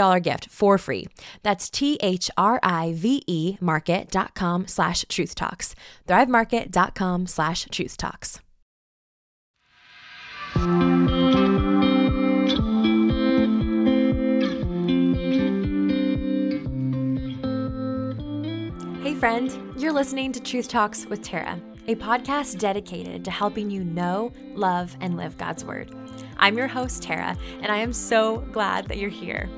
$50 0.00 0.22
gift 0.22 0.48
for 0.48 0.78
free. 0.78 1.06
That's 1.42 1.68
T-H-R-I-V-E 1.70 3.56
market.com 3.60 4.66
slash 4.66 5.04
truth 5.08 5.34
talks. 5.34 5.74
Thrivemarket.com 6.08 7.26
slash 7.26 7.66
truth 7.70 7.96
talks. 7.96 8.40
Hey 19.02 19.14
friend, 19.14 19.74
you're 19.76 19.92
listening 19.92 20.32
to 20.32 20.40
Truth 20.40 20.68
Talks 20.68 21.06
with 21.06 21.22
Tara, 21.22 21.60
a 21.88 21.94
podcast 21.94 22.58
dedicated 22.58 23.24
to 23.24 23.30
helping 23.30 23.70
you 23.70 23.84
know, 23.84 24.32
love, 24.54 24.96
and 25.00 25.16
live 25.16 25.36
God's 25.36 25.64
Word. 25.64 25.94
I'm 26.36 26.56
your 26.56 26.68
host, 26.68 27.02
Tara, 27.02 27.36
and 27.62 27.70
I 27.70 27.76
am 27.78 27.92
so 27.92 28.38
glad 28.52 28.88
that 28.88 28.98
you're 28.98 29.10
here. 29.10 29.48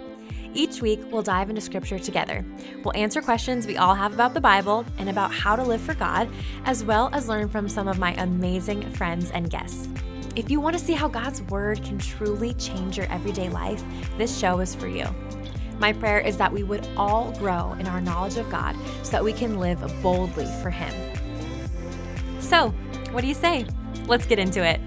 Each 0.54 0.82
week, 0.82 1.00
we'll 1.10 1.22
dive 1.22 1.48
into 1.48 1.62
scripture 1.62 1.98
together. 1.98 2.44
We'll 2.84 2.94
answer 2.94 3.22
questions 3.22 3.66
we 3.66 3.78
all 3.78 3.94
have 3.94 4.12
about 4.12 4.34
the 4.34 4.40
Bible 4.40 4.84
and 4.98 5.08
about 5.08 5.32
how 5.32 5.56
to 5.56 5.62
live 5.62 5.80
for 5.80 5.94
God, 5.94 6.28
as 6.66 6.84
well 6.84 7.08
as 7.14 7.26
learn 7.26 7.48
from 7.48 7.70
some 7.70 7.88
of 7.88 7.98
my 7.98 8.12
amazing 8.14 8.82
friends 8.90 9.30
and 9.30 9.48
guests. 9.48 9.88
If 10.36 10.50
you 10.50 10.60
want 10.60 10.78
to 10.78 10.84
see 10.84 10.92
how 10.92 11.08
God's 11.08 11.40
Word 11.42 11.82
can 11.82 11.98
truly 11.98 12.52
change 12.54 12.98
your 12.98 13.10
everyday 13.10 13.48
life, 13.48 13.82
this 14.18 14.38
show 14.38 14.60
is 14.60 14.74
for 14.74 14.88
you. 14.88 15.06
My 15.78 15.94
prayer 15.94 16.20
is 16.20 16.36
that 16.36 16.52
we 16.52 16.62
would 16.62 16.86
all 16.98 17.32
grow 17.38 17.72
in 17.80 17.86
our 17.86 18.00
knowledge 18.00 18.36
of 18.36 18.50
God 18.50 18.76
so 19.02 19.12
that 19.12 19.24
we 19.24 19.32
can 19.32 19.58
live 19.58 19.80
boldly 20.02 20.46
for 20.62 20.68
Him. 20.68 20.92
So, 22.40 22.68
what 23.10 23.22
do 23.22 23.26
you 23.26 23.34
say? 23.34 23.66
Let's 24.06 24.26
get 24.26 24.38
into 24.38 24.62
it. 24.62 24.80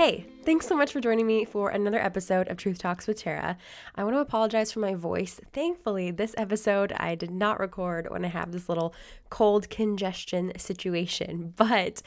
Hey, 0.00 0.24
thanks 0.42 0.66
so 0.66 0.76
much 0.76 0.92
for 0.92 1.00
joining 1.00 1.26
me 1.26 1.44
for 1.44 1.70
another 1.70 1.98
episode 1.98 2.48
of 2.48 2.56
Truth 2.56 2.78
Talks 2.78 3.06
with 3.06 3.20
Tara. 3.20 3.58
I 3.94 4.04
want 4.04 4.16
to 4.16 4.20
apologize 4.20 4.72
for 4.72 4.80
my 4.80 4.94
voice. 4.94 5.38
Thankfully, 5.52 6.10
this 6.10 6.34
episode 6.38 6.92
I 6.96 7.14
did 7.14 7.30
not 7.30 7.60
record 7.60 8.10
when 8.10 8.24
I 8.24 8.28
have 8.28 8.50
this 8.50 8.68
little 8.68 8.94
cold 9.28 9.68
congestion 9.68 10.52
situation, 10.56 11.52
but 11.56 12.00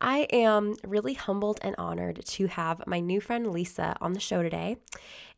I 0.00 0.28
am 0.32 0.76
really 0.84 1.14
humbled 1.14 1.58
and 1.62 1.74
honored 1.78 2.24
to 2.24 2.46
have 2.46 2.86
my 2.86 3.00
new 3.00 3.20
friend 3.20 3.50
Lisa 3.50 3.96
on 4.00 4.12
the 4.12 4.20
show 4.20 4.42
today 4.42 4.76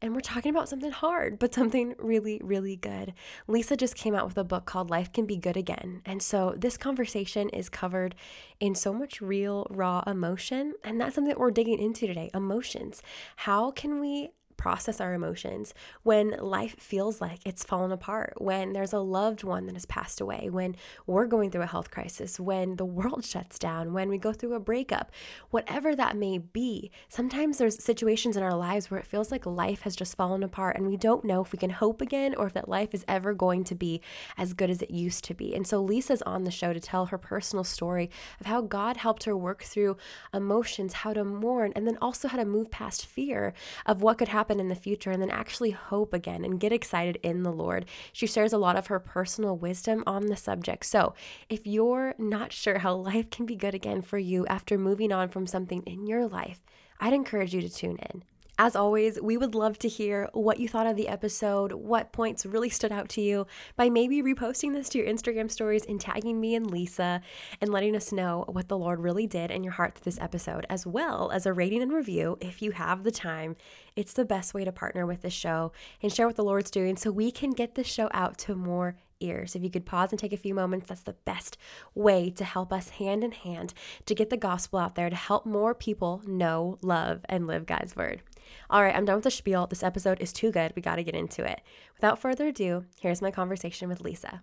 and 0.03 0.15
we're 0.15 0.21
talking 0.21 0.51
about 0.51 0.69
something 0.69 0.91
hard, 0.91 1.39
but 1.39 1.55
something 1.55 1.95
really, 1.97 2.41
really 2.43 2.75
good. 2.75 3.15
Lisa 3.47 3.77
just 3.77 3.95
came 3.95 4.17
out 4.17 4.27
with 4.27 4.37
a 4.37 4.43
book 4.43 4.67
called 4.67 4.91
Life 4.91 5.13
Can 5.13 5.27
Be 5.27 5.37
Good 5.37 5.57
Again. 5.57 6.03
And 6.05 6.21
so 6.21 6.55
this 6.59 6.77
conversation 6.77 7.49
is 7.51 7.69
covered 7.69 8.17
in 8.59 8.75
so 8.75 8.93
much 8.93 9.21
real, 9.21 9.65
raw 9.71 10.03
emotion. 10.05 10.75
And 10.83 11.01
that's 11.01 11.15
something 11.15 11.29
that 11.29 11.39
we're 11.39 11.53
digging 11.53 11.79
into 11.79 12.09
today 12.09 12.31
emotions. 12.43 13.03
How 13.37 13.71
can 13.71 14.01
we 14.01 14.31
process 14.63 15.01
our 15.01 15.13
emotions 15.13 15.75
when 16.05 16.31
life 16.39 16.77
feels 16.79 17.21
like 17.21 17.41
it's 17.45 17.65
fallen 17.65 17.91
apart, 17.91 18.35
when 18.37 18.73
there's 18.73 18.93
a 18.93 19.01
loved 19.01 19.43
one 19.43 19.67
that 19.67 19.75
has 19.75 19.87
passed 19.87 20.21
away, 20.21 20.49
when 20.49 20.77
we're 21.05 21.27
going 21.27 21.51
through 21.51 21.63
a 21.63 21.67
health 21.67 21.91
crisis, 21.91 22.39
when 22.39 22.77
the 22.77 22.85
world 22.85 23.25
shuts 23.33 23.59
down, 23.59 23.93
when 23.93 24.09
we 24.09 24.17
go 24.17 24.33
through 24.33 24.55
a 24.55 24.61
breakup, 24.61 25.11
whatever 25.51 25.97
that 25.97 26.17
may 26.17 26.39
be. 26.39 26.93
Sometimes 27.09 27.59
there's 27.59 27.83
situations 27.83 28.37
in 28.37 28.45
our 28.45 28.55
lives 28.55 28.89
where 28.89 29.01
it 29.01 29.07
feels 29.07 29.33
like 29.33 29.45
life 29.45 29.83
has 29.83 29.97
just 29.97 30.17
fallen 30.17 30.45
apart 30.45 30.77
and 30.77 30.87
we 30.87 30.97
don't 30.97 31.25
know 31.25 31.43
if 31.43 31.51
we 31.51 31.59
can 31.59 31.71
hope 31.71 32.01
again 32.01 32.33
or 32.37 32.47
if 32.47 32.53
that 32.53 32.69
life 32.69 32.95
is 32.95 33.05
ever 33.09 33.35
going 33.35 33.65
to 33.65 33.75
be 33.75 34.01
as 34.39 34.55
good 34.55 34.71
as 34.71 34.81
it 34.81 34.93
used 34.93 35.25
to 35.25 35.35
be. 35.35 35.57
And 35.57 35.67
so 35.67 35.83
Lisa's 35.83 36.23
on 36.23 36.45
the 36.45 36.53
show 36.53 36.73
to 36.73 36.79
tell 36.79 37.07
her 37.07 37.19
personal 37.19 37.65
story 37.65 38.11
of 38.39 38.47
how 38.47 38.61
God 38.61 38.99
helped 38.99 39.25
her 39.25 39.37
work 39.37 39.65
through 39.65 39.97
emotions, 40.33 40.93
how 40.93 41.13
to 41.15 41.25
mourn, 41.25 41.73
and 41.75 41.85
then 41.85 41.99
also 42.01 42.29
how 42.29 42.39
to 42.39 42.45
move 42.45 42.71
past 42.71 43.05
fear 43.05 43.55
of 43.87 44.03
what 44.03 44.19
could 44.19 44.29
happen 44.29 44.52
happen 44.53 44.61
in 44.61 44.69
the 44.69 44.75
future 44.75 45.11
and 45.11 45.23
then 45.23 45.31
actually 45.31 45.71
hope 45.71 46.13
again 46.13 46.45
and 46.45 46.61
get 46.61 46.73
excited 46.73 47.19
in 47.23 47.43
the 47.43 47.51
Lord. 47.51 47.87
She 48.13 48.27
shares 48.27 48.53
a 48.53 48.59
lot 48.59 48.77
of 48.77 48.89
her 48.89 48.99
personal 48.99 49.57
wisdom 49.57 50.03
on 50.07 50.27
the 50.27 50.37
subject. 50.37 50.85
So, 50.85 51.15
if 51.49 51.67
you're 51.67 52.15
not 52.19 52.53
sure 52.53 52.79
how 52.79 52.95
life 52.95 53.31
can 53.31 53.47
be 53.47 53.57
good 53.57 53.75
again 53.75 54.03
for 54.03 54.19
you 54.19 54.47
after 54.47 54.77
moving 54.77 55.11
on 55.11 55.31
from 55.31 55.47
something 55.47 55.83
in 55.85 56.07
your 56.07 56.27
life, 56.27 56.61
I'd 57.01 57.15
encourage 57.15 57.55
you 57.55 57.63
to 57.63 57.71
tune 57.71 57.97
in. 57.97 58.25
As 58.59 58.77
always, 58.77 59.19
we 59.21 59.39
would 59.39 59.55
love 59.55 59.79
to 59.79 59.89
hear 59.89 60.29
what 60.35 60.61
you 60.61 60.69
thought 60.69 60.87
of 60.87 60.95
the 60.95 61.09
episode, 61.09 61.73
what 61.73 62.13
points 62.13 62.45
really 62.45 62.69
stood 62.69 62.93
out 62.93 63.09
to 63.11 63.23
you 63.23 63.47
by 63.77 63.89
maybe 63.89 64.23
reposting 64.23 64.75
this 64.75 64.91
to 64.91 64.99
your 64.99 65.07
Instagram 65.07 65.51
stories 65.51 65.87
and 65.87 65.99
tagging 65.99 66.39
me 66.39 66.55
and 66.55 66.71
Lisa 66.71 67.23
and 67.63 67.73
letting 67.73 67.97
us 67.97 68.13
know 68.13 68.45
what 68.49 68.69
the 68.69 68.77
Lord 68.77 69.01
really 69.01 69.27
did 69.27 69.51
in 69.51 69.65
your 69.65 69.73
heart 69.73 69.95
through 69.95 70.05
this 70.05 70.21
episode, 70.21 70.67
as 70.69 70.87
well 70.87 71.31
as 71.33 71.47
a 71.47 71.53
rating 71.53 71.81
and 71.81 71.93
review 71.93 72.37
if 72.43 72.61
you 72.61 72.73
have 72.73 73.05
the 73.05 73.11
time. 73.11 73.57
It's 73.97 74.13
the 74.13 74.25
best 74.25 74.53
way 74.53 74.65
to 74.65 74.73
partner 74.73 75.07
with 75.07 75.23
the 75.23 75.31
show 75.31 75.73
and 76.03 76.13
share 76.13 76.27
what 76.27 76.37
the 76.37 76.45
Lord's 76.45 76.71
doing 76.71 76.97
so 76.97 77.11
we 77.11 77.31
can 77.31 77.53
get 77.53 77.75
the 77.75 77.85
show 77.85 78.11
out 78.13 78.37
to 78.39 78.55
more 78.55 78.97
ears. 79.21 79.57
If 79.57 79.63
you 79.63 79.71
could 79.71 79.87
pause 79.87 80.13
and 80.13 80.19
take 80.19 80.33
a 80.33 80.37
few 80.37 80.55
moments, 80.55 80.89
that's 80.89 81.03
the 81.03 81.15
best 81.25 81.57
way 81.95 82.29
to 82.31 82.45
help 82.45 82.73
us 82.73 82.91
hand 82.91 83.25
in 83.25 83.33
hand 83.33 83.73
to 84.07 84.15
get 84.15 84.29
the 84.29 84.37
gospel 84.37 84.79
out 84.79 84.95
there 84.95 85.09
to 85.09 85.17
help 85.17 85.47
more 85.47 85.75
people 85.75 86.23
know, 86.27 86.79
love, 86.83 87.21
and 87.29 87.47
live 87.47 87.65
God's 87.65 87.97
word. 87.97 88.23
All 88.71 88.83
right, 88.83 88.95
I'm 88.95 89.05
done 89.05 89.17
with 89.17 89.25
the 89.25 89.31
spiel. 89.31 89.67
This 89.67 89.83
episode 89.83 90.21
is 90.21 90.33
too 90.33 90.51
good. 90.51 90.73
We 90.75 90.83
got 90.83 90.97
to 90.97 91.05
get 91.05 91.15
into 91.15 91.45
it. 91.45 91.61
Without 91.97 92.19
further 92.19 92.49
ado, 92.49 92.85
here's 93.01 93.23
my 93.23 93.31
conversation 93.31 93.89
with 93.89 94.01
Lisa. 94.01 94.43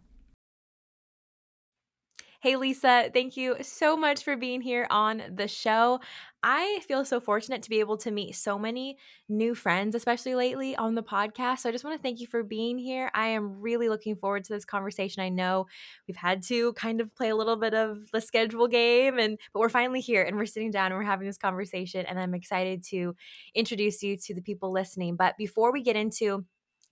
Hey, 2.41 2.55
Lisa, 2.55 3.09
thank 3.13 3.35
you 3.35 3.57
so 3.61 3.97
much 3.97 4.23
for 4.23 4.37
being 4.37 4.61
here 4.61 4.87
on 4.89 5.23
the 5.35 5.47
show. 5.49 5.99
I 6.41 6.79
feel 6.87 7.03
so 7.03 7.19
fortunate 7.19 7.63
to 7.63 7.69
be 7.69 7.81
able 7.81 7.97
to 7.97 8.11
meet 8.11 8.33
so 8.33 8.57
many 8.57 8.97
new 9.27 9.53
friends, 9.53 9.93
especially 9.93 10.35
lately 10.35 10.73
on 10.77 10.95
the 10.95 11.03
podcast. 11.03 11.59
So 11.59 11.69
I 11.69 11.73
just 11.73 11.83
want 11.83 11.97
to 11.97 12.01
thank 12.01 12.21
you 12.21 12.27
for 12.27 12.41
being 12.41 12.77
here. 12.77 13.11
I 13.13 13.27
am 13.27 13.59
really 13.59 13.89
looking 13.89 14.15
forward 14.15 14.45
to 14.45 14.53
this 14.53 14.63
conversation. 14.63 15.21
I 15.21 15.27
know 15.27 15.65
we've 16.07 16.15
had 16.15 16.41
to 16.43 16.71
kind 16.73 17.01
of 17.01 17.13
play 17.13 17.27
a 17.27 17.35
little 17.35 17.57
bit 17.57 17.73
of 17.73 18.09
the 18.13 18.21
schedule 18.21 18.69
game 18.69 19.19
and 19.19 19.37
but 19.51 19.59
we're 19.59 19.67
finally 19.67 19.99
here 19.99 20.23
and 20.23 20.37
we're 20.37 20.45
sitting 20.45 20.71
down 20.71 20.93
and 20.93 20.95
we're 20.97 21.03
having 21.03 21.27
this 21.27 21.37
conversation 21.37 22.05
and 22.05 22.17
I'm 22.17 22.33
excited 22.33 22.85
to 22.85 23.15
introduce 23.53 24.01
you 24.01 24.15
to 24.15 24.33
the 24.33 24.41
people 24.41 24.71
listening. 24.71 25.17
But 25.17 25.35
before 25.37 25.73
we 25.73 25.83
get 25.83 25.97
into 25.97 26.45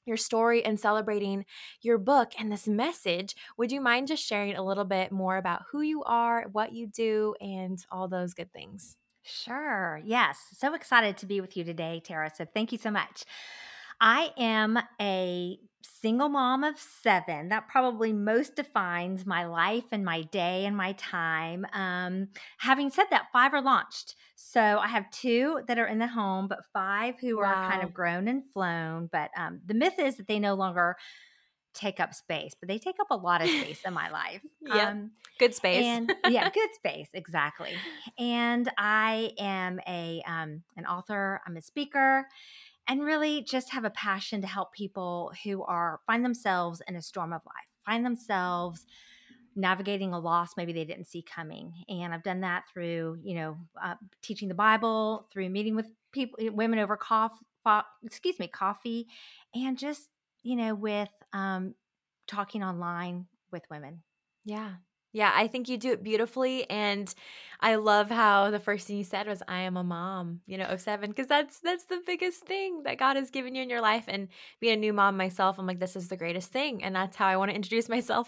your 0.07 0.17
story 0.17 0.63
and 0.65 0.79
celebrating 0.79 1.45
your 1.81 1.97
book 1.97 2.31
and 2.39 2.51
this 2.51 2.67
message, 2.67 3.35
would 3.57 3.71
you 3.71 3.81
mind 3.81 4.07
just 4.07 4.23
sharing 4.25 4.55
a 4.55 4.63
little 4.65 4.85
bit 4.85 5.11
more 5.11 5.37
about 5.37 5.63
who 5.71 5.81
you 5.81 6.03
are, 6.03 6.45
what 6.51 6.73
you 6.73 6.87
do, 6.87 7.35
and 7.41 7.83
all 7.91 8.07
those 8.07 8.33
good 8.33 8.51
things? 8.53 8.95
Sure. 9.23 9.99
Yes. 10.05 10.39
So 10.53 10.73
excited 10.73 11.17
to 11.17 11.25
be 11.25 11.41
with 11.41 11.57
you 11.57 11.63
today, 11.65 12.01
Tara. 12.03 12.31
So 12.33 12.45
thank 12.45 12.71
you 12.71 12.77
so 12.77 12.89
much. 12.91 13.25
I 13.99 14.31
am 14.37 14.79
a 15.01 15.59
single 15.81 16.29
mom 16.29 16.63
of 16.63 16.77
seven. 16.77 17.49
That 17.49 17.67
probably 17.67 18.13
most 18.13 18.55
defines 18.55 19.25
my 19.25 19.45
life 19.45 19.85
and 19.91 20.05
my 20.05 20.21
day 20.23 20.65
and 20.65 20.75
my 20.75 20.93
time. 20.93 21.65
Um, 21.73 22.29
having 22.59 22.89
said 22.89 23.05
that, 23.11 23.27
five 23.33 23.53
are 23.53 23.61
launched. 23.61 24.15
So 24.35 24.61
I 24.61 24.87
have 24.87 25.09
two 25.11 25.61
that 25.67 25.79
are 25.79 25.87
in 25.87 25.99
the 25.99 26.07
home, 26.07 26.47
but 26.47 26.59
five 26.73 27.15
who 27.19 27.37
wow. 27.37 27.45
are 27.45 27.71
kind 27.71 27.83
of 27.83 27.93
grown 27.93 28.27
and 28.27 28.43
flown. 28.53 29.09
But 29.11 29.31
um, 29.37 29.61
the 29.65 29.73
myth 29.73 29.99
is 29.99 30.17
that 30.17 30.27
they 30.27 30.39
no 30.39 30.53
longer 30.53 30.95
take 31.73 31.99
up 31.99 32.13
space, 32.13 32.55
but 32.59 32.67
they 32.67 32.79
take 32.79 32.99
up 32.99 33.07
a 33.11 33.15
lot 33.15 33.41
of 33.41 33.49
space 33.49 33.81
in 33.85 33.93
my 33.93 34.09
life. 34.09 34.41
Yeah, 34.61 34.89
um, 34.89 35.11
good 35.39 35.55
space. 35.55 35.85
And 35.85 36.13
yeah, 36.27 36.49
good 36.49 36.69
space, 36.75 37.07
exactly. 37.13 37.77
And 38.19 38.69
I 38.77 39.31
am 39.39 39.79
a 39.87 40.21
um, 40.27 40.63
an 40.75 40.85
author. 40.85 41.39
I'm 41.47 41.55
a 41.55 41.61
speaker, 41.61 42.27
and 42.87 43.03
really 43.03 43.43
just 43.43 43.71
have 43.71 43.85
a 43.85 43.89
passion 43.89 44.41
to 44.41 44.47
help 44.47 44.73
people 44.73 45.31
who 45.43 45.63
are 45.63 45.99
find 46.07 46.23
themselves 46.23 46.81
in 46.87 46.95
a 46.95 47.01
storm 47.01 47.33
of 47.33 47.41
life, 47.45 47.67
find 47.85 48.05
themselves 48.05 48.85
navigating 49.55 50.13
a 50.13 50.19
loss 50.19 50.51
maybe 50.55 50.71
they 50.71 50.85
didn't 50.85 51.07
see 51.07 51.23
coming. 51.23 51.73
And 51.89 52.13
I've 52.13 52.23
done 52.23 52.41
that 52.41 52.63
through 52.71 53.19
you 53.23 53.35
know 53.35 53.57
uh, 53.81 53.95
teaching 54.21 54.47
the 54.47 54.53
Bible, 54.53 55.27
through 55.31 55.49
meeting 55.49 55.75
with 55.75 55.87
people, 56.11 56.37
women 56.51 56.79
over 56.79 56.97
coffee, 56.97 57.35
excuse 58.03 58.39
me, 58.39 58.47
coffee, 58.47 59.07
and 59.53 59.77
just 59.77 60.09
you 60.47 60.55
know, 60.55 60.73
with 60.75 61.09
um, 61.33 61.75
talking 62.25 62.63
online 62.63 63.27
with 63.51 63.63
women. 63.69 64.01
Yeah. 64.45 64.75
Yeah, 65.13 65.31
I 65.33 65.47
think 65.47 65.69
you 65.69 65.77
do 65.77 65.91
it 65.93 66.03
beautifully 66.03 66.69
and 66.69 67.11
I 67.59 67.75
love 67.75 68.09
how 68.09 68.51
the 68.51 68.59
first 68.59 68.85
thing 68.87 68.97
you 68.97 69.03
said 69.03 69.25
was 69.27 69.41
I 69.47 69.61
am 69.61 69.77
a 69.77 69.83
mom, 69.83 70.41
you 70.45 70.57
know, 70.57 70.65
of 70.65 70.81
7 70.81 71.09
because 71.09 71.27
that's 71.27 71.59
that's 71.61 71.85
the 71.85 72.01
biggest 72.05 72.41
thing 72.45 72.83
that 72.83 72.97
God 72.99 73.15
has 73.15 73.31
given 73.31 73.55
you 73.55 73.63
in 73.63 73.69
your 73.69 73.81
life 73.81 74.05
and 74.07 74.27
being 74.59 74.73
a 74.73 74.77
new 74.77 74.93
mom 74.93 75.17
myself, 75.17 75.57
I'm 75.57 75.65
like 75.65 75.79
this 75.79 75.95
is 75.95 76.07
the 76.09 76.17
greatest 76.17 76.51
thing 76.51 76.83
and 76.83 76.95
that's 76.95 77.15
how 77.17 77.27
I 77.27 77.37
want 77.37 77.49
to 77.51 77.55
introduce 77.55 77.89
myself 77.89 78.27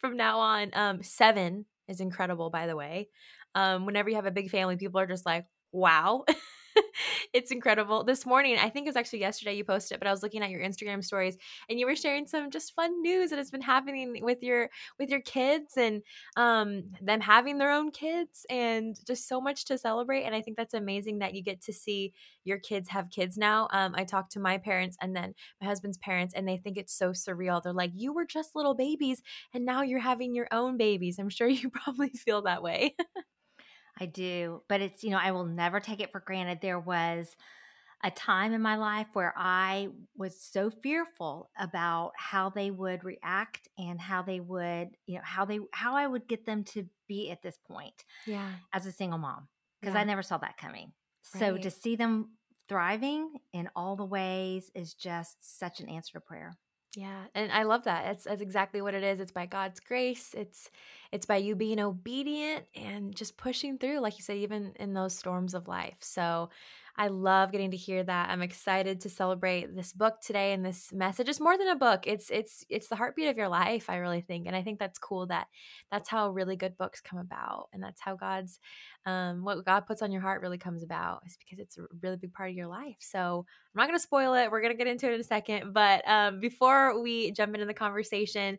from 0.00 0.16
now 0.16 0.38
on. 0.38 0.70
Um 0.74 1.02
7 1.02 1.64
is 1.88 2.00
incredible 2.00 2.50
by 2.50 2.66
the 2.66 2.76
way. 2.76 3.08
Um 3.54 3.86
whenever 3.86 4.10
you 4.10 4.16
have 4.16 4.26
a 4.26 4.30
big 4.30 4.50
family, 4.50 4.76
people 4.76 5.00
are 5.00 5.06
just 5.06 5.26
like, 5.26 5.46
"Wow." 5.72 6.24
it's 7.32 7.50
incredible. 7.50 8.04
This 8.04 8.24
morning, 8.26 8.56
I 8.58 8.68
think 8.68 8.86
it 8.86 8.90
was 8.90 8.96
actually 8.96 9.20
yesterday 9.20 9.54
you 9.54 9.64
posted 9.64 9.96
it, 9.96 9.98
but 10.00 10.06
I 10.06 10.10
was 10.10 10.22
looking 10.22 10.42
at 10.42 10.50
your 10.50 10.60
Instagram 10.62 11.04
stories 11.04 11.36
and 11.68 11.78
you 11.78 11.86
were 11.86 11.96
sharing 11.96 12.26
some 12.26 12.50
just 12.50 12.74
fun 12.74 13.00
news 13.02 13.30
that 13.30 13.38
has 13.38 13.50
been 13.50 13.60
happening 13.60 14.18
with 14.22 14.42
your 14.42 14.70
with 14.98 15.10
your 15.10 15.20
kids 15.20 15.76
and 15.76 16.02
um 16.36 16.84
them 17.00 17.20
having 17.20 17.58
their 17.58 17.70
own 17.72 17.90
kids 17.90 18.44
and 18.50 18.96
just 19.06 19.28
so 19.28 19.40
much 19.40 19.64
to 19.66 19.78
celebrate. 19.78 20.24
And 20.24 20.34
I 20.34 20.42
think 20.42 20.56
that's 20.56 20.74
amazing 20.74 21.18
that 21.20 21.34
you 21.34 21.42
get 21.42 21.60
to 21.62 21.72
see 21.72 22.12
your 22.44 22.58
kids 22.58 22.88
have 22.90 23.10
kids 23.10 23.36
now. 23.36 23.68
Um, 23.72 23.94
I 23.96 24.04
talked 24.04 24.32
to 24.32 24.40
my 24.40 24.58
parents 24.58 24.96
and 25.00 25.14
then 25.14 25.34
my 25.60 25.66
husband's 25.66 25.98
parents, 25.98 26.34
and 26.34 26.48
they 26.48 26.56
think 26.56 26.76
it's 26.78 26.96
so 26.96 27.10
surreal. 27.10 27.62
They're 27.62 27.72
like, 27.72 27.92
"You 27.94 28.12
were 28.12 28.24
just 28.26 28.54
little 28.56 28.74
babies, 28.74 29.22
and 29.54 29.64
now 29.64 29.82
you're 29.82 29.98
having 30.00 30.34
your 30.34 30.48
own 30.52 30.76
babies." 30.76 31.18
I'm 31.18 31.28
sure 31.28 31.48
you 31.48 31.70
probably 31.70 32.08
feel 32.10 32.42
that 32.42 32.62
way. 32.62 32.94
I 34.00 34.06
do. 34.06 34.62
But 34.68 34.80
it's, 34.80 35.02
you 35.02 35.10
know, 35.10 35.18
I 35.20 35.32
will 35.32 35.46
never 35.46 35.80
take 35.80 36.00
it 36.00 36.12
for 36.12 36.20
granted. 36.20 36.60
There 36.60 36.78
was 36.78 37.34
a 38.04 38.10
time 38.10 38.52
in 38.52 38.62
my 38.62 38.76
life 38.76 39.08
where 39.12 39.34
I 39.36 39.88
was 40.16 40.40
so 40.40 40.70
fearful 40.70 41.50
about 41.58 42.12
how 42.16 42.48
they 42.50 42.70
would 42.70 43.02
react 43.02 43.68
and 43.76 44.00
how 44.00 44.22
they 44.22 44.38
would, 44.38 44.90
you 45.06 45.16
know, 45.16 45.22
how 45.24 45.44
they, 45.44 45.58
how 45.72 45.96
I 45.96 46.06
would 46.06 46.28
get 46.28 46.46
them 46.46 46.62
to 46.64 46.86
be 47.08 47.30
at 47.30 47.42
this 47.42 47.58
point. 47.66 48.04
Yeah. 48.24 48.50
As 48.72 48.86
a 48.86 48.92
single 48.92 49.18
mom, 49.18 49.48
because 49.80 49.94
yeah. 49.94 50.00
I 50.02 50.04
never 50.04 50.22
saw 50.22 50.38
that 50.38 50.58
coming. 50.58 50.92
Right. 51.34 51.40
So 51.40 51.56
to 51.56 51.70
see 51.70 51.96
them 51.96 52.36
thriving 52.68 53.32
in 53.52 53.68
all 53.74 53.96
the 53.96 54.04
ways 54.04 54.70
is 54.74 54.94
just 54.94 55.36
such 55.40 55.80
an 55.80 55.88
answer 55.88 56.12
to 56.12 56.20
prayer. 56.20 56.56
Yeah, 56.96 57.24
and 57.34 57.52
I 57.52 57.62
love 57.64 57.84
that. 57.84 58.06
It's 58.10 58.24
that's 58.24 58.40
exactly 58.42 58.80
what 58.80 58.94
it 58.94 59.04
is. 59.04 59.20
It's 59.20 59.30
by 59.30 59.46
God's 59.46 59.78
grace. 59.78 60.34
It's 60.36 60.70
it's 61.12 61.26
by 61.26 61.36
you 61.36 61.54
being 61.54 61.78
obedient 61.80 62.64
and 62.74 63.14
just 63.14 63.36
pushing 63.36 63.78
through 63.78 64.00
like 64.00 64.16
you 64.18 64.22
said 64.24 64.38
even 64.38 64.72
in 64.80 64.94
those 64.94 65.16
storms 65.16 65.54
of 65.54 65.68
life. 65.68 65.96
So 66.00 66.48
I 67.00 67.06
love 67.06 67.52
getting 67.52 67.70
to 67.70 67.76
hear 67.76 68.02
that. 68.02 68.28
I'm 68.28 68.42
excited 68.42 69.02
to 69.02 69.08
celebrate 69.08 69.72
this 69.76 69.92
book 69.92 70.14
today 70.20 70.52
and 70.52 70.64
this 70.64 70.92
message. 70.92 71.28
It's 71.28 71.38
more 71.38 71.56
than 71.56 71.68
a 71.68 71.76
book. 71.76 72.08
It's 72.08 72.28
it's 72.28 72.64
it's 72.68 72.88
the 72.88 72.96
heartbeat 72.96 73.28
of 73.28 73.36
your 73.36 73.46
life, 73.48 73.88
I 73.88 73.98
really 73.98 74.20
think. 74.20 74.48
And 74.48 74.56
I 74.56 74.64
think 74.64 74.80
that's 74.80 74.98
cool 74.98 75.28
that 75.28 75.46
that's 75.92 76.08
how 76.08 76.30
really 76.30 76.56
good 76.56 76.76
books 76.76 77.00
come 77.00 77.20
about. 77.20 77.68
And 77.72 77.80
that's 77.80 78.00
how 78.00 78.16
God's 78.16 78.58
um 79.06 79.44
what 79.44 79.64
God 79.64 79.86
puts 79.86 80.02
on 80.02 80.10
your 80.10 80.22
heart 80.22 80.42
really 80.42 80.58
comes 80.58 80.82
about 80.82 81.22
is 81.24 81.36
because 81.36 81.60
it's 81.60 81.78
a 81.78 81.82
really 82.02 82.16
big 82.16 82.32
part 82.32 82.50
of 82.50 82.56
your 82.56 82.66
life. 82.66 82.96
So 82.98 83.46
I'm 83.46 83.80
not 83.80 83.86
gonna 83.86 84.00
spoil 84.00 84.34
it. 84.34 84.50
We're 84.50 84.60
gonna 84.60 84.74
get 84.74 84.88
into 84.88 85.06
it 85.06 85.14
in 85.14 85.20
a 85.20 85.24
second. 85.24 85.72
But 85.72 86.02
um 86.08 86.40
before 86.40 87.00
we 87.00 87.30
jump 87.30 87.54
into 87.54 87.66
the 87.66 87.74
conversation, 87.74 88.58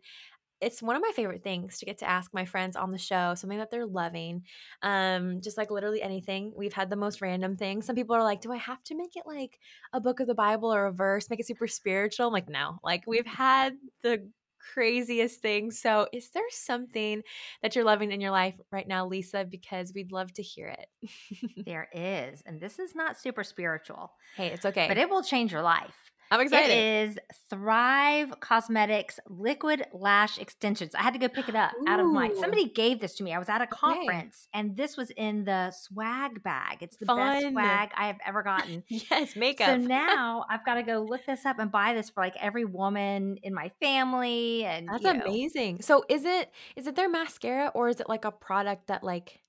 it's 0.60 0.82
one 0.82 0.96
of 0.96 1.02
my 1.02 1.12
favorite 1.14 1.42
things 1.42 1.78
to 1.78 1.86
get 1.86 1.98
to 1.98 2.08
ask 2.08 2.32
my 2.34 2.44
friends 2.44 2.76
on 2.76 2.90
the 2.90 2.98
show 2.98 3.34
something 3.34 3.58
that 3.58 3.70
they're 3.70 3.86
loving 3.86 4.42
um 4.82 5.40
just 5.40 5.56
like 5.56 5.70
literally 5.70 6.02
anything. 6.02 6.52
We've 6.56 6.72
had 6.72 6.90
the 6.90 6.96
most 6.96 7.20
random 7.20 7.56
things. 7.56 7.86
Some 7.86 7.96
people 7.96 8.16
are 8.16 8.22
like 8.22 8.40
do 8.40 8.52
i 8.52 8.56
have 8.56 8.82
to 8.84 8.94
make 8.94 9.16
it 9.16 9.24
like 9.26 9.58
a 9.92 10.00
book 10.00 10.20
of 10.20 10.26
the 10.26 10.34
bible 10.34 10.72
or 10.72 10.86
a 10.86 10.92
verse 10.92 11.30
make 11.30 11.40
it 11.40 11.46
super 11.46 11.66
spiritual? 11.66 12.26
I'm 12.26 12.32
like 12.32 12.48
no. 12.48 12.78
Like 12.82 13.04
we've 13.06 13.26
had 13.46 13.74
the 14.02 14.28
craziest 14.74 15.40
things. 15.40 15.80
So 15.80 16.06
is 16.12 16.30
there 16.30 16.42
something 16.50 17.22
that 17.62 17.74
you're 17.74 17.84
loving 17.84 18.12
in 18.12 18.20
your 18.20 18.30
life 18.30 18.54
right 18.70 18.86
now 18.86 19.06
lisa 19.06 19.46
because 19.48 19.92
we'd 19.94 20.12
love 20.12 20.32
to 20.34 20.42
hear 20.42 20.68
it? 20.68 21.64
There 21.64 21.88
is 21.92 22.42
and 22.44 22.60
this 22.60 22.78
is 22.78 22.94
not 22.94 23.18
super 23.18 23.44
spiritual 23.44 24.12
hey 24.36 24.48
it's 24.48 24.66
okay. 24.66 24.86
but 24.88 24.98
it 24.98 25.08
will 25.08 25.22
change 25.22 25.52
your 25.52 25.62
life 25.62 26.09
I'm 26.32 26.40
excited. 26.40 26.70
It 26.70 27.08
is 27.08 27.18
Thrive 27.48 28.30
Causemetics 28.38 29.18
Liquid 29.28 29.84
Lash 29.92 30.38
Extensions. 30.38 30.94
I 30.94 31.02
had 31.02 31.12
to 31.14 31.18
go 31.18 31.26
pick 31.26 31.48
it 31.48 31.56
up 31.56 31.72
Ooh. 31.80 31.84
out 31.88 31.98
of 31.98 32.06
my. 32.06 32.32
Somebody 32.38 32.68
gave 32.68 33.00
this 33.00 33.16
to 33.16 33.24
me. 33.24 33.34
I 33.34 33.38
was 33.40 33.48
at 33.48 33.60
a 33.60 33.66
conference, 33.66 34.46
okay. 34.54 34.60
and 34.60 34.76
this 34.76 34.96
was 34.96 35.10
in 35.10 35.44
the 35.44 35.72
swag 35.72 36.42
bag. 36.44 36.78
It's 36.82 36.96
the 36.96 37.06
Fun. 37.06 37.18
best 37.18 37.50
swag 37.50 37.90
I 37.96 38.06
have 38.06 38.18
ever 38.24 38.44
gotten. 38.44 38.84
yes, 38.88 39.34
makeup. 39.34 39.66
So 39.66 39.76
now 39.88 40.44
I've 40.48 40.64
got 40.64 40.74
to 40.74 40.84
go 40.84 41.00
look 41.00 41.26
this 41.26 41.44
up 41.44 41.58
and 41.58 41.72
buy 41.72 41.94
this 41.94 42.10
for 42.10 42.22
like 42.22 42.36
every 42.40 42.64
woman 42.64 43.38
in 43.42 43.52
my 43.52 43.72
family. 43.80 44.64
And 44.64 44.88
that's 44.88 45.02
you 45.02 45.12
know. 45.12 45.24
amazing. 45.24 45.82
So 45.82 46.04
is 46.08 46.24
it 46.24 46.52
is 46.76 46.86
it 46.86 46.94
their 46.94 47.10
mascara 47.10 47.72
or 47.74 47.88
is 47.88 47.98
it 47.98 48.08
like 48.08 48.24
a 48.24 48.30
product 48.30 48.86
that 48.86 49.02
like 49.02 49.40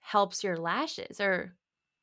helps 0.00 0.42
your 0.42 0.56
lashes 0.56 1.20
or? 1.20 1.54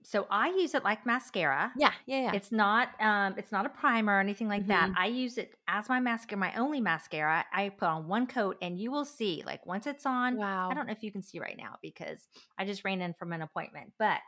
So 0.04 0.28
I 0.30 0.50
use 0.50 0.74
it 0.76 0.84
like 0.84 1.06
mascara. 1.06 1.72
Yeah, 1.78 1.92
yeah, 2.06 2.24
yeah. 2.24 2.32
It's 2.34 2.52
not 2.52 2.90
um 3.00 3.36
it's 3.38 3.52
not 3.52 3.66
a 3.66 3.70
primer 3.70 4.18
or 4.18 4.20
anything 4.20 4.48
like 4.48 4.64
mm-hmm. 4.68 4.92
that. 4.92 4.94
I 4.98 5.08
use 5.08 5.38
it 5.38 5.54
as 5.68 5.90
my 5.90 6.00
mascara, 6.00 6.40
my 6.40 6.54
only 6.56 6.82
mascara. 6.82 7.46
I 7.54 7.70
put 7.70 7.88
on 7.88 8.08
one 8.08 8.28
coat 8.28 8.58
and 8.62 8.80
you 8.80 8.92
will 8.92 9.06
see 9.06 9.44
like 9.46 9.66
once 9.66 9.88
it's 9.88 10.06
on. 10.06 10.38
Wow. 10.38 10.70
I 10.70 10.74
don't 10.74 10.86
know 10.86 10.94
if 10.94 11.04
you 11.04 11.12
can 11.12 11.22
see 11.22 11.40
right 11.40 11.58
now 11.58 11.78
because 11.82 12.28
I 12.58 12.66
just 12.66 12.84
ran 12.84 13.02
in 13.02 13.14
from 13.14 13.34
an 13.34 13.42
appointment, 13.42 13.94
but 13.98 14.20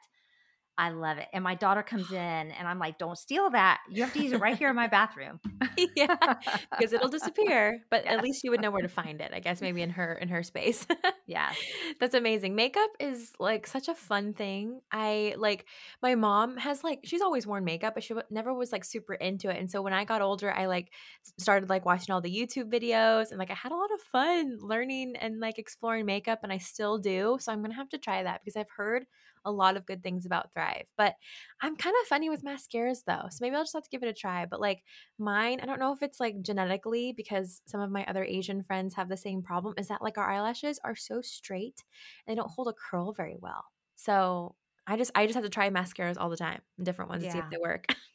I 0.77 0.89
love 0.89 1.17
it. 1.17 1.27
And 1.32 1.44
my 1.44 1.55
daughter 1.55 1.84
comes 1.84 2.12
in 2.12 2.17
and 2.17 2.67
I'm 2.67 2.79
like, 2.79 2.98
don't 2.98 3.17
steal 3.17 3.50
that. 3.51 3.79
You 3.89 4.03
have 4.03 4.12
to 4.13 4.22
use 4.22 4.34
it 4.34 4.41
right 4.41 4.58
here 4.58 4.70
in 4.70 4.75
my 4.75 4.88
bathroom. 4.88 5.39
yeah. 5.96 6.36
Because 6.72 6.91
it'll 6.91 7.10
disappear. 7.10 7.79
But 7.89 8.03
yes. 8.03 8.13
at 8.13 8.24
least 8.24 8.44
you 8.44 8.51
would 8.51 8.62
know 8.62 8.72
where 8.72 8.82
to 8.82 8.89
find 8.89 9.22
it. 9.22 9.32
I 9.34 9.39
guess 9.39 9.62
maybe 9.62 9.82
in 9.82 9.91
her 9.91 10.13
in 10.13 10.27
her 10.29 10.44
space. 10.44 10.86
yeah. 11.27 11.51
That's 12.00 12.13
amazing. 12.13 12.55
Makeup 12.55 12.89
is 13.00 13.32
like 13.39 13.67
such 13.67 13.88
a 13.88 13.96
fun 13.96 14.34
thing. 14.34 14.82
I 14.91 15.36
like 15.38 15.65
my 16.01 16.15
mom 16.15 16.58
has 16.58 16.84
like 16.84 17.00
she's 17.05 17.22
always 17.22 17.48
worn 17.48 17.63
makeup, 17.63 17.94
but 17.94 18.03
she 18.03 18.13
never 18.29 18.53
was 18.53 18.74
like 18.74 18.84
super 18.84 19.13
into 19.13 19.50
it. 19.50 19.58
And 19.58 19.72
so 19.72 19.82
when 19.82 19.94
I 19.94 20.03
got 20.03 20.22
older, 20.22 20.51
I 20.51 20.65
like 20.65 20.91
started 21.38 21.70
like 21.70 21.86
watching 21.86 22.13
all 22.13 22.22
the 22.22 22.36
YouTube 22.36 22.70
videos 22.70 23.29
and 23.29 23.39
like 23.39 23.51
I 23.51 23.55
had 23.55 23.72
a 23.72 23.75
lot 23.75 23.94
of 23.94 24.01
fun 24.01 24.58
learning 24.60 25.15
and 25.15 25.39
like 25.39 25.58
exploring 25.58 26.05
makeup 26.05 26.39
and 26.44 26.51
I 26.51 26.58
still 26.58 26.98
do. 26.98 27.38
So 27.39 27.53
I'm 27.53 27.62
gonna 27.62 27.75
have 27.75 27.89
to 27.89 27.98
try 27.98 28.24
that 28.24 28.41
because 28.44 28.58
I've 28.58 28.70
heard 28.75 29.05
a 29.46 29.52
lot 29.52 29.78
of 29.78 29.86
good 29.86 30.04
things 30.04 30.25
about 30.25 30.52
Thrive. 30.54 30.86
But 30.98 31.16
I'm 31.62 31.75
kind 31.75 31.96
of 32.02 32.08
funny 32.08 32.30
with 32.30 32.44
mascaras 32.44 33.00
though. 33.06 33.28
So 33.30 33.38
maybe 33.42 33.56
I'll 33.56 33.64
just 33.64 33.74
have 33.74 33.84
to 33.84 33.90
give 33.90 34.04
it 34.04 34.10
a 34.10 34.14
try. 34.14 34.46
But 34.46 34.60
like 34.60 34.84
mine, 35.18 35.60
I 35.62 35.66
don't 35.66 35.80
know 35.80 35.94
if 35.94 36.02
it's 36.02 36.20
like 36.20 36.42
genetically 36.42 37.14
because 37.16 37.62
some 37.66 37.82
of 37.82 37.92
my 37.92 38.06
other 38.06 38.24
Asian 38.24 38.64
friends 38.64 38.96
have 38.96 39.10
the 39.10 39.18
same 39.18 39.42
problem, 39.42 39.75
is 39.78 39.88
that 39.88 40.02
like 40.02 40.18
our 40.18 40.30
eyelashes 40.30 40.80
are 40.84 40.96
so 40.96 41.22
straight 41.22 41.84
and 42.25 42.36
they 42.36 42.40
don't 42.40 42.52
hold 42.52 42.68
a 42.68 42.74
curl 42.74 43.14
very 43.14 43.38
well. 43.40 43.66
So 43.96 44.56
I 44.88 44.98
just 44.98 45.12
I 45.16 45.25
just 45.25 45.36
have 45.36 45.44
to 45.44 45.50
try 45.50 45.70
mascaras 45.70 46.16
all 46.20 46.30
the 46.30 46.38
time, 46.38 46.62
different 46.82 47.10
ones 47.10 47.24
yeah. 47.24 47.30
to 47.30 47.34
see 47.34 47.40
if 47.40 47.50
they 47.50 47.58
work. 47.58 47.86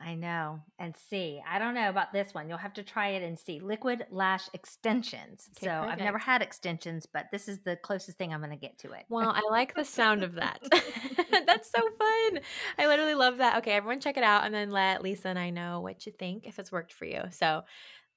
I 0.00 0.14
know. 0.14 0.60
And 0.78 0.94
see, 0.96 1.40
I 1.48 1.58
don't 1.58 1.74
know 1.74 1.88
about 1.88 2.12
this 2.12 2.34
one. 2.34 2.48
You'll 2.48 2.58
have 2.58 2.74
to 2.74 2.82
try 2.82 3.08
it 3.08 3.22
and 3.22 3.38
see. 3.38 3.60
Liquid 3.60 4.06
lash 4.10 4.48
extensions. 4.52 5.48
Okay, 5.56 5.66
so 5.66 5.70
perfect. 5.70 5.92
I've 5.92 6.04
never 6.04 6.18
had 6.18 6.42
extensions, 6.42 7.06
but 7.06 7.26
this 7.32 7.48
is 7.48 7.60
the 7.60 7.76
closest 7.76 8.18
thing 8.18 8.32
I'm 8.32 8.40
going 8.40 8.50
to 8.50 8.56
get 8.56 8.78
to 8.78 8.92
it. 8.92 9.04
Well, 9.08 9.30
I 9.30 9.40
like 9.50 9.74
the 9.74 9.84
sound 9.84 10.22
of 10.22 10.34
that. 10.34 10.60
That's 11.46 11.70
so 11.70 11.80
fun. 11.80 12.40
I 12.78 12.86
literally 12.86 13.14
love 13.14 13.38
that. 13.38 13.58
Okay, 13.58 13.72
everyone 13.72 14.00
check 14.00 14.16
it 14.16 14.22
out 14.22 14.44
and 14.44 14.54
then 14.54 14.70
let 14.70 15.02
Lisa 15.02 15.28
and 15.28 15.38
I 15.38 15.50
know 15.50 15.80
what 15.80 16.04
you 16.04 16.12
think 16.12 16.46
if 16.46 16.58
it's 16.58 16.72
worked 16.72 16.92
for 16.92 17.06
you. 17.06 17.22
So 17.30 17.62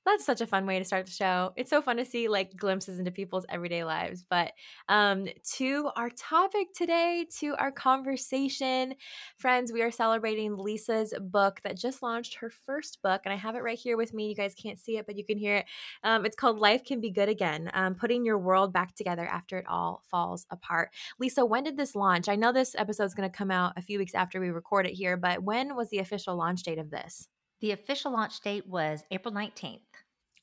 that's 0.09 0.25
such 0.25 0.41
a 0.41 0.47
fun 0.47 0.65
way 0.65 0.79
to 0.79 0.85
start 0.85 1.05
the 1.05 1.11
show. 1.11 1.53
It's 1.55 1.69
so 1.69 1.81
fun 1.81 1.97
to 1.97 2.05
see 2.05 2.27
like 2.27 2.55
glimpses 2.55 2.99
into 2.99 3.11
people's 3.11 3.45
everyday 3.49 3.83
lives. 3.83 4.23
But 4.27 4.53
um, 4.87 5.27
to 5.55 5.89
our 5.95 6.09
topic 6.09 6.67
today, 6.75 7.25
to 7.39 7.55
our 7.57 7.71
conversation, 7.71 8.95
friends, 9.37 9.71
we 9.71 9.81
are 9.81 9.91
celebrating 9.91 10.57
Lisa's 10.57 11.13
book 11.19 11.59
that 11.63 11.77
just 11.77 12.01
launched 12.01 12.35
her 12.35 12.49
first 12.49 13.01
book, 13.03 13.21
and 13.25 13.33
I 13.33 13.37
have 13.37 13.55
it 13.55 13.63
right 13.63 13.77
here 13.77 13.97
with 13.97 14.13
me. 14.13 14.29
You 14.29 14.35
guys 14.35 14.55
can't 14.55 14.79
see 14.79 14.97
it, 14.97 15.05
but 15.05 15.15
you 15.15 15.25
can 15.25 15.37
hear 15.37 15.57
it. 15.57 15.65
Um, 16.03 16.25
it's 16.25 16.35
called 16.35 16.59
Life 16.59 16.83
Can 16.83 17.01
Be 17.01 17.11
Good 17.11 17.29
Again 17.29 17.69
um, 17.73 17.95
Putting 17.95 18.25
Your 18.25 18.37
World 18.37 18.73
Back 18.73 18.95
Together 18.95 19.25
After 19.25 19.59
It 19.59 19.65
All 19.67 20.03
Falls 20.09 20.45
Apart. 20.49 20.89
Lisa, 21.19 21.45
when 21.45 21.63
did 21.63 21.77
this 21.77 21.95
launch? 21.95 22.27
I 22.27 22.35
know 22.35 22.51
this 22.51 22.75
episode 22.75 23.05
is 23.05 23.13
going 23.13 23.29
to 23.29 23.37
come 23.37 23.51
out 23.51 23.73
a 23.77 23.81
few 23.81 23.99
weeks 23.99 24.15
after 24.15 24.39
we 24.39 24.49
record 24.49 24.87
it 24.87 24.93
here, 24.93 25.17
but 25.17 25.43
when 25.43 25.75
was 25.75 25.89
the 25.89 25.99
official 25.99 26.35
launch 26.35 26.63
date 26.63 26.79
of 26.79 26.89
this? 26.89 27.27
The 27.61 27.71
official 27.71 28.13
launch 28.13 28.39
date 28.39 28.67
was 28.67 29.03
April 29.11 29.33
19th. 29.33 29.81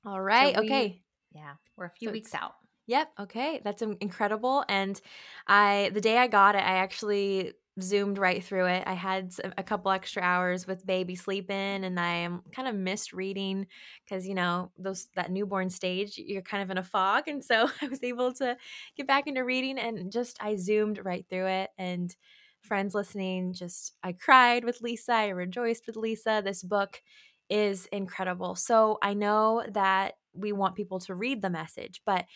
All 0.06 0.20
right. 0.22 0.56
So 0.56 0.58
we- 0.58 0.80
okay. 0.80 1.02
Yeah, 1.32 1.56
we're 1.76 1.84
a 1.86 1.90
few 1.90 2.10
So 2.10 2.12
weeks 2.12 2.34
out. 2.34 2.54
Yep. 2.86 3.12
Okay. 3.20 3.60
That's 3.64 3.82
incredible. 3.82 4.64
And 4.68 5.00
I, 5.48 5.90
the 5.94 6.00
day 6.00 6.18
I 6.18 6.28
got 6.28 6.54
it, 6.54 6.60
I 6.60 6.76
actually 6.78 7.54
zoomed 7.80 8.18
right 8.18 8.44
through 8.44 8.66
it. 8.66 8.84
I 8.86 8.94
had 8.94 9.32
a 9.58 9.62
couple 9.64 9.90
extra 9.92 10.22
hours 10.22 10.66
with 10.66 10.86
baby 10.86 11.16
sleeping, 11.16 11.84
and 11.84 12.00
I 12.00 12.12
am 12.14 12.42
kind 12.52 12.68
of 12.68 12.74
missed 12.76 13.12
reading 13.12 13.66
because 14.04 14.26
you 14.28 14.34
know 14.34 14.72
those 14.78 15.08
that 15.16 15.30
newborn 15.32 15.70
stage, 15.70 16.18
you're 16.18 16.42
kind 16.42 16.62
of 16.62 16.70
in 16.70 16.78
a 16.78 16.84
fog, 16.84 17.28
and 17.28 17.44
so 17.44 17.68
I 17.82 17.88
was 17.88 18.02
able 18.04 18.32
to 18.34 18.56
get 18.96 19.06
back 19.08 19.26
into 19.26 19.44
reading, 19.44 19.78
and 19.78 20.12
just 20.12 20.42
I 20.42 20.56
zoomed 20.56 21.04
right 21.04 21.26
through 21.28 21.48
it. 21.48 21.70
And 21.78 22.14
friends 22.62 22.94
listening, 22.94 23.52
just 23.54 23.94
I 24.02 24.12
cried 24.12 24.64
with 24.64 24.80
Lisa. 24.80 25.12
I 25.12 25.28
rejoiced 25.28 25.86
with 25.86 25.96
Lisa. 25.96 26.42
This 26.44 26.62
book 26.62 27.02
is 27.48 27.86
incredible. 27.86 28.54
So 28.54 28.98
I 29.02 29.14
know 29.14 29.64
that 29.72 30.14
we 30.34 30.52
want 30.52 30.76
people 30.76 30.98
to 31.00 31.14
read 31.14 31.42
the 31.42 31.50
message, 31.50 32.02
but 32.04 32.26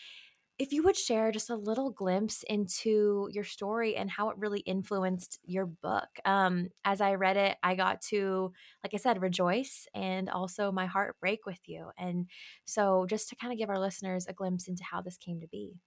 if 0.59 0.71
you 0.71 0.83
would 0.83 0.95
share 0.95 1.31
just 1.31 1.49
a 1.49 1.55
little 1.55 1.89
glimpse 1.89 2.43
into 2.43 3.27
your 3.31 3.43
story 3.43 3.95
and 3.95 4.11
how 4.11 4.29
it 4.29 4.37
really 4.37 4.59
influenced 4.61 5.39
your 5.43 5.65
book. 5.65 6.09
Um, 6.23 6.69
as 6.85 7.01
I 7.01 7.15
read 7.15 7.35
it, 7.35 7.57
I 7.63 7.73
got 7.73 8.01
to, 8.09 8.53
like 8.83 8.93
I 8.93 8.97
said, 8.97 9.21
rejoice 9.21 9.87
and 9.95 10.29
also 10.29 10.71
my 10.71 10.85
heart 10.85 11.17
break 11.19 11.47
with 11.47 11.61
you. 11.67 11.89
And 11.97 12.29
so, 12.65 13.07
just 13.07 13.29
to 13.29 13.35
kind 13.35 13.51
of 13.51 13.57
give 13.57 13.69
our 13.69 13.79
listeners 13.79 14.27
a 14.27 14.33
glimpse 14.33 14.67
into 14.67 14.83
how 14.83 15.01
this 15.01 15.17
came 15.17 15.39
to 15.41 15.47
be. 15.47 15.79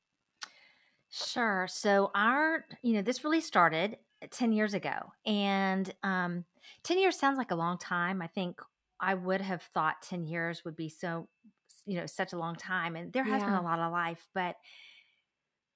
Sure. 1.11 1.67
So 1.69 2.11
our, 2.15 2.67
you 2.83 2.95
know, 2.95 3.03
this 3.03 3.23
really 3.25 3.41
started 3.41 3.99
10 4.31 4.53
years 4.53 4.75
ago. 4.75 5.13
And 5.25 5.93
um 6.03 6.45
10 6.83 6.99
years 6.99 7.19
sounds 7.19 7.39
like 7.39 7.51
a 7.51 7.57
long 7.57 7.79
time. 7.79 8.21
I 8.23 8.27
think 8.27 8.61
I 9.01 9.15
would 9.15 9.41
have 9.41 9.63
thought 9.63 10.03
10 10.03 10.25
years 10.27 10.65
would 10.65 10.77
be 10.77 10.89
so, 10.89 11.29
you 11.87 11.97
know, 11.97 12.07
such 12.07 12.33
a 12.33 12.39
long 12.39 12.57
time. 12.57 12.97
And 12.97 13.13
there 13.13 13.25
has 13.25 13.45
been 13.45 13.55
a 13.55 13.63
lot 13.63 13.79
of 13.79 13.93
life, 13.93 14.29
but 14.35 14.57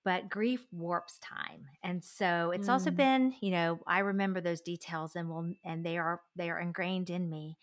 but 0.04 0.28
grief 0.30 0.66
warps 0.72 1.18
time. 1.18 1.66
And 1.82 2.02
so 2.02 2.50
it's 2.52 2.68
also 2.68 2.90
Mm. 2.90 2.90
been, 2.90 3.34
you 3.42 3.50
know, 3.50 3.80
I 3.86 3.98
remember 4.00 4.40
those 4.40 4.60
details 4.60 5.16
and 5.16 5.28
will 5.28 5.52
and 5.64 5.84
they 5.84 5.98
are 5.98 6.22
they 6.36 6.50
are 6.50 6.58
ingrained 6.60 7.10
in 7.10 7.28
me. 7.28 7.58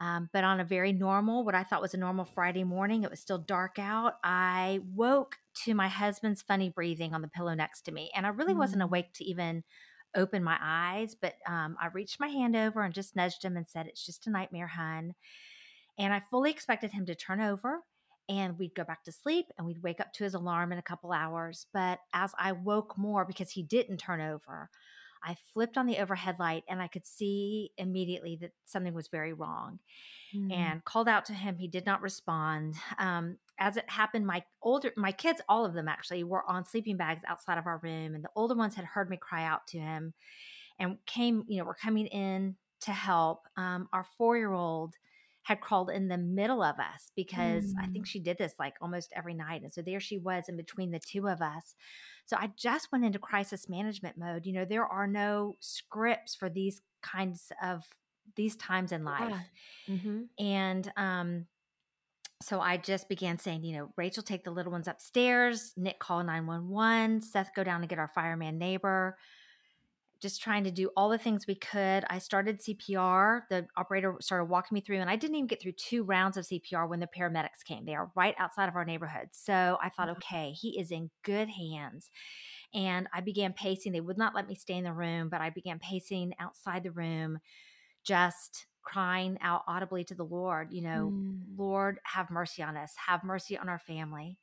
Um, 0.00 0.30
but 0.32 0.44
on 0.44 0.60
a 0.60 0.64
very 0.64 0.92
normal, 0.92 1.44
what 1.44 1.54
I 1.54 1.64
thought 1.64 1.82
was 1.82 1.94
a 1.94 1.98
normal 1.98 2.24
Friday 2.26 2.64
morning, 2.64 3.04
it 3.04 3.10
was 3.10 3.20
still 3.20 3.38
dark 3.38 3.78
out. 3.78 4.14
I 4.24 4.80
woke 4.84 5.38
to 5.64 5.74
my 5.74 5.88
husband's 5.88 6.42
funny 6.42 6.70
breathing 6.70 7.14
on 7.14 7.22
the 7.22 7.28
pillow 7.28 7.54
next 7.54 7.82
to 7.82 7.92
me. 7.92 8.10
And 8.14 8.26
I 8.26 8.30
really 8.30 8.54
wasn't 8.54 8.82
Mm. 8.82 8.84
awake 8.84 9.14
to 9.14 9.24
even 9.24 9.64
open 10.16 10.42
my 10.42 10.58
eyes, 10.60 11.14
but 11.20 11.34
um, 11.46 11.76
I 11.80 11.88
reached 11.88 12.20
my 12.20 12.28
hand 12.28 12.56
over 12.56 12.82
and 12.82 12.94
just 12.94 13.16
nudged 13.16 13.44
him 13.44 13.56
and 13.56 13.66
said, 13.68 13.86
It's 13.86 14.04
just 14.04 14.26
a 14.26 14.30
nightmare, 14.30 14.66
hun. 14.68 15.14
And 15.98 16.12
I 16.12 16.20
fully 16.30 16.50
expected 16.50 16.92
him 16.92 17.06
to 17.06 17.14
turn 17.14 17.40
over 17.40 17.80
and 18.28 18.58
we'd 18.58 18.74
go 18.74 18.84
back 18.84 19.04
to 19.04 19.12
sleep 19.12 19.46
and 19.56 19.66
we'd 19.66 19.82
wake 19.82 20.00
up 20.00 20.12
to 20.14 20.24
his 20.24 20.34
alarm 20.34 20.70
in 20.72 20.78
a 20.78 20.82
couple 20.82 21.12
hours. 21.12 21.66
But 21.72 21.98
as 22.12 22.32
I 22.38 22.52
woke 22.52 22.96
more 22.96 23.24
because 23.24 23.50
he 23.50 23.62
didn't 23.62 23.96
turn 23.98 24.20
over, 24.20 24.70
I 25.24 25.34
flipped 25.52 25.76
on 25.76 25.86
the 25.86 25.98
overhead 25.98 26.36
light 26.38 26.62
and 26.68 26.80
I 26.80 26.86
could 26.86 27.04
see 27.04 27.72
immediately 27.76 28.36
that 28.40 28.52
something 28.64 28.94
was 28.94 29.08
very 29.08 29.32
wrong 29.32 29.80
Mm. 30.34 30.52
and 30.52 30.84
called 30.84 31.08
out 31.08 31.24
to 31.24 31.32
him. 31.32 31.56
He 31.56 31.68
did 31.68 31.86
not 31.86 32.02
respond. 32.02 32.74
Um, 32.98 33.38
as 33.58 33.76
it 33.76 33.88
happened, 33.90 34.26
my 34.26 34.44
older, 34.62 34.92
my 34.96 35.12
kids, 35.12 35.40
all 35.48 35.64
of 35.64 35.74
them 35.74 35.88
actually, 35.88 36.24
were 36.24 36.48
on 36.48 36.64
sleeping 36.64 36.96
bags 36.96 37.22
outside 37.26 37.58
of 37.58 37.66
our 37.66 37.78
room, 37.82 38.14
and 38.14 38.24
the 38.24 38.30
older 38.36 38.54
ones 38.54 38.74
had 38.74 38.84
heard 38.84 39.10
me 39.10 39.16
cry 39.16 39.44
out 39.44 39.66
to 39.68 39.78
him, 39.78 40.14
and 40.78 40.98
came, 41.06 41.44
you 41.48 41.58
know, 41.58 41.64
were 41.64 41.74
coming 41.74 42.06
in 42.06 42.56
to 42.80 42.92
help. 42.92 43.46
Um, 43.56 43.88
our 43.92 44.04
four 44.04 44.36
year 44.36 44.52
old 44.52 44.94
had 45.42 45.60
crawled 45.60 45.90
in 45.90 46.08
the 46.08 46.18
middle 46.18 46.62
of 46.62 46.78
us 46.78 47.10
because 47.16 47.72
I 47.80 47.86
think 47.88 48.06
she 48.06 48.20
did 48.20 48.36
this 48.38 48.54
like 48.58 48.76
almost 48.80 49.12
every 49.16 49.34
night, 49.34 49.62
and 49.62 49.72
so 49.72 49.82
there 49.82 50.00
she 50.00 50.18
was 50.18 50.48
in 50.48 50.56
between 50.56 50.90
the 50.90 51.00
two 51.00 51.28
of 51.28 51.40
us. 51.42 51.74
So 52.26 52.36
I 52.38 52.52
just 52.56 52.92
went 52.92 53.04
into 53.04 53.18
crisis 53.18 53.68
management 53.68 54.18
mode. 54.18 54.46
You 54.46 54.52
know, 54.52 54.64
there 54.64 54.86
are 54.86 55.06
no 55.06 55.56
scripts 55.60 56.34
for 56.34 56.50
these 56.50 56.82
kinds 57.02 57.50
of 57.62 57.84
these 58.36 58.56
times 58.56 58.92
in 58.92 59.04
life. 59.04 59.38
Yeah. 59.88 59.96
Mhm. 59.96 60.28
And 60.38 60.92
um, 60.96 61.46
so 62.40 62.60
I 62.60 62.76
just 62.76 63.08
began 63.08 63.38
saying, 63.38 63.64
you 63.64 63.76
know, 63.76 63.92
Rachel, 63.96 64.22
take 64.22 64.44
the 64.44 64.52
little 64.52 64.70
ones 64.70 64.86
upstairs. 64.86 65.72
Nick, 65.76 65.98
call 65.98 66.22
911. 66.22 67.20
Seth, 67.22 67.50
go 67.54 67.64
down 67.64 67.80
and 67.80 67.88
get 67.88 67.98
our 67.98 68.10
fireman 68.14 68.58
neighbor. 68.58 69.16
Just 70.20 70.40
trying 70.40 70.64
to 70.64 70.70
do 70.70 70.90
all 70.96 71.08
the 71.08 71.18
things 71.18 71.46
we 71.46 71.56
could. 71.56 72.04
I 72.08 72.18
started 72.18 72.60
CPR. 72.60 73.42
The 73.50 73.66
operator 73.76 74.16
started 74.20 74.46
walking 74.46 74.74
me 74.74 74.80
through, 74.80 74.98
and 74.98 75.10
I 75.10 75.16
didn't 75.16 75.36
even 75.36 75.46
get 75.46 75.60
through 75.60 75.72
two 75.72 76.04
rounds 76.04 76.36
of 76.36 76.44
CPR 76.44 76.88
when 76.88 77.00
the 77.00 77.08
paramedics 77.08 77.64
came. 77.64 77.84
They 77.84 77.94
are 77.94 78.10
right 78.14 78.34
outside 78.38 78.68
of 78.68 78.76
our 78.76 78.84
neighborhood. 78.84 79.28
So 79.32 79.78
I 79.82 79.88
thought, 79.90 80.10
okay, 80.10 80.52
he 80.52 80.78
is 80.78 80.90
in 80.90 81.10
good 81.24 81.48
hands. 81.48 82.10
And 82.74 83.08
I 83.12 83.20
began 83.20 83.52
pacing. 83.52 83.92
They 83.92 84.00
would 84.00 84.18
not 84.18 84.34
let 84.34 84.48
me 84.48 84.54
stay 84.54 84.74
in 84.74 84.84
the 84.84 84.92
room, 84.92 85.28
but 85.28 85.40
I 85.40 85.50
began 85.50 85.78
pacing 85.78 86.32
outside 86.38 86.82
the 86.82 86.92
room, 86.92 87.38
just 88.04 88.66
crying 88.88 89.36
out 89.42 89.62
audibly 89.68 90.02
to 90.04 90.14
the 90.14 90.24
Lord, 90.24 90.72
you 90.72 90.80
know, 90.82 91.12
Mm. 91.12 91.58
Lord, 91.58 92.00
have 92.04 92.30
mercy 92.30 92.62
on 92.62 92.76
us, 92.76 92.94
have 93.06 93.22
mercy 93.22 93.58
on 93.58 93.68
our 93.68 93.78
family. 93.78 94.38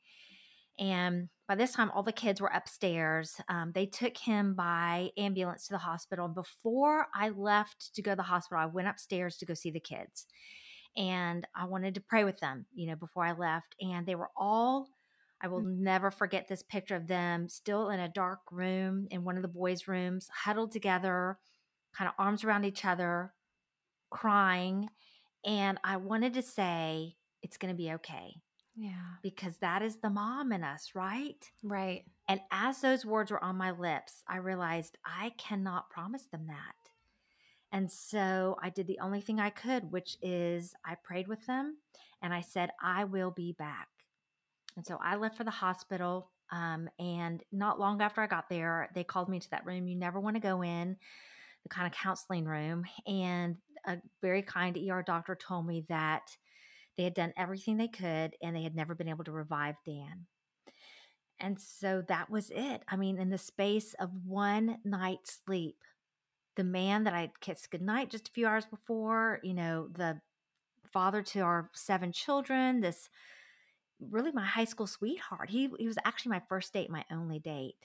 And 0.78 1.30
by 1.48 1.56
this 1.56 1.72
time, 1.72 1.90
all 1.92 2.04
the 2.04 2.12
kids 2.12 2.42
were 2.42 2.52
upstairs. 2.54 3.40
Um, 3.48 3.72
they 3.74 3.86
took 3.86 4.18
him 4.18 4.54
by 4.56 5.12
ambulance 5.18 5.68
to 5.68 5.74
the 5.74 5.80
hospital. 5.80 6.26
And 6.26 6.36
before 6.36 7.08
I 7.14 7.30
left 7.30 7.96
to 7.96 8.02
go 8.02 8.12
to 8.12 8.16
the 8.18 8.24
hospital, 8.24 8.62
I 8.62 8.66
went 8.68 8.88
upstairs 8.90 9.38
to 9.38 9.46
go 9.46 9.54
see 9.54 9.72
the 9.72 9.80
kids. 9.80 10.28
And 10.98 11.48
I 11.56 11.66
wanted 11.66 11.96
to 11.96 12.02
pray 12.02 12.24
with 12.24 12.40
them, 12.40 12.66
you 12.74 12.88
know, 12.88 12.96
before 12.96 13.26
I 13.26 13.32
left. 13.34 13.76
And 13.80 14.06
they 14.06 14.16
were 14.16 14.32
all, 14.36 14.90
I 15.42 15.48
will 15.48 15.62
never 15.62 16.12
forget 16.12 16.48
this 16.48 16.64
picture 16.64 16.96
of 16.96 17.08
them 17.08 17.48
still 17.48 17.90
in 17.90 18.00
a 18.00 18.10
dark 18.10 18.42
room 18.52 19.08
in 19.12 19.24
one 19.24 19.38
of 19.38 19.42
the 19.42 19.48
boys' 19.48 19.88
rooms, 19.88 20.30
huddled 20.44 20.72
together, 20.72 21.38
kind 21.98 22.10
of 22.10 22.16
arms 22.18 22.44
around 22.44 22.66
each 22.66 22.84
other, 22.84 23.34
crying. 24.10 24.90
And 25.46 25.80
I 25.84 25.98
wanted 25.98 26.34
to 26.36 26.42
say, 26.42 27.16
it's 27.44 27.58
going 27.58 27.74
to 27.74 27.78
be 27.78 27.92
okay 27.94 28.42
Yeah. 28.76 28.92
because 29.22 29.58
that 29.58 29.84
is 29.84 29.98
the 29.98 30.10
mom 30.10 30.52
in 30.52 30.64
us, 30.64 30.92
right? 30.96 31.50
Right. 31.64 32.04
And 32.28 32.40
as 32.52 32.82
those 32.82 33.06
words 33.06 33.30
were 33.30 33.44
on 33.44 33.56
my 33.56 33.72
lips, 33.72 34.24
I 34.28 34.38
realized 34.38 34.98
I 35.06 35.32
cannot 35.38 35.90
promise 35.92 36.24
them 36.32 36.48
that. 36.48 36.76
And 37.72 37.92
so 37.92 38.58
I 38.62 38.70
did 38.70 38.88
the 38.88 39.00
only 39.00 39.22
thing 39.22 39.40
I 39.40 39.50
could, 39.52 39.92
which 39.92 40.18
is 40.22 40.74
I 40.86 40.96
prayed 40.96 41.28
with 41.28 41.46
them 41.46 41.78
and 42.22 42.34
I 42.34 42.42
said, 42.42 42.72
I 42.82 43.04
will 43.04 43.32
be 43.32 43.52
back. 43.52 43.90
And 44.78 44.86
so 44.86 44.98
I 45.04 45.16
left 45.18 45.38
for 45.38 45.44
the 45.44 45.52
hospital. 45.52 46.32
Um, 46.52 46.90
and 47.00 47.44
not 47.52 47.80
long 47.80 48.02
after 48.02 48.22
I 48.22 48.28
got 48.28 48.50
there, 48.50 48.90
they 48.96 49.04
called 49.04 49.30
me 49.30 49.40
to 49.40 49.50
that 49.52 49.66
room 49.66 49.88
you 49.88 49.96
never 49.96 50.20
want 50.20 50.36
to 50.36 50.40
go 50.40 50.62
in, 50.64 50.96
the 51.64 51.70
kind 51.70 51.86
of 51.88 51.94
counseling 51.94 52.46
room. 52.46 52.86
And 53.08 53.58
a 53.88 53.98
very 54.22 54.42
kind 54.42 54.78
ER 54.78 55.04
doctor 55.06 55.36
told 55.36 55.68
me 55.68 55.86
that 55.90 56.38
they 56.98 57.04
had 57.04 57.14
done 57.14 57.34
everything 57.38 57.78
they 57.78 57.88
could 57.88 58.36
and 58.42 58.56
they 58.56 58.64
had 58.64 58.76
never 58.76 58.96
been 58.96 59.10
able 59.10 59.24
to 59.26 59.32
revive 59.32 59.76
Dan. 59.86 60.26
And 61.40 61.60
so 61.60 62.02
that 62.08 62.30
was 62.30 62.50
it. 62.52 62.84
I 62.88 62.96
mean, 62.96 63.18
in 63.18 63.30
the 63.30 63.38
space 63.38 63.94
of 64.00 64.10
one 64.26 64.78
night's 64.86 65.40
sleep, 65.46 65.76
the 66.56 66.64
man 66.64 67.04
that 67.04 67.14
I'd 67.14 67.40
kissed 67.42 67.72
goodnight 67.72 68.10
just 68.10 68.30
a 68.30 68.32
few 68.32 68.48
hours 68.48 68.66
before, 68.66 69.40
you 69.44 69.54
know, 69.54 69.90
the 69.92 70.22
father 70.94 71.22
to 71.22 71.42
our 71.42 71.70
seven 71.74 72.14
children, 72.14 72.80
this 72.80 73.10
really 74.00 74.32
my 74.32 74.46
high 74.46 74.66
school 74.66 74.88
sweetheart. 74.88 75.50
He 75.50 75.70
he 75.78 75.88
was 75.88 75.98
actually 76.06 76.32
my 76.32 76.42
first 76.48 76.72
date, 76.72 76.90
my 76.90 77.04
only 77.12 77.40
date. 77.40 77.76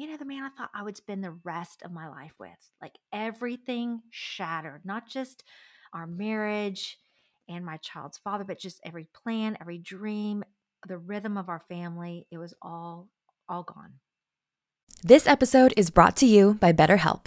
You 0.00 0.06
know, 0.06 0.16
the 0.16 0.24
man 0.24 0.44
I 0.44 0.48
thought 0.48 0.70
I 0.74 0.82
would 0.82 0.96
spend 0.96 1.22
the 1.22 1.36
rest 1.44 1.82
of 1.82 1.92
my 1.92 2.08
life 2.08 2.32
with. 2.40 2.48
Like 2.80 2.94
everything 3.12 4.00
shattered, 4.08 4.80
not 4.82 5.06
just 5.06 5.44
our 5.92 6.06
marriage 6.06 6.96
and 7.50 7.66
my 7.66 7.76
child's 7.76 8.16
father, 8.16 8.44
but 8.44 8.58
just 8.58 8.80
every 8.82 9.08
plan, 9.12 9.58
every 9.60 9.76
dream, 9.76 10.42
the 10.88 10.96
rhythm 10.96 11.36
of 11.36 11.50
our 11.50 11.62
family. 11.68 12.26
It 12.30 12.38
was 12.38 12.54
all 12.62 13.10
all 13.46 13.62
gone. 13.62 13.96
This 15.04 15.26
episode 15.26 15.74
is 15.76 15.90
brought 15.90 16.16
to 16.16 16.26
you 16.26 16.54
by 16.54 16.72
BetterHelp. 16.72 17.26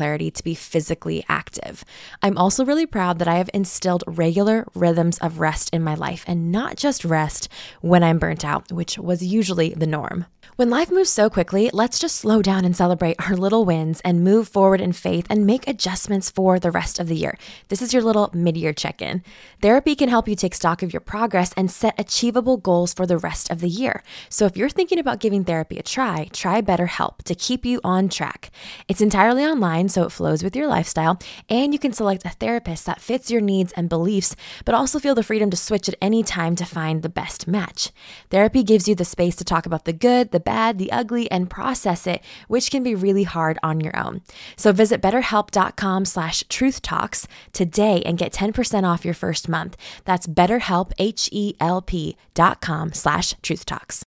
to 0.01 0.43
be 0.43 0.55
physically 0.55 1.23
active. 1.29 1.85
I'm 2.21 2.37
also 2.37 2.65
really 2.65 2.85
proud 2.85 3.19
that 3.19 3.27
I 3.27 3.35
have 3.35 3.49
instilled 3.53 4.03
regular 4.07 4.67
rhythms 4.73 5.17
of 5.19 5.39
rest 5.39 5.69
in 5.71 5.83
my 5.83 5.95
life 5.95 6.23
and 6.27 6.51
not 6.51 6.75
just 6.75 7.05
rest 7.05 7.47
when 7.81 8.03
I'm 8.03 8.19
burnt 8.19 8.43
out, 8.43 8.71
which 8.71 8.97
was 8.97 9.23
usually 9.23 9.73
the 9.73 9.87
norm. 9.87 10.25
When 10.61 10.69
life 10.69 10.91
moves 10.91 11.09
so 11.09 11.27
quickly, 11.27 11.71
let's 11.73 11.97
just 11.97 12.17
slow 12.17 12.43
down 12.43 12.65
and 12.65 12.77
celebrate 12.77 13.15
our 13.27 13.35
little 13.35 13.65
wins 13.65 13.99
and 14.01 14.23
move 14.23 14.47
forward 14.47 14.79
in 14.79 14.93
faith 14.93 15.25
and 15.27 15.43
make 15.43 15.67
adjustments 15.67 16.29
for 16.29 16.59
the 16.59 16.69
rest 16.69 16.99
of 16.99 17.07
the 17.07 17.15
year. 17.15 17.35
This 17.69 17.81
is 17.81 17.95
your 17.95 18.03
little 18.03 18.29
mid 18.31 18.55
year 18.55 18.71
check 18.71 19.01
in. 19.01 19.23
Therapy 19.63 19.95
can 19.95 20.07
help 20.07 20.27
you 20.27 20.35
take 20.35 20.53
stock 20.53 20.83
of 20.83 20.93
your 20.93 20.99
progress 20.99 21.51
and 21.57 21.71
set 21.71 21.99
achievable 21.99 22.57
goals 22.57 22.93
for 22.93 23.07
the 23.07 23.17
rest 23.17 23.49
of 23.49 23.59
the 23.59 23.69
year. 23.69 24.03
So 24.29 24.45
if 24.45 24.55
you're 24.55 24.69
thinking 24.69 24.99
about 24.99 25.19
giving 25.19 25.43
therapy 25.43 25.79
a 25.79 25.81
try, 25.81 26.29
try 26.31 26.61
BetterHelp 26.61 27.23
to 27.23 27.33
keep 27.33 27.65
you 27.65 27.81
on 27.83 28.07
track. 28.07 28.51
It's 28.87 29.01
entirely 29.01 29.43
online, 29.43 29.89
so 29.89 30.03
it 30.03 30.11
flows 30.11 30.43
with 30.43 30.55
your 30.55 30.67
lifestyle, 30.67 31.17
and 31.49 31.73
you 31.73 31.79
can 31.79 31.91
select 31.91 32.23
a 32.23 32.29
therapist 32.29 32.85
that 32.85 33.01
fits 33.01 33.31
your 33.31 33.41
needs 33.41 33.73
and 33.73 33.89
beliefs, 33.89 34.35
but 34.63 34.75
also 34.75 34.99
feel 34.99 35.15
the 35.15 35.23
freedom 35.23 35.49
to 35.49 35.57
switch 35.57 35.89
at 35.89 35.95
any 36.03 36.21
time 36.21 36.55
to 36.57 36.65
find 36.65 37.01
the 37.01 37.09
best 37.09 37.47
match. 37.47 37.89
Therapy 38.29 38.61
gives 38.61 38.87
you 38.87 38.93
the 38.93 39.03
space 39.03 39.35
to 39.37 39.43
talk 39.43 39.65
about 39.65 39.85
the 39.85 39.93
good, 39.93 40.29
the 40.29 40.39
bad, 40.39 40.50
the 40.77 40.91
ugly, 40.91 41.29
and 41.31 41.49
process 41.49 42.05
it, 42.07 42.21
which 42.47 42.71
can 42.71 42.83
be 42.83 42.95
really 42.95 43.23
hard 43.23 43.57
on 43.63 43.79
your 43.79 43.97
own. 43.97 44.21
So 44.55 44.71
visit 44.71 45.01
betterhelp.com 45.01 46.05
slash 46.05 46.43
truthtalks 46.43 47.25
today 47.53 48.01
and 48.05 48.17
get 48.17 48.33
10% 48.33 48.83
off 48.83 49.05
your 49.05 49.13
first 49.13 49.49
month. 49.49 49.77
That's 50.05 50.27
betterhelp, 50.27 50.91
H-E-L-P 50.97 52.17
dot 52.33 52.61
com 52.61 52.93
slash 52.93 53.33
truthtalks. 53.41 54.03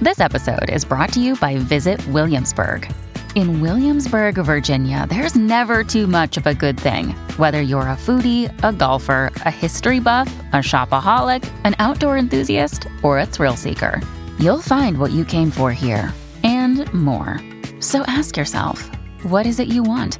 This 0.00 0.20
episode 0.20 0.70
is 0.70 0.84
brought 0.84 1.12
to 1.12 1.20
you 1.20 1.36
by 1.36 1.56
Visit 1.56 2.06
Williamsburg. 2.08 2.92
In 3.34 3.60
Williamsburg, 3.60 4.36
Virginia, 4.36 5.06
there's 5.08 5.34
never 5.34 5.82
too 5.82 6.06
much 6.06 6.36
of 6.36 6.46
a 6.46 6.54
good 6.54 6.78
thing. 6.78 7.08
Whether 7.36 7.60
you're 7.60 7.88
a 7.88 7.96
foodie, 7.96 8.52
a 8.62 8.72
golfer, 8.72 9.32
a 9.36 9.50
history 9.50 9.98
buff, 9.98 10.32
a 10.52 10.56
shopaholic, 10.56 11.48
an 11.64 11.74
outdoor 11.78 12.16
enthusiast, 12.16 12.86
or 13.02 13.18
a 13.18 13.26
thrill 13.26 13.56
seeker, 13.56 14.00
you'll 14.38 14.62
find 14.62 14.98
what 14.98 15.12
you 15.12 15.24
came 15.24 15.50
for 15.50 15.72
here 15.72 16.12
and 16.42 16.92
more. 16.92 17.40
So 17.80 18.02
ask 18.06 18.36
yourself, 18.36 18.90
what 19.24 19.46
is 19.46 19.60
it 19.60 19.68
you 19.68 19.82
want? 19.82 20.18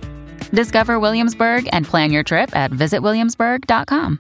Discover 0.53 1.01
Williamsburg 1.01 1.69
and 1.73 1.85
plan 1.87 2.13
your 2.13 2.23
trip 2.23 2.55
at 2.57 2.71
visitwilliamsburg.com. 2.71 4.19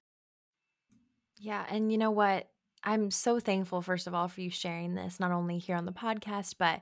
Yeah, 1.39 1.65
and 1.69 1.93
you 1.93 1.99
know 1.99 2.11
what? 2.11 2.49
I'm 2.83 3.11
so 3.11 3.41
thankful, 3.41 3.81
first 3.83 4.07
of 4.07 4.15
all, 4.15 4.29
for 4.29 4.41
you 4.41 4.51
sharing 4.51 4.95
this, 4.95 5.19
not 5.19 5.33
only 5.33 5.59
here 5.59 5.77
on 5.77 5.87
the 5.87 5.93
podcast, 5.93 6.57
but 6.59 6.81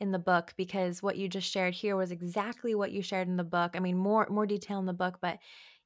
in 0.00 0.10
the 0.10 0.18
book, 0.18 0.54
because 0.56 1.02
what 1.02 1.16
you 1.16 1.28
just 1.28 1.50
shared 1.50 1.74
here 1.74 1.94
was 1.94 2.10
exactly 2.10 2.74
what 2.74 2.90
you 2.92 3.02
shared 3.02 3.28
in 3.28 3.36
the 3.36 3.44
book. 3.44 3.72
I 3.74 3.80
mean, 3.80 3.96
more 3.96 4.26
more 4.30 4.46
detail 4.46 4.78
in 4.78 4.86
the 4.86 4.92
book, 4.92 5.18
but 5.20 5.38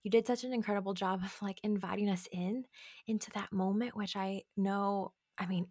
you 0.03 0.11
did 0.11 0.27
such 0.27 0.45
an 0.45 0.53
incredible 0.53 0.95
job 0.95 1.21
of 1.25 1.37
like 1.43 1.61
inviting 1.65 2.09
us 2.09 2.29
in 2.31 2.65
into 3.07 3.31
that 3.35 3.53
moment, 3.53 3.97
which 3.97 4.17
I 4.17 4.43
know, 4.57 5.13
I 5.37 5.47
mean, 5.47 5.67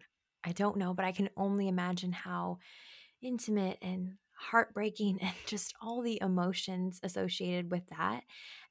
I 0.46 0.52
don't 0.52 0.78
know, 0.78 0.94
but 0.94 1.04
I 1.04 1.12
can 1.12 1.28
only 1.36 1.68
imagine 1.68 2.12
how 2.12 2.58
intimate 3.22 3.78
and 3.82 4.14
heartbreaking 4.38 5.18
and 5.22 5.34
just 5.46 5.74
all 5.82 6.02
the 6.02 6.18
emotions 6.22 7.00
associated 7.02 7.70
with 7.70 7.86
that. 7.88 8.22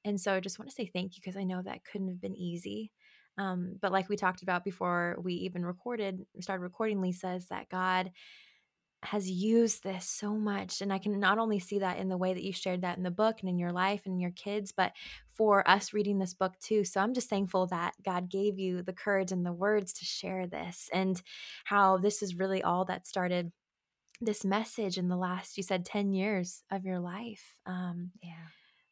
And 0.05 0.19
so 0.19 0.33
I 0.33 0.39
just 0.39 0.59
want 0.59 0.69
to 0.69 0.75
say 0.75 0.89
thank 0.93 1.15
you 1.15 1.21
because 1.23 1.37
I 1.37 1.43
know 1.43 1.61
that 1.61 1.85
couldn't 1.85 2.09
have 2.09 2.21
been 2.21 2.35
easy. 2.35 2.91
Um, 3.37 3.75
but 3.81 3.91
like 3.91 4.07
we 4.07 4.15
talked 4.15 4.43
about 4.43 4.63
before 4.63 5.17
we 5.21 5.33
even 5.33 5.65
recorded, 5.65 6.21
started 6.39 6.63
recording, 6.63 7.01
Lisa, 7.01 7.33
is 7.33 7.47
that 7.47 7.69
God 7.69 8.11
has 9.05 9.29
used 9.29 9.83
this 9.83 10.07
so 10.09 10.35
much. 10.35 10.81
And 10.81 10.91
I 10.91 10.97
can 10.97 11.19
not 11.19 11.37
only 11.37 11.59
see 11.59 11.79
that 11.79 11.97
in 11.97 12.09
the 12.09 12.17
way 12.17 12.33
that 12.33 12.43
you 12.43 12.51
shared 12.53 12.81
that 12.81 12.97
in 12.97 13.03
the 13.03 13.11
book 13.11 13.37
and 13.39 13.49
in 13.49 13.57
your 13.57 13.71
life 13.71 14.01
and 14.05 14.13
in 14.13 14.19
your 14.19 14.31
kids, 14.31 14.71
but 14.75 14.93
for 15.33 15.67
us 15.69 15.93
reading 15.93 16.17
this 16.19 16.33
book 16.33 16.53
too. 16.59 16.83
So 16.83 17.01
I'm 17.01 17.13
just 17.13 17.29
thankful 17.29 17.67
that 17.67 17.93
God 18.03 18.29
gave 18.29 18.57
you 18.59 18.81
the 18.83 18.93
courage 18.93 19.31
and 19.31 19.45
the 19.45 19.53
words 19.53 19.93
to 19.93 20.05
share 20.05 20.47
this 20.47 20.89
and 20.93 21.21
how 21.65 21.97
this 21.97 22.21
is 22.21 22.35
really 22.35 22.63
all 22.63 22.85
that 22.85 23.07
started 23.07 23.51
this 24.21 24.45
message 24.45 24.97
in 24.97 25.09
the 25.09 25.17
last, 25.17 25.57
you 25.57 25.63
said 25.63 25.85
10 25.85 26.13
years 26.13 26.63
of 26.71 26.85
your 26.85 26.99
life. 26.99 27.59
Um, 27.65 28.11
Yeah. 28.23 28.47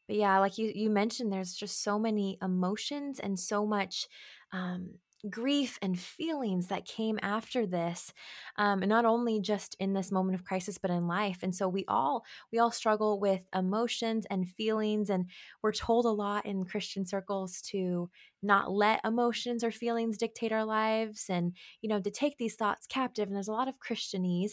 but 0.06 0.16
yeah, 0.16 0.38
like 0.38 0.58
you 0.58 0.70
you 0.74 0.90
mentioned, 0.90 1.32
there's 1.32 1.54
just 1.54 1.82
so 1.82 1.98
many 1.98 2.38
emotions 2.42 3.18
and 3.20 3.38
so 3.38 3.66
much 3.66 4.06
um, 4.52 4.98
grief 5.30 5.78
and 5.80 5.98
feelings 5.98 6.68
that 6.68 6.84
came 6.84 7.18
after 7.22 7.66
this, 7.66 8.12
um, 8.56 8.80
not 8.80 9.04
only 9.04 9.40
just 9.40 9.74
in 9.80 9.92
this 9.92 10.12
moment 10.12 10.34
of 10.34 10.44
crisis, 10.44 10.78
but 10.78 10.90
in 10.90 11.06
life. 11.06 11.38
And 11.42 11.54
so 11.54 11.68
we 11.68 11.84
all 11.88 12.24
we 12.52 12.58
all 12.58 12.70
struggle 12.70 13.18
with 13.18 13.42
emotions 13.54 14.26
and 14.30 14.48
feelings, 14.48 15.10
and 15.10 15.26
we're 15.62 15.72
told 15.72 16.04
a 16.04 16.10
lot 16.10 16.46
in 16.46 16.64
Christian 16.64 17.06
circles 17.06 17.60
to 17.62 18.10
not 18.42 18.70
let 18.70 19.00
emotions 19.04 19.64
or 19.64 19.70
feelings 19.70 20.18
dictate 20.18 20.52
our 20.52 20.64
lives, 20.64 21.26
and 21.30 21.56
you 21.80 21.88
know 21.88 22.00
to 22.00 22.10
take 22.10 22.36
these 22.38 22.56
thoughts 22.56 22.86
captive. 22.86 23.28
And 23.28 23.34
there's 23.36 23.48
a 23.48 23.52
lot 23.52 23.68
of 23.68 23.78
Christianese, 23.80 24.52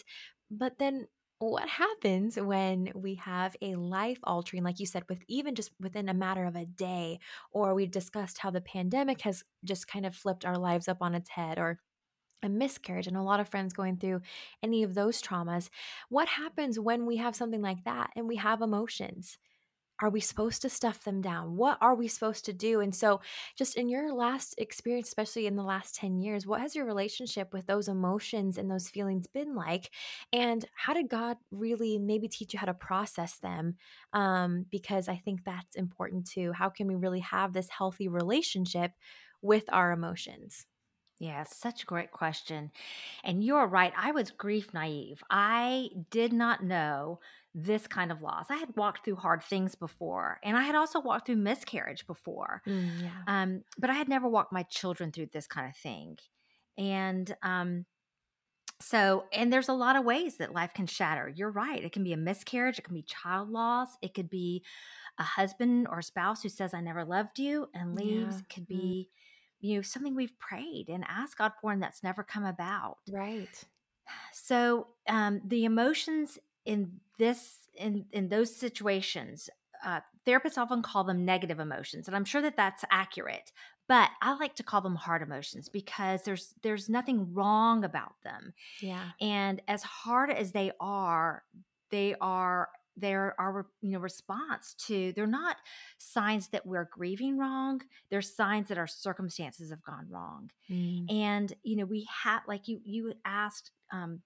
but 0.50 0.78
then 0.80 1.08
what 1.50 1.68
happens 1.68 2.38
when 2.38 2.92
we 2.94 3.16
have 3.16 3.56
a 3.62 3.76
life 3.76 4.20
altering 4.24 4.64
like 4.64 4.80
you 4.80 4.86
said 4.86 5.04
with 5.10 5.24
even 5.28 5.56
just 5.56 5.72
within 5.80 6.08
a 6.08 6.14
matter 6.14 6.46
of 6.46 6.56
a 6.56 6.66
day 6.66 7.20
or 7.52 7.74
we 7.74 7.88
discussed 7.88 8.38
how 8.38 8.52
the 8.52 8.62
pandemic 8.62 9.22
has 9.22 9.44
just 9.64 9.88
kind 9.88 10.06
of 10.06 10.16
flipped 10.16 10.46
our 10.46 10.58
lives 10.58 10.88
up 10.88 10.98
on 11.02 11.16
its 11.16 11.32
head 11.32 11.58
or 11.58 11.80
a 12.44 12.50
miscarriage 12.50 13.08
and 13.08 13.18
a 13.18 13.24
lot 13.24 13.40
of 13.40 13.50
friends 13.50 13.74
going 13.74 13.98
through 13.98 14.22
any 14.62 14.84
of 14.84 14.94
those 14.94 15.22
traumas 15.22 15.70
what 16.10 16.28
happens 16.28 16.80
when 16.80 17.06
we 17.06 17.18
have 17.18 17.36
something 17.36 17.62
like 17.62 17.84
that 17.86 18.12
and 18.16 18.28
we 18.28 18.36
have 18.36 18.62
emotions 18.62 19.38
are 20.02 20.10
we 20.10 20.20
supposed 20.20 20.62
to 20.64 20.70
stuff 20.70 21.04
them 21.04 21.22
down? 21.22 21.56
What 21.56 21.78
are 21.82 21.96
we 21.96 22.08
supposed 22.08 22.46
to 22.46 22.54
do? 22.54 22.80
And 22.82 22.94
so, 22.94 23.22
just 23.56 23.76
in 23.78 23.88
your 23.90 24.14
last 24.14 24.56
experience, 24.58 25.08
especially 25.08 25.48
in 25.48 25.56
the 25.56 25.64
last 25.64 25.96
10 25.96 26.18
years, 26.18 26.48
what 26.48 26.62
has 26.62 26.76
your 26.76 26.86
relationship 26.86 27.54
with 27.54 27.68
those 27.68 27.88
emotions 27.88 28.58
and 28.58 28.70
those 28.70 28.90
feelings 28.90 29.28
been 29.28 29.56
like? 29.56 29.92
And 30.34 30.66
how 30.76 30.94
did 30.94 31.10
God 31.10 31.38
really 31.52 31.98
maybe 32.00 32.28
teach 32.28 32.54
you 32.54 32.60
how 32.60 32.66
to 32.66 32.74
process 32.74 33.38
them? 33.38 33.76
Um, 34.14 34.66
because 34.70 35.08
I 35.08 35.18
think 35.18 35.44
that's 35.44 35.76
important 35.76 36.28
too. 36.28 36.52
How 36.54 36.70
can 36.70 36.88
we 36.88 36.96
really 36.96 37.20
have 37.22 37.54
this 37.54 37.70
healthy 37.70 38.08
relationship 38.08 38.92
with 39.42 39.66
our 39.72 39.92
emotions? 39.92 40.66
Yeah, 41.20 41.44
such 41.44 41.84
a 41.84 41.86
great 41.86 42.10
question. 42.12 42.72
And 43.24 43.44
you're 43.44 43.68
right. 43.68 43.94
I 43.96 44.12
was 44.12 44.32
grief 44.32 44.74
naive. 44.74 45.22
I 45.30 45.90
did 46.10 46.34
not 46.34 46.64
know 46.64 47.20
this 47.54 47.88
kind 47.88 48.12
of 48.12 48.22
loss. 48.22 48.46
I 48.50 48.56
had 48.56 48.76
walked 48.78 49.04
through 49.04 49.18
hard 49.18 49.44
things 49.44 49.76
before, 49.76 50.40
and 50.44 50.58
I 50.58 50.64
had 50.64 50.76
also 50.76 51.00
walked 51.02 51.26
through 51.28 51.36
miscarriage 51.38 52.08
before. 52.08 52.62
Mm, 52.68 53.02
yeah. 53.02 53.12
Um, 53.28 53.64
but 53.78 53.90
I 53.90 53.94
had 53.94 54.08
never 54.08 54.28
walked 54.28 54.54
my 54.54 54.64
children 54.64 55.12
through 55.12 55.28
this 55.34 55.48
kind 55.48 55.68
of 55.68 55.76
thing. 55.76 56.18
And 56.78 57.36
um, 57.44 57.86
so, 58.80 59.26
and 59.32 59.52
there's 59.52 59.70
a 59.70 59.74
lot 59.74 59.96
of 59.96 60.06
ways 60.06 60.38
that 60.38 60.54
life 60.54 60.74
can 60.74 60.88
shatter. 60.88 61.30
You're 61.30 61.52
right. 61.52 61.84
It 61.84 61.92
can 61.92 62.04
be 62.04 62.14
a 62.14 62.18
miscarriage, 62.18 62.80
it 62.80 62.84
can 62.84 62.96
be 62.96 63.04
child 63.04 63.50
loss, 63.50 63.90
it 64.02 64.14
could 64.14 64.30
be 64.30 64.64
a 65.20 65.24
husband 65.24 65.88
or 65.90 66.02
spouse 66.02 66.42
who 66.42 66.50
says, 66.50 66.74
I 66.74 66.82
never 66.82 67.04
loved 67.04 67.38
you 67.38 67.68
and 67.76 67.96
leaves. 67.96 68.38
Yeah. 68.38 68.40
It 68.40 68.54
could 68.54 68.64
Mm. 68.64 68.68
be, 68.70 69.10
you 69.60 69.76
know, 69.76 69.82
something 69.82 70.16
we've 70.16 70.38
prayed 70.40 70.88
and 70.90 71.04
asked 71.08 71.38
God 71.38 71.52
for 71.62 71.72
and 71.72 71.84
that's 71.84 72.02
never 72.02 72.24
come 72.24 72.46
about. 72.46 72.98
Right. 73.12 73.64
So, 74.34 74.88
um, 75.08 75.42
the 75.46 75.66
emotions 75.66 76.40
in 76.65 77.00
this, 77.17 77.67
in, 77.76 78.06
in 78.12 78.30
those 78.30 78.56
situations, 78.56 79.50
uh, 79.86 80.02
therapists 80.28 80.58
often 80.58 80.82
call 80.82 81.04
them 81.04 81.26
negative 81.26 81.60
emotions. 81.60 82.08
And 82.08 82.15
I'm 82.15 82.26
sure 82.26 82.41
that 82.41 82.58
that's 82.58 82.84
accurate 82.91 83.52
but 83.88 84.10
I 84.21 84.36
like 84.38 84.56
to 84.56 84.63
call 84.63 84.80
them 84.80 84.95
hard 84.95 85.21
emotions 85.21 85.67
because 85.67 86.21
there's 86.21 86.54
there's 86.63 86.88
nothing 86.88 87.34
wrong 87.34 87.84
about 87.84 88.13
them. 88.24 88.54
Yeah. 88.80 89.10
And 89.19 89.62
as 89.67 89.84
hard 89.84 90.30
as 90.32 90.54
they 90.54 90.71
are, 90.80 91.43
they 91.89 92.15
are 92.21 92.69
they're 92.95 93.36
our 93.38 93.67
you 93.82 93.91
know 93.91 94.00
response 94.00 94.76
to 94.86 95.12
they're 95.13 95.28
not 95.28 95.58
signs 95.97 96.50
that 96.50 96.65
we're 96.65 96.88
grieving 96.91 97.38
wrong 97.38 97.82
they're 98.10 98.21
signs 98.21 98.67
that 98.67 98.78
our 98.78 98.88
circumstances 98.88 99.69
have 99.71 99.82
gone 99.84 100.06
wrong 100.10 100.52
Mm. 100.69 101.12
and 101.12 101.54
you 101.63 101.78
know 101.78 101.86
we 101.86 102.06
have 102.24 102.41
like 102.47 102.67
you 102.67 102.80
you 102.84 103.13
asked 103.26 103.71
um 103.93 104.21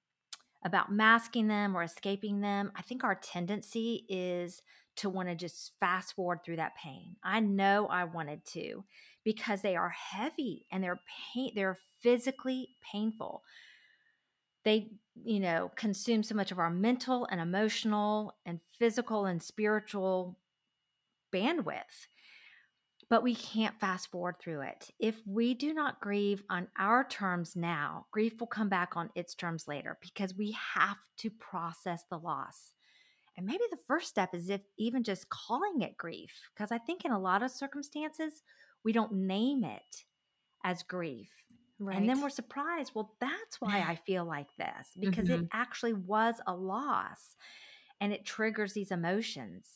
about 0.65 0.91
masking 0.91 1.47
them 1.47 1.77
or 1.77 1.83
escaping 1.83 2.41
them. 2.41 2.71
I 2.75 2.81
think 2.81 3.03
our 3.03 3.15
tendency 3.15 4.03
is 4.09 4.63
to 4.97 5.09
want 5.09 5.29
to 5.29 5.35
just 5.35 5.73
fast 5.79 6.15
forward 6.15 6.39
through 6.43 6.55
that 6.55 6.75
pain. 6.75 7.15
I 7.23 7.39
know 7.39 7.87
I 7.87 8.05
wanted 8.05 8.43
to 8.53 8.83
because 9.23 9.61
they 9.61 9.75
are 9.75 9.89
heavy 9.89 10.65
and 10.71 10.83
they're 10.83 10.99
pain 11.33 11.51
they're 11.55 11.77
physically 12.01 12.69
painful. 12.91 13.43
They, 14.63 14.89
you 15.23 15.39
know, 15.39 15.71
consume 15.75 16.23
so 16.23 16.33
much 16.33 16.51
of 16.51 16.57
our 16.57 16.71
mental 16.71 17.27
and 17.29 17.39
emotional 17.39 18.33
and 18.45 18.59
physical 18.79 19.25
and 19.25 19.43
spiritual 19.43 20.39
bandwidth. 21.31 22.07
But 23.09 23.23
we 23.23 23.35
can't 23.35 23.79
fast 23.79 24.09
forward 24.09 24.35
through 24.39 24.61
it. 24.61 24.89
If 24.99 25.21
we 25.27 25.53
do 25.53 25.73
not 25.73 26.01
grieve 26.01 26.43
on 26.49 26.67
our 26.77 27.03
terms 27.03 27.55
now, 27.55 28.07
grief 28.11 28.39
will 28.39 28.47
come 28.47 28.69
back 28.69 28.97
on 28.97 29.11
its 29.13 29.35
terms 29.35 29.67
later 29.67 29.97
because 30.01 30.35
we 30.35 30.57
have 30.73 30.97
to 31.17 31.29
process 31.29 32.03
the 32.09 32.17
loss. 32.17 32.73
And 33.37 33.45
maybe 33.45 33.63
the 33.69 33.77
first 33.87 34.07
step 34.07 34.33
is 34.33 34.49
if 34.49 34.61
even 34.77 35.03
just 35.03 35.29
calling 35.29 35.81
it 35.81 35.97
grief, 35.97 36.49
because 36.55 36.71
I 36.71 36.77
think 36.77 37.05
in 37.05 37.11
a 37.11 37.19
lot 37.19 37.43
of 37.43 37.51
circumstances, 37.51 38.41
we 38.83 38.93
don't 38.93 39.13
name 39.13 39.63
it 39.63 40.05
as 40.63 40.83
grief. 40.83 41.29
Right. 41.77 41.97
And 41.97 42.07
then 42.07 42.21
we're 42.21 42.29
surprised, 42.29 42.93
well, 42.95 43.15
that's 43.19 43.59
why 43.59 43.79
I 43.79 43.95
feel 44.07 44.25
like 44.25 44.47
this, 44.57 44.89
because 44.99 45.25
mm-hmm. 45.25 45.43
it 45.43 45.49
actually 45.51 45.93
was 45.93 46.35
a 46.47 46.55
loss 46.55 47.35
and 47.99 48.13
it 48.13 48.25
triggers 48.25 48.73
these 48.73 48.91
emotions. 48.91 49.67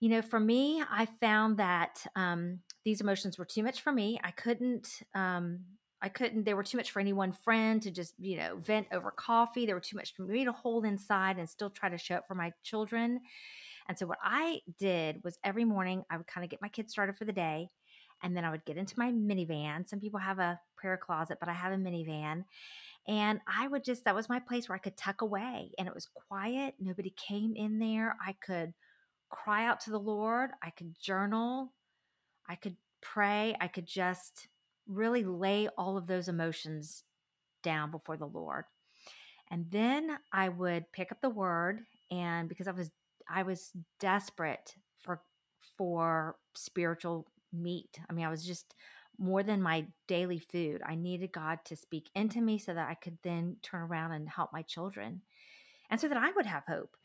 You 0.00 0.10
know, 0.10 0.22
for 0.22 0.38
me, 0.38 0.82
I 0.88 1.06
found 1.06 1.56
that 1.58 2.06
um, 2.14 2.60
these 2.84 3.00
emotions 3.00 3.36
were 3.36 3.44
too 3.44 3.62
much 3.62 3.80
for 3.80 3.92
me. 3.92 4.20
I 4.22 4.30
couldn't 4.30 5.02
um, 5.14 5.60
I 6.00 6.08
couldn't, 6.08 6.44
they 6.44 6.54
were 6.54 6.62
too 6.62 6.76
much 6.76 6.90
for 6.92 7.00
any 7.00 7.12
one 7.12 7.32
friend 7.32 7.82
to 7.82 7.90
just, 7.90 8.14
you 8.18 8.36
know, 8.36 8.56
vent 8.58 8.86
over 8.92 9.10
coffee. 9.10 9.66
They 9.66 9.74
were 9.74 9.80
too 9.80 9.96
much 9.96 10.14
for 10.14 10.22
me 10.22 10.44
to 10.44 10.52
hold 10.52 10.84
inside 10.84 11.38
and 11.38 11.48
still 11.48 11.70
try 11.70 11.88
to 11.88 11.98
show 11.98 12.16
up 12.16 12.28
for 12.28 12.34
my 12.34 12.52
children. 12.62 13.20
And 13.88 13.98
so 13.98 14.06
what 14.06 14.18
I 14.22 14.60
did 14.78 15.22
was 15.24 15.38
every 15.42 15.64
morning 15.64 16.04
I 16.10 16.16
would 16.16 16.26
kind 16.26 16.44
of 16.44 16.50
get 16.50 16.62
my 16.62 16.68
kids 16.68 16.92
started 16.92 17.16
for 17.16 17.24
the 17.24 17.32
day. 17.32 17.68
And 18.22 18.36
then 18.36 18.44
I 18.44 18.50
would 18.50 18.64
get 18.64 18.76
into 18.76 18.98
my 18.98 19.10
minivan. 19.10 19.88
Some 19.88 20.00
people 20.00 20.20
have 20.20 20.38
a 20.38 20.60
prayer 20.76 20.96
closet, 20.96 21.38
but 21.40 21.48
I 21.48 21.52
have 21.52 21.72
a 21.72 21.76
minivan. 21.76 22.44
And 23.06 23.40
I 23.46 23.66
would 23.66 23.84
just, 23.84 24.04
that 24.04 24.14
was 24.14 24.28
my 24.28 24.40
place 24.40 24.68
where 24.68 24.76
I 24.76 24.80
could 24.80 24.96
tuck 24.96 25.22
away. 25.22 25.70
And 25.78 25.88
it 25.88 25.94
was 25.94 26.08
quiet. 26.28 26.74
Nobody 26.78 27.14
came 27.16 27.54
in 27.56 27.78
there. 27.78 28.16
I 28.24 28.34
could 28.44 28.74
cry 29.30 29.66
out 29.66 29.80
to 29.80 29.90
the 29.90 29.98
Lord. 29.98 30.50
I 30.62 30.70
could 30.70 30.98
journal. 31.00 31.72
I 32.48 32.54
could 32.54 32.76
pray. 33.00 33.56
I 33.60 33.68
could 33.68 33.86
just 33.86 34.48
really 34.86 35.24
lay 35.24 35.68
all 35.76 35.96
of 35.96 36.06
those 36.06 36.28
emotions 36.28 37.04
down 37.62 37.90
before 37.90 38.16
the 38.16 38.26
Lord. 38.26 38.64
And 39.50 39.66
then 39.70 40.18
I 40.32 40.48
would 40.48 40.92
pick 40.92 41.12
up 41.12 41.20
the 41.20 41.30
word 41.30 41.80
and 42.10 42.48
because 42.48 42.68
I 42.68 42.72
was 42.72 42.90
I 43.30 43.42
was 43.42 43.72
desperate 44.00 44.74
for 44.98 45.20
for 45.76 46.36
spiritual 46.54 47.26
meat. 47.52 47.98
I 48.08 48.12
mean, 48.12 48.26
I 48.26 48.30
was 48.30 48.44
just 48.44 48.74
more 49.18 49.42
than 49.42 49.60
my 49.60 49.86
daily 50.06 50.38
food. 50.38 50.80
I 50.86 50.94
needed 50.94 51.32
God 51.32 51.58
to 51.66 51.76
speak 51.76 52.08
into 52.14 52.40
me 52.40 52.58
so 52.58 52.72
that 52.74 52.88
I 52.88 52.94
could 52.94 53.18
then 53.22 53.56
turn 53.62 53.82
around 53.82 54.12
and 54.12 54.28
help 54.28 54.52
my 54.52 54.62
children. 54.62 55.22
And 55.90 56.00
so 56.00 56.08
that 56.08 56.16
I 56.16 56.30
would 56.32 56.46
have 56.46 56.64
hope. 56.68 56.96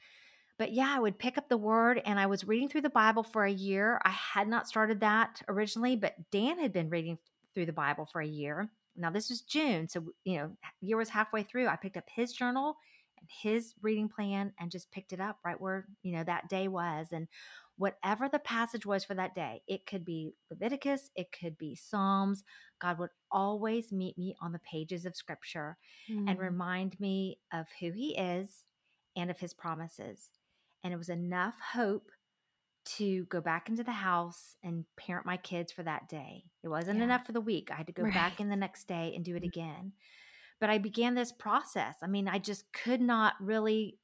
But 0.63 0.71
yeah, 0.71 0.93
I 0.95 0.99
would 1.02 1.19
pick 1.19 1.38
up 1.38 1.49
the 1.49 1.58
word 1.58 2.02
and 2.06 2.17
I 2.17 2.26
was 2.26 2.47
reading 2.47 2.69
through 2.69 2.84
the 2.84 2.89
Bible 2.89 3.21
for 3.21 3.43
a 3.43 3.52
year. 3.52 3.99
I 4.06 4.12
had 4.12 4.47
not 4.47 4.65
started 4.65 5.02
that 5.02 5.41
originally, 5.49 5.97
but 5.97 6.15
Dan 6.32 6.58
had 6.58 6.71
been 6.71 6.89
reading 6.89 7.17
through 7.54 7.65
the 7.65 7.73
Bible 7.73 8.08
for 8.10 8.21
a 8.21 8.26
year. 8.26 8.69
Now 8.95 9.10
this 9.10 9.30
was 9.30 9.41
June, 9.41 9.89
so 9.89 10.06
you 10.23 10.38
know, 10.38 10.52
year 10.80 10.95
was 10.95 11.10
halfway 11.10 11.43
through. 11.43 11.67
I 11.67 11.76
picked 11.76 11.97
up 11.97 12.06
his 12.08 12.32
journal 12.32 12.78
and 13.19 13.28
his 13.41 13.73
reading 13.82 14.08
plan 14.08 14.54
and 14.58 14.71
just 14.71 14.89
picked 14.89 15.12
it 15.12 15.19
up 15.19 15.38
right 15.43 15.60
where, 15.60 15.86
you 16.02 16.15
know, 16.15 16.23
that 16.23 16.47
day 16.47 16.69
was 16.69 17.08
and 17.12 17.28
whatever 17.76 18.30
the 18.30 18.39
passage 18.39 18.86
was 18.86 19.04
for 19.04 19.15
that 19.15 19.36
day. 19.36 19.63
It 19.67 19.86
could 19.86 20.06
be 20.06 20.32
Leviticus, 20.49 21.10
it 21.13 21.28
could 21.38 21.58
be 21.58 21.76
Psalms. 21.76 22.45
God 22.80 22.99
would 22.99 23.10
always 23.30 23.91
meet 23.91 24.17
me 24.17 24.38
on 24.39 24.54
the 24.54 24.60
pages 24.60 25.06
of 25.06 25.17
scripture 25.17 25.76
mm. 26.10 26.23
and 26.26 26.39
remind 26.39 26.97
me 27.02 27.39
of 27.52 27.65
who 27.82 27.91
he 27.91 28.15
is 28.15 28.63
and 29.17 29.30
of 29.30 29.39
his 29.39 29.54
promises. 29.54 30.30
And 30.84 30.93
it 30.93 30.98
was 30.98 31.10
enough 31.10 31.56
hope 31.74 32.12
to 32.98 33.26
go 33.26 33.39
back 33.39 33.69
into 33.69 33.84
the 33.84 33.91
house 33.91 34.56
and 34.63 34.86
parent 34.98 35.26
my 35.26 35.38
kids 35.38 35.72
for 35.72 35.84
that 35.84 36.10
day. 36.10 36.43
It 36.63 36.67
wasn't 36.67 37.00
yeah. 37.00 37.06
enough 37.06 37.26
for 37.26 37.32
the 37.32 37.41
week. 37.41 37.69
I 37.72 37.76
had 37.76 37.88
to 37.88 37.93
go 37.93 38.04
right. 38.04 38.13
back 38.13 38.39
in 38.39 38.50
the 38.50 38.56
next 38.56 38.88
day 38.88 39.13
and 39.15 39.24
do 39.24 39.36
it 39.36 39.43
mm-hmm. 39.43 39.46
again. 39.46 39.93
But 40.60 40.69
I 40.69 40.78
began 40.78 41.15
this 41.15 41.32
process. 41.32 41.96
I 42.02 42.08
mean, 42.08 42.28
I 42.28 42.39
just 42.39 42.65
could 42.74 43.02
not 43.02 43.34
really 43.39 43.98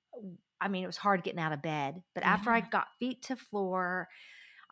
I 0.61 0.67
mean, 0.67 0.83
it 0.83 0.87
was 0.87 0.97
hard 0.97 1.23
getting 1.23 1.39
out 1.39 1.53
of 1.53 1.61
bed, 1.61 2.01
but 2.13 2.23
yeah. 2.23 2.33
after 2.33 2.51
I 2.51 2.61
got 2.61 2.87
feet 2.99 3.21
to 3.23 3.35
floor, 3.35 4.09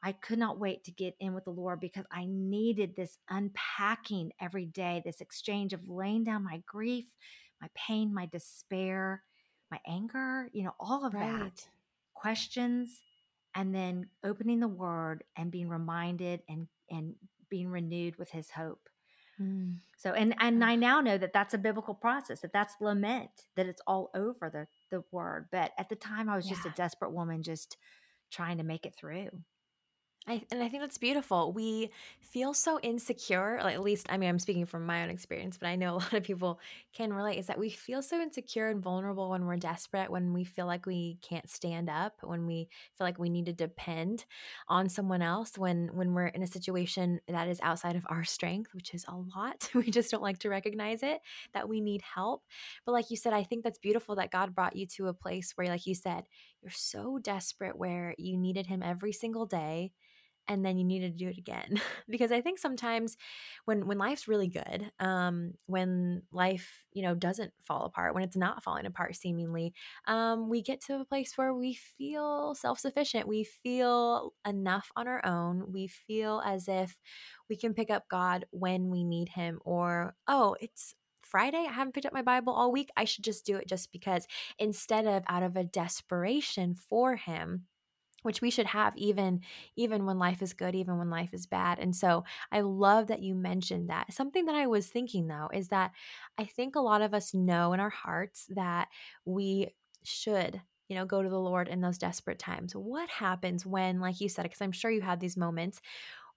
I 0.03 0.11
could 0.11 0.37
not 0.37 0.59
wait 0.59 0.83
to 0.83 0.91
get 0.91 1.15
in 1.19 1.33
with 1.33 1.45
the 1.45 1.51
Lord 1.51 1.79
because 1.79 2.05
I 2.11 2.25
needed 2.27 2.95
this 2.95 3.17
unpacking 3.29 4.31
every 4.39 4.65
day, 4.65 5.01
this 5.03 5.21
exchange 5.21 5.73
of 5.73 5.87
laying 5.87 6.23
down 6.23 6.43
my 6.43 6.61
grief, 6.67 7.05
my 7.61 7.69
pain, 7.73 8.13
my 8.13 8.25
despair, 8.27 9.23
my 9.71 9.79
anger, 9.87 10.49
you 10.53 10.63
know, 10.63 10.75
all 10.79 11.05
of 11.05 11.13
right. 11.13 11.55
that. 11.55 11.67
Questions 12.19 13.01
and 13.57 13.73
then 13.73 14.07
opening 14.23 14.59
the 14.59 14.67
word 14.67 15.23
and 15.35 15.51
being 15.51 15.67
reminded 15.67 16.41
and 16.47 16.67
and 16.89 17.15
being 17.49 17.69
renewed 17.69 18.15
with 18.17 18.29
his 18.29 18.51
hope 18.51 18.87
mm. 19.41 19.75
so 19.97 20.11
and 20.11 20.35
and 20.39 20.63
i 20.63 20.75
now 20.75 21.01
know 21.01 21.17
that 21.17 21.33
that's 21.33 21.53
a 21.53 21.57
biblical 21.57 21.93
process 21.93 22.39
that 22.41 22.53
that's 22.53 22.75
lament 22.79 23.29
that 23.55 23.65
it's 23.65 23.81
all 23.87 24.09
over 24.13 24.49
the 24.51 24.67
the 24.95 25.03
word 25.11 25.47
but 25.51 25.71
at 25.77 25.89
the 25.89 25.95
time 25.95 26.29
i 26.29 26.35
was 26.35 26.45
yeah. 26.45 26.53
just 26.53 26.67
a 26.67 26.73
desperate 26.77 27.11
woman 27.11 27.41
just 27.41 27.77
trying 28.31 28.57
to 28.57 28.63
make 28.63 28.85
it 28.85 28.95
through 28.95 29.29
I, 30.29 30.43
and 30.51 30.61
I 30.61 30.67
think 30.67 30.83
that's 30.83 30.97
beautiful. 30.97 31.53
We 31.53 31.89
feel 32.19 32.53
so 32.53 32.81
insecure, 32.81 33.59
at 33.59 33.81
least, 33.81 34.07
I 34.09 34.17
mean, 34.17 34.27
I'm 34.27 34.39
speaking 34.39 34.65
from 34.65 34.85
my 34.85 35.01
own 35.03 35.09
experience, 35.09 35.57
but 35.57 35.67
I 35.67 35.77
know 35.77 35.93
a 35.93 35.99
lot 35.99 36.13
of 36.13 36.23
people 36.23 36.59
can 36.93 37.13
relate, 37.13 37.37
is 37.37 37.47
that 37.47 37.57
we 37.57 37.69
feel 37.69 38.01
so 38.01 38.19
insecure 38.19 38.67
and 38.67 38.83
vulnerable 38.83 39.29
when 39.29 39.45
we're 39.45 39.55
desperate, 39.55 40.11
when 40.11 40.33
we 40.33 40.43
feel 40.43 40.65
like 40.65 40.85
we 40.85 41.17
can't 41.21 41.49
stand 41.49 41.89
up, 41.89 42.15
when 42.23 42.45
we 42.45 42.67
feel 42.97 43.07
like 43.07 43.17
we 43.17 43.29
need 43.29 43.45
to 43.45 43.53
depend 43.53 44.25
on 44.67 44.89
someone 44.89 45.21
else, 45.21 45.57
when 45.57 45.91
when 45.95 46.13
we're 46.13 46.27
in 46.27 46.43
a 46.43 46.47
situation 46.47 47.21
that 47.29 47.47
is 47.47 47.61
outside 47.63 47.95
of 47.95 48.05
our 48.09 48.25
strength, 48.25 48.73
which 48.73 48.93
is 48.93 49.05
a 49.07 49.15
lot. 49.15 49.69
We 49.87 49.91
just 49.91 50.11
don't 50.11 50.23
like 50.23 50.39
to 50.39 50.49
recognize 50.49 51.03
it, 51.03 51.21
that 51.53 51.69
we 51.69 51.79
need 51.79 52.01
help. 52.01 52.43
But 52.85 52.91
like 52.91 53.09
you 53.11 53.15
said, 53.15 53.31
I 53.31 53.43
think 53.43 53.63
that's 53.63 53.77
beautiful 53.79 54.15
that 54.15 54.31
God 54.31 54.53
brought 54.53 54.75
you 54.75 54.85
to 54.97 55.07
a 55.07 55.13
place 55.13 55.53
where, 55.55 55.67
like 55.67 55.85
you 55.85 55.95
said, 55.95 56.25
you're 56.61 56.71
so 56.71 57.19
desperate 57.19 57.77
where 57.77 58.13
you 58.17 58.35
needed 58.37 58.65
him 58.67 58.83
every 58.83 59.13
single 59.13 59.45
day 59.45 59.93
and 60.47 60.65
then 60.65 60.77
you 60.77 60.83
need 60.83 61.01
to 61.01 61.09
do 61.09 61.27
it 61.27 61.37
again. 61.37 61.81
Because 62.09 62.31
i 62.31 62.41
think 62.41 62.57
sometimes 62.57 63.17
when 63.65 63.85
when 63.85 63.97
life's 63.97 64.27
really 64.27 64.47
good 64.47 64.91
um 64.99 65.53
when 65.65 66.23
life 66.31 66.85
you 66.93 67.03
know 67.03 67.13
doesn't 67.15 67.51
fall 67.65 67.85
apart 67.85 68.13
when 68.13 68.23
it's 68.23 68.37
not 68.37 68.63
falling 68.63 68.85
apart 68.85 69.15
seemingly 69.15 69.73
um 70.07 70.49
we 70.49 70.61
get 70.61 70.81
to 70.81 70.99
a 70.99 71.05
place 71.05 71.37
where 71.37 71.53
we 71.53 71.73
feel 71.73 72.55
self-sufficient. 72.55 73.27
We 73.27 73.43
feel 73.43 74.33
enough 74.47 74.89
on 74.95 75.07
our 75.07 75.23
own. 75.25 75.71
We 75.71 75.87
feel 75.87 76.41
as 76.45 76.67
if 76.67 76.97
we 77.49 77.57
can 77.57 77.73
pick 77.73 77.89
up 77.89 78.07
god 78.09 78.45
when 78.51 78.89
we 78.89 79.03
need 79.03 79.29
him 79.29 79.59
or 79.65 80.15
oh 80.27 80.55
it's 80.61 80.93
Friday, 81.27 81.65
I 81.67 81.73
haven't 81.73 81.91
picked 81.93 82.05
up 82.05 82.13
my 82.13 82.21
Bible 82.21 82.53
all 82.53 82.71
week. 82.71 82.89
I 82.95 83.03
should 83.03 83.25
just 83.25 83.45
do 83.45 83.57
it 83.57 83.67
just 83.67 83.91
because 83.91 84.25
instead 84.59 85.05
of 85.05 85.23
out 85.27 85.43
of 85.43 85.57
a 85.57 85.63
desperation 85.65 86.73
for 86.73 87.17
Him, 87.17 87.65
which 88.23 88.41
we 88.41 88.49
should 88.49 88.65
have 88.65 88.95
even 88.97 89.41
even 89.75 90.05
when 90.05 90.17
life 90.19 90.41
is 90.41 90.53
good 90.53 90.75
even 90.75 90.97
when 90.97 91.09
life 91.09 91.33
is 91.33 91.45
bad. 91.45 91.79
And 91.79 91.95
so 91.95 92.23
i 92.51 92.61
love 92.61 93.07
that 93.07 93.21
you 93.21 93.35
mentioned 93.35 93.89
that. 93.89 94.13
Something 94.13 94.45
that 94.45 94.55
i 94.55 94.67
was 94.67 94.87
thinking 94.87 95.27
though 95.27 95.49
is 95.53 95.69
that 95.69 95.91
i 96.37 96.45
think 96.45 96.75
a 96.75 96.79
lot 96.81 97.01
of 97.01 97.13
us 97.13 97.33
know 97.33 97.73
in 97.73 97.79
our 97.79 97.89
hearts 97.89 98.47
that 98.49 98.89
we 99.25 99.73
should 100.03 100.61
you 100.87 100.95
know 100.95 101.05
go 101.05 101.21
to 101.21 101.29
the 101.29 101.39
lord 101.39 101.67
in 101.67 101.81
those 101.81 101.97
desperate 101.97 102.39
times. 102.39 102.75
What 102.75 103.09
happens 103.09 103.65
when 103.65 103.99
like 103.99 104.21
you 104.21 104.29
said 104.29 104.43
because 104.43 104.61
i'm 104.61 104.71
sure 104.71 104.91
you 104.91 105.01
had 105.01 105.19
these 105.19 105.37
moments 105.37 105.81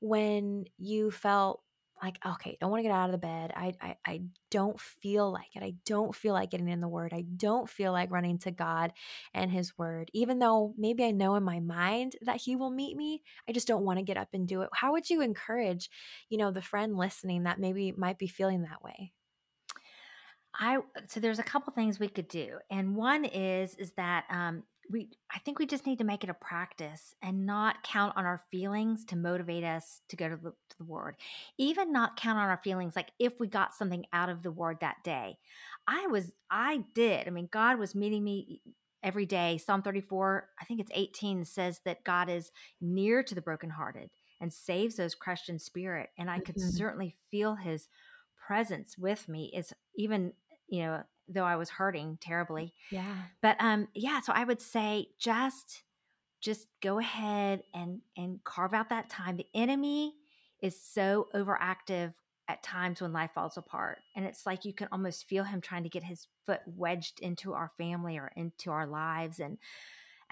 when 0.00 0.66
you 0.78 1.10
felt 1.10 1.62
like 2.02 2.18
okay 2.26 2.56
don't 2.60 2.70
want 2.70 2.80
to 2.80 2.88
get 2.88 2.92
out 2.92 3.06
of 3.08 3.12
the 3.12 3.18
bed. 3.18 3.52
I, 3.54 3.74
I 3.80 3.96
i 4.06 4.20
don't 4.50 4.80
feel 4.80 5.30
like 5.32 5.54
it. 5.54 5.62
I 5.62 5.74
don't 5.86 6.14
feel 6.14 6.34
like 6.34 6.50
getting 6.50 6.68
in 6.68 6.80
the 6.80 6.88
word. 6.88 7.12
I 7.12 7.24
don't 7.36 7.68
feel 7.68 7.92
like 7.92 8.10
running 8.10 8.38
to 8.40 8.50
god 8.50 8.92
and 9.34 9.50
his 9.50 9.76
word. 9.78 10.10
Even 10.12 10.38
though 10.38 10.74
maybe 10.76 11.04
i 11.04 11.10
know 11.10 11.34
in 11.34 11.42
my 11.42 11.60
mind 11.60 12.16
that 12.22 12.40
he 12.40 12.56
will 12.56 12.70
meet 12.70 12.96
me 12.96 13.22
i 13.48 13.52
just 13.52 13.68
don't 13.68 13.84
want 13.84 13.98
to 13.98 14.04
get 14.04 14.16
up 14.16 14.28
and 14.32 14.48
do 14.48 14.62
it. 14.62 14.70
How 14.72 14.92
would 14.92 15.10
you 15.10 15.20
encourage 15.20 15.90
you 16.28 16.38
know 16.38 16.50
the 16.50 16.62
friend 16.62 16.96
listening 16.96 17.44
that 17.44 17.60
maybe 17.60 17.92
might 17.92 18.18
be 18.18 18.28
feeling 18.28 18.62
that 18.62 18.82
way? 18.82 19.12
I 20.54 20.78
so 21.06 21.20
there's 21.20 21.38
a 21.38 21.44
couple 21.44 21.72
things 21.72 22.00
we 22.00 22.08
could 22.08 22.28
do, 22.28 22.58
and 22.70 22.96
one 22.96 23.24
is 23.24 23.74
is 23.76 23.92
that 23.92 24.24
um, 24.30 24.64
we 24.90 25.09
I 25.35 25.38
think 25.40 25.59
we 25.59 25.66
just 25.66 25.87
need 25.87 25.98
to 25.98 26.05
make 26.05 26.24
it 26.24 26.31
a 26.31 26.35
practice 26.35 27.14
and 27.22 27.46
not 27.46 27.83
count 27.83 28.16
on 28.16 28.24
our 28.24 28.42
feelings 28.50 29.05
to 29.07 29.16
motivate 29.16 29.64
us 29.64 30.00
to 30.09 30.16
go 30.16 30.29
to 30.29 30.37
the, 30.37 30.50
to 30.50 30.79
the 30.79 30.85
word. 30.85 31.16
Even 31.59 31.92
not 31.92 32.16
count 32.16 32.38
on 32.38 32.48
our 32.48 32.61
feelings 32.62 32.96
like 32.96 33.12
if 33.18 33.38
we 33.38 33.46
got 33.46 33.74
something 33.74 34.05
out 34.12 34.29
of 34.29 34.42
the 34.42 34.50
word 34.50 34.79
that 34.81 34.96
day. 35.05 35.38
I 35.87 36.07
was 36.09 36.33
I 36.50 36.85
did. 36.94 37.26
I 37.26 37.31
mean, 37.31 37.48
God 37.50 37.79
was 37.79 37.94
meeting 37.94 38.24
me 38.24 38.62
every 39.03 39.26
day. 39.26 39.59
Psalm 39.59 39.83
34, 39.83 40.48
I 40.61 40.64
think 40.64 40.81
it's 40.81 40.90
18 40.94 41.44
says 41.44 41.81
that 41.85 42.05
God 42.05 42.29
is 42.29 42.50
near 42.81 43.22
to 43.22 43.35
the 43.35 43.40
brokenhearted 43.40 44.11
and 44.40 44.53
saves 44.53 44.96
those 44.96 45.14
crushed 45.14 45.48
in 45.48 45.59
spirit 45.59 46.11
and 46.18 46.31
I 46.31 46.40
could 46.40 46.57
Mhm. 46.57 46.72
certainly 46.76 47.16
feel 47.31 47.55
his 47.55 47.88
presence 48.46 48.98
with 48.98 49.29
me 49.29 49.46
is 49.55 49.72
even, 49.94 50.33
you 50.68 50.83
know, 50.83 51.03
though 51.32 51.44
I 51.44 51.56
was 51.56 51.70
hurting 51.70 52.18
terribly. 52.20 52.74
Yeah. 52.90 53.14
but 53.40 53.56
um 53.60 53.88
yeah 53.94 54.20
so 54.20 54.32
i 54.32 54.44
would 54.44 54.60
say 54.60 55.08
just 55.18 55.82
just 56.40 56.66
go 56.82 56.98
ahead 56.98 57.62
and 57.74 58.00
and 58.16 58.42
carve 58.44 58.74
out 58.74 58.88
that 58.88 59.10
time. 59.10 59.36
The 59.36 59.46
enemy 59.54 60.14
is 60.62 60.80
so 60.80 61.28
overactive 61.34 62.14
at 62.48 62.62
times 62.62 63.00
when 63.00 63.12
life 63.12 63.30
falls 63.32 63.56
apart 63.56 63.98
and 64.16 64.24
it's 64.24 64.44
like 64.44 64.64
you 64.64 64.72
can 64.72 64.88
almost 64.90 65.28
feel 65.28 65.44
him 65.44 65.60
trying 65.60 65.84
to 65.84 65.88
get 65.88 66.02
his 66.02 66.26
foot 66.44 66.60
wedged 66.66 67.20
into 67.20 67.52
our 67.52 67.70
family 67.78 68.18
or 68.18 68.32
into 68.34 68.72
our 68.72 68.86
lives 68.86 69.38
and 69.38 69.56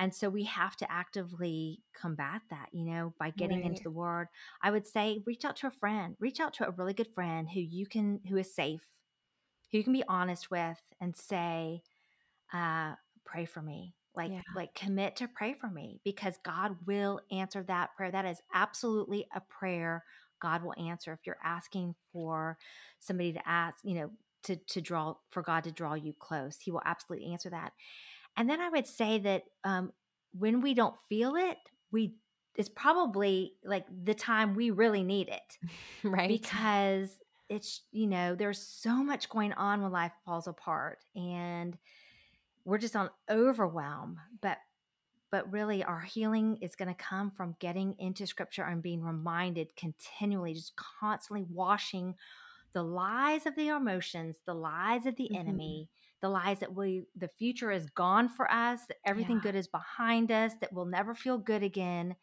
and 0.00 0.12
so 0.14 0.28
we 0.28 0.44
have 0.44 0.76
to 0.76 0.90
actively 0.90 1.80
combat 1.94 2.42
that 2.50 2.68
you 2.72 2.84
know 2.84 3.12
by 3.20 3.30
getting 3.30 3.64
into 3.64 3.82
the 3.84 3.90
word. 3.90 4.28
I 4.62 4.70
would 4.70 4.87
say 4.87 5.22
reach 5.26 5.44
out 5.44 5.56
to 5.56 5.68
a 5.68 5.70
friend 5.70 6.16
reach 6.18 6.40
out 6.40 6.54
to 6.54 6.66
a 6.66 6.72
really 6.72 6.94
good 6.94 7.14
friend 7.14 7.48
who 7.48 7.61
you 7.61 7.87
can 7.87 8.20
who 8.28 8.37
is 8.37 8.52
safe 8.52 8.84
who 9.70 9.78
you 9.78 9.85
can 9.85 9.92
be 9.92 10.04
honest 10.09 10.50
with 10.50 10.78
and 11.00 11.16
say 11.16 11.83
uh, 12.52 12.94
pray 13.24 13.44
for 13.44 13.62
me. 13.62 13.94
Like, 14.14 14.33
Yeah. 14.33 14.42
like 14.54 14.74
commit 14.74 15.16
to 15.16 15.28
pray 15.28 15.54
for 15.54 15.68
me 15.70 16.00
because 16.04 16.38
God 16.44 16.76
will 16.87 17.20
answer 17.31 17.62
that 17.64 17.94
prayer. 17.96 18.11
That 18.11 18.26
is 18.26 18.40
absolutely 18.52 19.26
a 19.35 19.40
prayer 19.40 20.04
God 20.40 20.62
will 20.62 20.74
answer 20.78 21.12
if 21.12 21.20
you're 21.26 21.38
asking 21.44 21.94
for 22.12 22.59
somebody 22.98 23.33
to 23.33 23.48
ask, 23.48 23.78
you 23.85 23.94
know, 23.94 24.11
to 24.44 24.57
to 24.57 24.81
draw 24.81 25.14
for 25.31 25.42
God 25.42 25.64
to 25.64 25.72
draw 25.72 25.94
you 25.94 26.12
close. 26.18 26.59
He 26.61 26.70
will 26.70 26.83
absolutely 26.85 27.33
answer 27.33 27.50
that. 27.50 27.72
And 28.37 28.48
then 28.48 28.61
I 28.61 28.68
would 28.68 28.87
say 28.87 29.18
that 29.20 29.44
um, 29.64 29.92
when 30.33 30.61
we 30.61 30.74
don't 30.74 30.96
feel 31.09 31.37
it, 31.37 31.59
we 31.90 32.16
it's 32.57 32.68
probably 32.68 33.54
like 33.64 33.87
the 34.04 34.14
time 34.14 34.54
we 34.54 34.70
really 34.70 35.02
need 35.04 35.28
it 35.28 35.59
Right. 36.02 36.42
because 36.50 37.11
it's 37.48 37.82
you 37.92 38.06
know 38.06 38.34
there's 38.34 38.61
so 38.61 39.02
much 39.02 39.28
going 39.28 39.52
on 39.54 39.82
when 39.82 39.92
life 39.92 40.12
falls 40.24 40.46
apart 40.46 40.98
and 41.16 41.78
we're 42.64 42.78
just 42.78 42.96
on 42.96 43.11
overwhelm 43.30 44.20
but 44.42 44.58
but 45.30 45.50
really 45.52 45.84
our 45.84 46.00
healing 46.00 46.58
is 46.62 46.76
going 46.76 46.88
to 46.88 46.94
come 46.94 47.30
from 47.30 47.56
getting 47.61 47.94
into 47.98 48.26
scripture 48.26 48.64
and 48.64 48.82
being 48.82 49.02
reminded 49.02 49.74
continually 49.76 50.54
just 50.54 50.76
constantly 50.76 51.44
washing 51.50 52.14
the 52.74 52.82
lies 52.82 53.46
of 53.46 53.56
the 53.56 53.68
emotions 53.68 54.37
the 54.46 54.54
lies 54.54 55.06
of 55.06 55.16
the 55.16 55.30
Mhm. 55.30 55.34
enemy 55.34 55.90
the 56.22 56.28
lies 56.28 56.61
that 56.61 56.74
we 56.74 57.04
the 57.16 57.30
future 57.38 57.70
is 57.72 57.87
gone 57.90 58.28
for 58.28 58.50
us 58.50 58.87
that 58.88 58.98
everything 59.06 59.38
Yeah. 59.38 59.40
good 59.40 59.56
is 59.56 59.68
behind 59.68 60.32
us 60.32 60.54
that 60.61 60.72
we'll 60.72 60.87
never 60.87 61.14
feel 61.14 61.38
good 61.38 61.62
again 61.62 62.16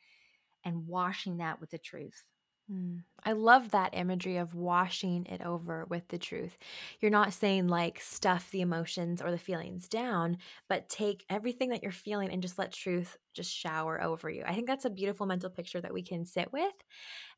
and 0.66 0.88
washing 0.88 1.38
that 1.38 1.62
with 1.62 1.72
the 1.72 1.80
truth 1.80 2.26
Mm. 2.72 3.04
I 3.24 3.34
love 3.34 3.72
that 3.72 3.94
imagery 3.94 4.38
of 4.38 4.56
washing 4.56 5.26
it 5.28 5.42
over 5.42 5.86
with 5.90 6.08
the 6.08 6.18
truth. 6.18 6.58
You're 7.00 7.12
not 7.12 7.34
saying 7.34 7.68
like 7.68 8.00
stuff 8.00 8.50
the 8.50 8.62
emotions 8.62 9.22
or 9.22 9.30
the 9.30 9.38
feelings 9.38 9.88
down, 9.88 10.38
but 10.68 10.90
take 10.90 11.26
everything 11.30 11.70
that 11.70 11.84
you're 11.84 11.92
feeling 11.92 12.32
and 12.32 12.42
just 12.42 12.58
let 12.58 12.72
truth 12.72 13.18
just 13.34 13.52
shower 13.52 14.02
over 14.02 14.30
you. 14.30 14.44
I 14.46 14.54
think 14.54 14.68
that's 14.68 14.86
a 14.86 14.90
beautiful 14.90 15.28
mental 15.28 15.50
picture 15.50 15.82
that 15.82 15.94
we 15.94 16.02
can 16.02 16.26
sit 16.26 16.52
with 16.52 16.74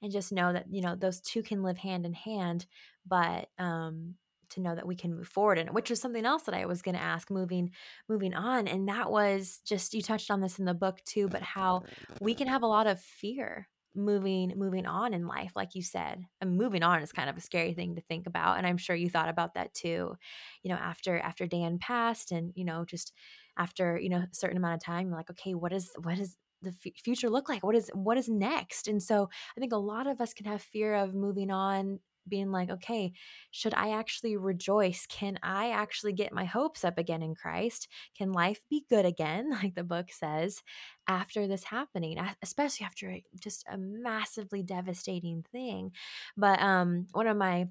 and 0.02 0.12
just 0.12 0.32
know 0.32 0.54
that, 0.54 0.68
you 0.72 0.82
know, 0.82 0.96
those 0.96 1.20
two 1.20 1.44
can 1.44 1.63
live 1.63 1.78
hand 1.78 2.06
in 2.06 2.13
hand, 2.13 2.66
but 3.06 3.50
um 3.58 4.16
to 4.50 4.62
know 4.62 4.74
that 4.74 4.88
we 4.88 4.96
can 4.96 5.13
move 5.13 5.28
forward 5.28 5.58
and 5.58 5.72
which 5.72 5.90
was 5.90 6.00
something 6.00 6.26
else 6.26 6.44
that 6.44 6.56
I 6.56 6.66
was 6.68 6.82
going 6.82 6.96
to 6.96 7.02
ask 7.02 7.30
moving 7.30 7.72
moving 8.08 8.34
on 8.34 8.66
and 8.66 8.88
that 8.88 9.12
was 9.12 9.60
just 9.66 9.94
you 9.94 10.02
touched 10.02 10.32
on 10.32 10.40
this 10.40 10.58
in 10.58 10.63
the 10.63 10.74
book 10.74 11.04
too 11.04 11.28
but 11.28 11.42
how 11.42 11.84
we 12.22 12.34
can 12.34 12.48
have 12.48 12.63
a 12.63 12.68
lot 12.68 12.88
of 12.88 13.02
fear 13.02 13.68
moving 13.98 14.54
moving 14.56 14.86
on 14.86 15.14
in 15.14 15.28
life 15.28 15.52
like 15.56 15.76
you 15.76 15.82
said 15.82 16.24
and 16.40 16.58
moving 16.58 16.84
on 16.84 17.02
is 17.02 17.12
kind 17.12 17.30
of 17.30 17.38
a 17.38 17.42
scary 17.42 17.74
thing 17.74 17.96
to 17.96 18.02
think 18.02 18.28
about 18.28 18.58
and 18.58 18.68
i'm 18.68 18.78
sure 18.78 18.96
you 18.96 19.10
thought 19.10 19.30
about 19.30 19.56
that 19.56 19.74
too 19.74 20.16
you 20.64 20.70
know 20.70 20.78
after 20.78 21.20
after 21.20 21.48
dan 21.48 21.80
passed 21.80 22.32
and 22.32 22.54
you 22.56 22.64
know 22.64 22.86
just 22.86 23.12
after 23.58 23.98
you 24.00 24.10
know 24.10 24.20
a 24.20 24.28
certain 24.32 24.58
amount 24.58 24.76
of 24.76 24.84
time 24.84 25.08
you're 25.08 25.18
like 25.18 25.30
okay 25.30 25.54
what 25.54 25.74
is 25.74 25.92
what 26.04 26.20
is 26.20 26.38
the 26.64 26.74
f- 26.86 26.94
future 27.04 27.30
look 27.30 27.50
like? 27.50 27.64
What 27.64 27.76
is 27.76 27.92
what 27.94 28.18
is 28.18 28.28
next? 28.28 28.88
And 28.88 29.02
so 29.02 29.30
i 29.56 29.60
think 29.60 29.74
a 29.74 29.78
lot 29.78 30.08
of 30.08 30.20
us 30.20 30.34
can 30.34 30.48
have 30.48 30.62
fear 30.62 30.96
of 30.96 31.14
moving 31.14 31.52
on 31.52 32.00
being 32.30 32.52
like 32.52 32.70
okay 32.70 33.12
should 33.52 33.74
i 33.74 33.90
actually 33.92 34.38
rejoice? 34.38 35.06
Can 35.08 35.38
i 35.44 35.72
actually 35.72 36.13
get 36.13 36.34
my 36.34 36.46
hopes 36.46 36.84
up 36.84 36.98
again 36.98 37.22
in 37.22 37.36
christ? 37.36 37.88
Can 38.18 38.32
life 38.32 38.60
be 38.70 38.86
good 38.90 39.06
again? 39.06 39.50
like 39.63 39.76
the 39.76 39.84
book 39.84 40.12
says 40.12 40.62
after 41.08 41.48
this 41.48 41.63
happening 41.63 42.18
especially 42.44 42.86
after 42.86 43.18
just 43.40 43.63
a 43.72 43.78
massively 43.78 44.63
devastating 44.63 45.44
thing. 45.52 45.92
But 46.36 46.62
um 46.62 47.08
one 47.12 47.28
of 47.28 47.38
my 47.38 47.68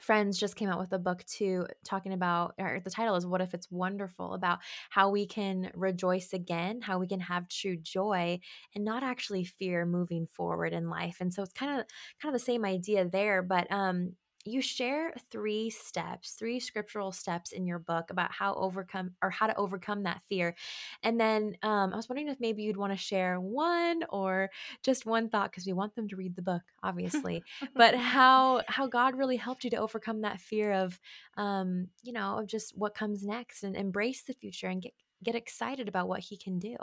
friends 0.00 0.38
just 0.38 0.56
came 0.56 0.68
out 0.68 0.78
with 0.78 0.92
a 0.92 0.98
book 0.98 1.24
too 1.24 1.66
talking 1.84 2.12
about 2.12 2.54
or 2.58 2.80
the 2.80 2.90
title 2.90 3.14
is 3.16 3.26
what 3.26 3.40
if 3.40 3.54
it's 3.54 3.70
wonderful? 3.70 4.34
about 4.34 4.58
how 4.90 5.10
we 5.10 5.26
can 5.26 5.70
rejoice 5.74 6.32
again 6.32 6.80
how 6.80 6.98
we 6.98 7.06
can 7.06 7.20
have 7.20 7.48
true 7.48 7.76
joy 7.76 8.38
and 8.74 8.84
not 8.84 9.02
actually 9.02 9.44
fear 9.44 9.86
moving 9.86 10.26
forward 10.26 10.72
in 10.72 10.88
life. 10.90 11.18
And 11.20 11.32
so 11.32 11.42
it's 11.42 11.52
kind 11.52 11.80
of 11.80 11.86
kind 12.20 12.34
of 12.34 12.40
the 12.40 12.44
same 12.44 12.64
idea 12.64 13.08
there 13.08 13.42
but 13.42 13.70
um 13.70 14.16
you 14.44 14.60
share 14.60 15.12
three 15.30 15.70
steps 15.70 16.32
three 16.32 16.60
scriptural 16.60 17.12
steps 17.12 17.52
in 17.52 17.66
your 17.66 17.78
book 17.78 18.10
about 18.10 18.32
how 18.32 18.54
overcome 18.54 19.10
or 19.22 19.30
how 19.30 19.46
to 19.46 19.56
overcome 19.56 20.02
that 20.04 20.22
fear 20.28 20.54
and 21.02 21.18
then 21.20 21.56
um, 21.62 21.92
i 21.92 21.96
was 21.96 22.08
wondering 22.08 22.28
if 22.28 22.40
maybe 22.40 22.62
you'd 22.62 22.76
want 22.76 22.92
to 22.92 22.98
share 22.98 23.40
one 23.40 24.02
or 24.10 24.50
just 24.82 25.06
one 25.06 25.28
thought 25.28 25.50
because 25.50 25.66
we 25.66 25.72
want 25.72 25.94
them 25.94 26.08
to 26.08 26.16
read 26.16 26.36
the 26.36 26.42
book 26.42 26.62
obviously 26.82 27.42
but 27.76 27.94
how 27.94 28.62
how 28.68 28.86
God 28.86 29.16
really 29.16 29.36
helped 29.36 29.64
you 29.64 29.70
to 29.70 29.76
overcome 29.76 30.22
that 30.22 30.40
fear 30.40 30.72
of 30.72 30.98
um 31.36 31.88
you 32.02 32.12
know 32.12 32.38
of 32.38 32.46
just 32.46 32.76
what 32.76 32.94
comes 32.94 33.24
next 33.24 33.62
and 33.62 33.76
embrace 33.76 34.22
the 34.22 34.32
future 34.34 34.68
and 34.68 34.82
get 34.82 34.92
get 35.22 35.34
excited 35.34 35.88
about 35.88 36.06
what 36.08 36.20
he 36.20 36.36
can 36.36 36.58
do. 36.58 36.76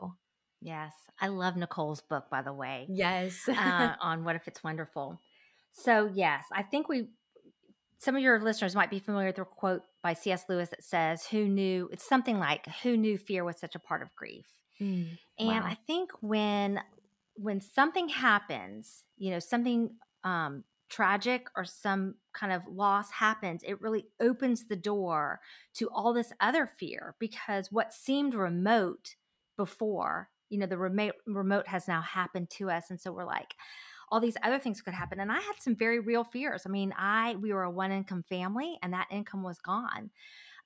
Yes, 0.62 0.94
I 1.20 1.28
love 1.28 1.56
Nicole's 1.56 2.02
book, 2.02 2.30
by 2.30 2.42
the 2.42 2.54
way, 2.54 2.92
Yes. 2.94 3.48
uh, 3.50 3.96
on 4.02 4.24
what 4.24 4.36
if 4.36 4.48
it's 4.48 4.64
wonderful. 4.64 5.20
So 5.72 6.10
yes, 6.14 6.46
I 6.52 6.64
think 6.64 6.88
we. 6.90 7.08
Some 8.02 8.16
of 8.16 8.22
your 8.24 8.42
listeners 8.42 8.76
might 8.76 8.90
be 8.90 9.00
familiar 9.00 9.28
with 9.30 9.38
the 9.38 9.46
quote 9.46 9.84
by 10.04 10.14
C.S. 10.14 10.46
Lewis 10.50 10.70
that 10.70 10.84
says, 10.84 11.28
"Who 11.28 11.48
knew?" 11.48 11.90
It's 11.92 12.08
something 12.08 12.40
like, 12.40 12.68
"Who 12.84 12.98
knew 12.98 13.18
fear 13.18 13.44
was 13.44 13.60
such 13.60 13.76
a 13.76 13.80
part 13.80 14.02
of 14.02 14.16
grief?" 14.16 14.48
Mm, 14.82 15.18
And 15.40 15.64
wow. 15.64 15.66
I 15.66 15.76
think 15.76 16.12
when 16.22 16.82
when 17.36 17.62
something 17.62 18.10
happens, 18.10 19.06
you 19.18 19.32
know, 19.32 19.40
something 19.40 19.98
um, 20.24 20.64
tragic 20.90 21.48
or 21.56 21.64
some 21.66 22.16
kind 22.34 22.52
of 22.52 22.68
loss 22.68 23.10
happens, 23.12 23.64
it 23.64 23.82
really 23.82 24.08
opens 24.20 24.68
the 24.68 24.76
door 24.76 25.40
to 25.76 25.90
all 25.90 26.14
this 26.14 26.34
other 26.40 26.68
fear 26.68 27.16
because 27.20 27.72
what 27.72 27.94
seemed 27.94 28.34
remote 28.36 29.16
before, 29.58 30.30
you 30.50 30.58
know, 30.58 30.66
the 30.66 30.78
remote 30.78 31.16
remote 31.26 31.68
has 31.68 31.88
now 31.88 32.02
happened 32.02 32.50
to 32.52 32.70
us, 32.70 32.90
and 32.90 33.00
so 33.00 33.12
we're 33.12 33.26
like, 33.26 33.56
all 34.12 34.20
these 34.20 34.38
other 34.44 34.60
things 34.60 34.82
could 34.82 34.94
happen. 34.94 35.20
And 35.20 35.32
I 35.32 35.40
had 35.40 35.56
some 35.60 35.76
very 35.76 36.00
real 36.00 36.24
fears. 36.24 36.66
I 36.66 36.70
mean, 36.70 36.94
I 36.98 37.36
we 37.38 37.54
were 37.54 37.64
a 37.64 37.72
one 37.72 37.92
income 37.92 38.24
family, 38.24 38.78
and 38.84 38.94
that 38.94 39.08
income 39.12 39.44
was 39.44 39.60
gone. 39.60 40.12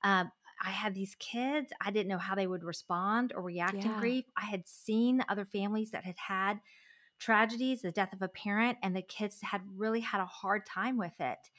Um, 0.02 0.32
I 0.62 0.70
had 0.70 0.94
these 0.94 1.14
kids. 1.16 1.72
I 1.80 1.90
didn't 1.90 2.08
know 2.08 2.18
how 2.18 2.34
they 2.34 2.46
would 2.46 2.64
respond 2.64 3.32
or 3.34 3.42
react 3.42 3.84
in 3.84 3.94
Yeah. 3.94 3.96
grief. 3.96 4.26
I 4.36 4.46
had 4.46 4.66
seen 4.68 5.24
other 5.28 5.44
families 5.44 5.90
that 5.92 6.04
had 6.04 6.18
had 6.18 6.60
tragedies, 7.18 7.82
the 7.82 7.92
death 7.92 8.12
of 8.12 8.22
a 8.22 8.28
parent, 8.28 8.78
and 8.82 8.96
the 8.96 9.02
kids 9.02 9.40
had 9.42 9.62
really 9.76 10.00
had 10.00 10.20
a 10.20 10.26
hard 10.26 10.66
time 10.66 10.96
with 10.98 11.20
it. 11.20 11.50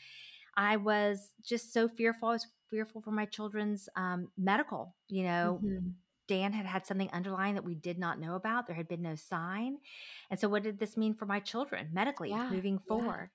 I 0.56 0.78
was 0.78 1.34
just 1.42 1.74
so 1.74 1.88
fearful. 1.88 2.30
I 2.30 2.34
was 2.34 2.48
fearful 2.70 3.02
for 3.02 3.12
my 3.12 3.26
children's 3.26 3.90
um, 3.96 4.32
medical. 4.38 4.96
You 5.08 5.24
know, 5.24 5.64
Mhm. 5.64 5.98
Dan 6.28 6.54
had 6.54 6.66
had 6.66 6.86
something 6.86 7.10
underlying 7.12 7.56
that 7.56 7.64
we 7.66 7.76
did 7.76 7.98
not 7.98 8.20
know 8.20 8.36
about. 8.36 8.68
There 8.68 8.76
had 8.76 8.88
been 8.88 9.02
no 9.02 9.16
sign. 9.16 9.78
And 10.30 10.40
so, 10.40 10.50
what 10.50 10.64
did 10.64 10.80
this 10.80 10.98
mean 10.98 11.14
for 11.16 11.26
my 11.26 11.40
children 11.40 11.90
medically 11.94 12.32
Yeah, 12.32 12.50
moving 12.50 12.80
yeah. 12.86 12.88
forward? 12.88 13.32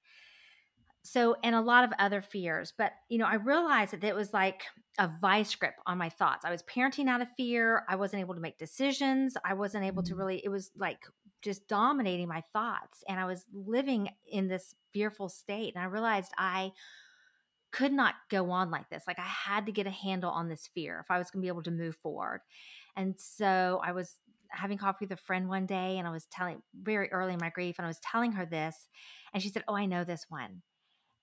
So, 1.05 1.37
and 1.43 1.55
a 1.55 1.61
lot 1.61 1.83
of 1.85 1.93
other 1.99 2.23
fears. 2.23 2.73
But, 2.77 2.93
you 3.09 3.19
know, 3.19 3.27
I 3.27 3.35
realized 3.35 3.93
that 3.93 4.05
it 4.05 4.15
was 4.15 4.33
like 4.33 4.63
a 4.99 5.09
vice 5.21 5.53
grip 5.57 5.75
on 5.85 5.99
my 5.99 6.09
thoughts. 6.09 6.45
I 6.45 6.51
was 6.51 6.63
parenting 6.63 7.09
out 7.09 7.21
of 7.21 7.29
fear. 7.37 7.85
I 7.89 7.97
wasn't 7.97 8.21
able 8.21 8.35
to 8.35 8.41
make 8.41 8.57
decisions. 8.57 9.37
I 9.45 9.55
wasn't 9.55 9.85
able 9.85 10.05
to 10.05 10.15
Mm. 10.15 10.17
really, 10.17 10.41
it 10.45 10.49
was 10.49 10.71
like 10.77 11.01
just 11.43 11.67
dominating 11.67 12.29
my 12.29 12.43
thoughts. 12.53 13.03
And 13.09 13.19
I 13.19 13.25
was 13.25 13.47
living 13.53 14.11
in 14.29 14.47
this 14.47 14.77
fearful 14.93 15.29
state. 15.29 15.75
And 15.75 15.83
I 15.83 15.87
realized 15.89 16.31
I 16.39 16.71
could 17.73 17.93
not 17.93 18.15
go 18.29 18.51
on 18.51 18.71
like 18.71 18.89
this. 18.91 19.05
Like 19.07 19.19
I 19.19 19.23
had 19.23 19.67
to 19.67 19.73
get 19.73 19.87
a 19.87 19.91
handle 19.91 20.31
on 20.31 20.49
this 20.49 20.69
fear 20.75 21.01
if 21.01 21.11
I 21.11 21.19
was 21.19 21.31
going 21.31 21.41
to 21.41 21.45
be 21.45 21.49
able 21.49 21.63
to 21.63 21.71
move 21.71 21.97
forward. 21.97 22.43
And 22.97 23.15
so 23.19 23.81
I 23.85 23.93
was 23.93 24.17
having 24.51 24.79
coffee 24.79 25.07
with 25.07 25.19
a 25.19 25.23
friend 25.23 25.49
one 25.49 25.67
day 25.67 25.99
and 25.99 26.07
I 26.07 26.11
was 26.11 26.27
telling 26.27 26.63
very 26.75 27.11
early 27.11 27.33
in 27.33 27.39
my 27.41 27.49
grief 27.51 27.77
and 27.79 27.87
I 27.87 27.89
was 27.89 28.01
telling 28.01 28.33
her 28.33 28.45
this 28.45 28.89
and 29.33 29.43
she 29.43 29.49
said, 29.49 29.65
"Oh, 29.69 29.75
I 29.75 29.87
know 29.87 30.05
this 30.05 30.27
one." 30.29 30.63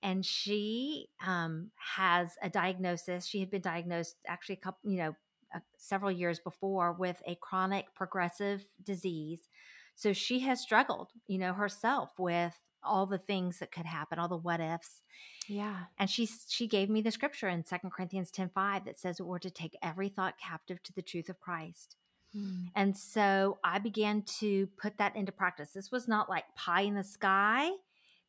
And 0.02 0.26
she 0.26 1.08
um, 1.26 1.72
has 1.96 2.30
a 2.42 2.50
diagnosis. 2.50 3.28
She 3.28 3.40
had 3.40 3.52
been 3.52 3.62
diagnosed 3.62 4.16
actually 4.28 4.56
a 4.56 4.60
couple, 4.60 4.90
you 4.90 4.98
know, 4.98 5.16
uh, 5.54 5.60
several 5.78 6.12
years 6.12 6.40
before 6.40 6.94
with 6.94 7.22
a 7.28 7.38
chronic 7.42 7.86
progressive 7.96 8.66
disease. 8.84 9.50
So 9.96 10.14
she 10.14 10.40
has 10.42 10.62
struggled, 10.62 11.12
you 11.28 11.38
know, 11.38 11.54
herself 11.54 12.12
with 12.18 12.58
all 12.84 13.06
the 13.06 13.18
things 13.18 13.60
that 13.60 13.72
could 13.72 13.86
happen, 13.86 14.20
all 14.20 14.28
the 14.28 14.38
what 14.38 14.60
ifs. 14.60 15.02
Yeah. 15.48 15.86
And 15.98 16.10
she 16.10 16.28
she 16.48 16.68
gave 16.68 16.90
me 16.90 17.02
the 17.02 17.12
scripture 17.12 17.50
in 17.50 17.66
Second 17.66 17.92
Corinthians 17.92 18.32
10 18.32 18.50
5 18.54 18.86
that 18.86 19.00
says 19.00 19.20
we're 19.20 19.40
to 19.40 19.50
take 19.50 19.78
every 19.82 20.10
thought 20.10 20.36
captive 20.38 20.82
to 20.84 20.94
the 20.94 21.02
truth 21.02 21.30
of 21.30 21.40
Christ. 21.40 21.96
Hmm. 22.34 22.66
And 22.76 22.96
so 22.96 23.58
I 23.64 23.80
began 23.80 24.24
to 24.40 24.68
put 24.82 24.98
that 24.98 25.16
into 25.16 25.32
practice. 25.32 25.72
This 25.72 25.92
was 25.92 26.08
not 26.08 26.30
like 26.30 26.44
pie 26.56 26.82
in 26.82 26.96
the 26.96 27.04
sky. 27.04 27.72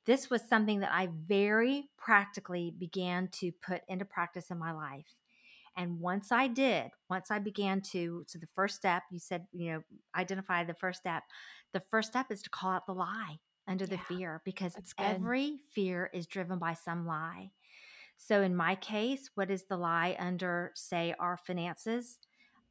This 0.06 0.30
was 0.30 0.40
something 0.48 0.80
that 0.80 0.92
I 0.92 1.08
very 1.28 1.90
practically 1.98 2.74
began 2.76 3.28
to 3.32 3.52
put 3.52 3.82
into 3.86 4.06
practice 4.06 4.50
in 4.50 4.58
my 4.58 4.72
life. 4.72 5.14
And 5.76 6.00
once 6.00 6.32
I 6.32 6.46
did, 6.46 6.90
once 7.08 7.30
I 7.30 7.38
began 7.38 7.80
to, 7.92 8.24
so 8.26 8.38
the 8.38 8.48
first 8.54 8.76
step, 8.76 9.02
you 9.10 9.18
said, 9.18 9.46
you 9.52 9.72
know, 9.72 9.82
identify 10.16 10.64
the 10.64 10.74
first 10.74 11.00
step. 11.00 11.22
The 11.72 11.80
first 11.80 12.08
step 12.08 12.30
is 12.30 12.42
to 12.42 12.50
call 12.50 12.72
out 12.72 12.86
the 12.86 12.94
lie 12.94 13.38
under 13.70 13.86
the 13.86 13.96
fear 13.98 14.42
because 14.44 14.74
every 14.98 15.58
fear 15.74 16.10
is 16.12 16.26
driven 16.26 16.58
by 16.58 16.74
some 16.74 17.06
lie. 17.06 17.52
So 18.16 18.42
in 18.42 18.54
my 18.54 18.74
case, 18.74 19.30
what 19.34 19.50
is 19.50 19.64
the 19.64 19.76
lie 19.78 20.16
under, 20.18 20.72
say, 20.74 21.14
our 21.18 21.38
finances? 21.38 22.18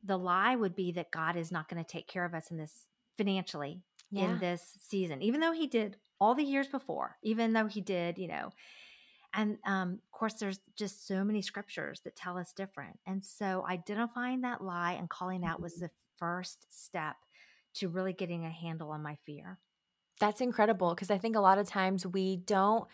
The 0.03 0.17
lie 0.17 0.55
would 0.55 0.75
be 0.75 0.91
that 0.91 1.11
God 1.11 1.35
is 1.35 1.51
not 1.51 1.67
going 1.67 1.83
to 1.83 1.89
take 1.91 2.07
care 2.07 2.25
of 2.25 2.33
us 2.35 2.51
in 2.51 2.57
this 2.57 2.85
financially 3.17 3.81
Yeah. 4.11 4.33
in 4.33 4.39
this 4.39 4.61
season, 4.87 5.21
even 5.21 5.39
though 5.41 5.51
he 5.51 5.67
did 5.67 5.97
all 6.19 6.35
the 6.35 6.43
years 6.43 6.67
before, 6.67 7.17
even 7.23 7.53
though 7.53 7.67
he 7.67 7.81
did, 7.81 8.17
you 8.17 8.27
know. 8.27 8.51
And 9.33 9.57
um, 9.65 9.99
of 10.03 10.11
course, 10.11 10.33
there's 10.35 10.59
just 10.75 11.07
so 11.07 11.23
many 11.23 11.41
scriptures 11.41 12.01
that 12.03 12.15
tell 12.15 12.37
us 12.37 12.51
different. 12.53 12.99
And 13.05 13.23
so 13.23 13.65
identifying 13.69 14.41
that 14.41 14.63
lie 14.63 14.93
and 14.93 15.09
calling 15.09 15.45
out 15.45 15.61
was 15.61 15.75
the 15.75 15.91
first 16.17 16.65
step 16.69 17.15
to 17.75 17.87
really 17.89 18.13
getting 18.13 18.45
a 18.45 18.49
handle 18.49 18.91
on 18.91 19.03
my 19.03 19.17
fear. 19.25 19.59
That's 20.19 20.41
incredible 20.41 20.93
because 20.93 21.09
I 21.11 21.17
think 21.17 21.35
a 21.35 21.39
lot 21.39 21.57
of 21.57 21.67
times 21.67 22.05
we 22.05 22.37
don't 22.37 22.87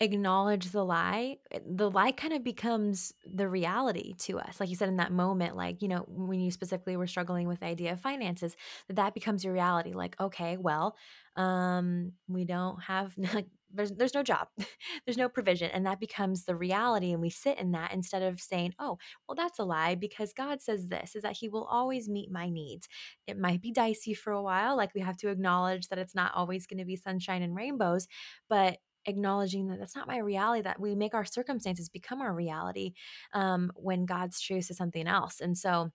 acknowledge 0.00 0.72
the 0.72 0.84
lie. 0.84 1.38
The 1.66 1.90
lie 1.90 2.12
kind 2.12 2.32
of 2.32 2.42
becomes 2.42 3.14
the 3.24 3.48
reality 3.48 4.14
to 4.20 4.38
us. 4.38 4.58
Like 4.60 4.68
you 4.68 4.76
said 4.76 4.88
in 4.88 4.96
that 4.96 5.12
moment, 5.12 5.56
like, 5.56 5.82
you 5.82 5.88
know, 5.88 6.04
when 6.08 6.40
you 6.40 6.50
specifically 6.50 6.96
were 6.96 7.06
struggling 7.06 7.46
with 7.46 7.60
the 7.60 7.66
idea 7.66 7.92
of 7.92 8.00
finances, 8.00 8.56
that 8.88 8.96
that 8.96 9.14
becomes 9.14 9.44
your 9.44 9.52
reality. 9.52 9.92
Like, 9.92 10.20
okay, 10.20 10.56
well, 10.56 10.96
um, 11.36 12.12
we 12.28 12.44
don't 12.44 12.82
have 12.82 13.14
there's 13.74 13.92
there's 13.92 14.14
no 14.14 14.22
job. 14.22 14.48
there's 15.06 15.16
no 15.16 15.28
provision. 15.28 15.70
And 15.72 15.86
that 15.86 16.00
becomes 16.00 16.44
the 16.44 16.56
reality. 16.56 17.12
And 17.12 17.20
we 17.20 17.30
sit 17.30 17.58
in 17.58 17.72
that 17.72 17.92
instead 17.92 18.22
of 18.22 18.40
saying, 18.40 18.74
oh, 18.78 18.98
well, 19.28 19.36
that's 19.36 19.58
a 19.58 19.64
lie 19.64 19.94
because 19.94 20.32
God 20.32 20.62
says 20.62 20.88
this 20.88 21.14
is 21.14 21.22
that 21.22 21.36
He 21.36 21.48
will 21.48 21.64
always 21.64 22.08
meet 22.08 22.30
my 22.30 22.48
needs. 22.48 22.88
It 23.26 23.38
might 23.38 23.60
be 23.60 23.72
dicey 23.72 24.14
for 24.14 24.32
a 24.32 24.42
while. 24.42 24.76
Like 24.76 24.94
we 24.94 25.00
have 25.00 25.16
to 25.18 25.28
acknowledge 25.28 25.88
that 25.88 25.98
it's 25.98 26.14
not 26.14 26.32
always 26.34 26.66
going 26.66 26.78
to 26.78 26.84
be 26.84 26.96
sunshine 26.96 27.42
and 27.42 27.54
rainbows, 27.54 28.06
but 28.48 28.78
acknowledging 29.06 29.68
that 29.68 29.78
that's 29.78 29.96
not 29.96 30.08
my 30.08 30.18
reality, 30.18 30.62
that 30.62 30.80
we 30.80 30.94
make 30.94 31.14
our 31.14 31.24
circumstances 31.24 31.88
become 31.88 32.20
our 32.20 32.34
reality 32.34 32.92
um, 33.32 33.70
when 33.76 34.06
God's 34.06 34.40
truth 34.40 34.70
is 34.70 34.76
something 34.76 35.06
else. 35.06 35.40
And 35.40 35.56
so, 35.56 35.90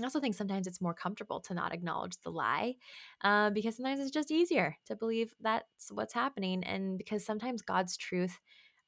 I 0.00 0.04
also 0.04 0.20
think 0.20 0.34
sometimes 0.34 0.66
it's 0.66 0.80
more 0.80 0.94
comfortable 0.94 1.40
to 1.42 1.54
not 1.54 1.72
acknowledge 1.72 2.20
the 2.22 2.30
lie 2.32 2.76
uh, 3.22 3.50
because 3.50 3.76
sometimes 3.76 4.00
it's 4.00 4.10
just 4.10 4.30
easier 4.32 4.76
to 4.86 4.96
believe 4.96 5.34
that's 5.40 5.90
what's 5.92 6.14
happening. 6.14 6.64
And 6.64 6.98
because 6.98 7.24
sometimes 7.24 7.62
God's 7.62 7.96
truth, 7.96 8.40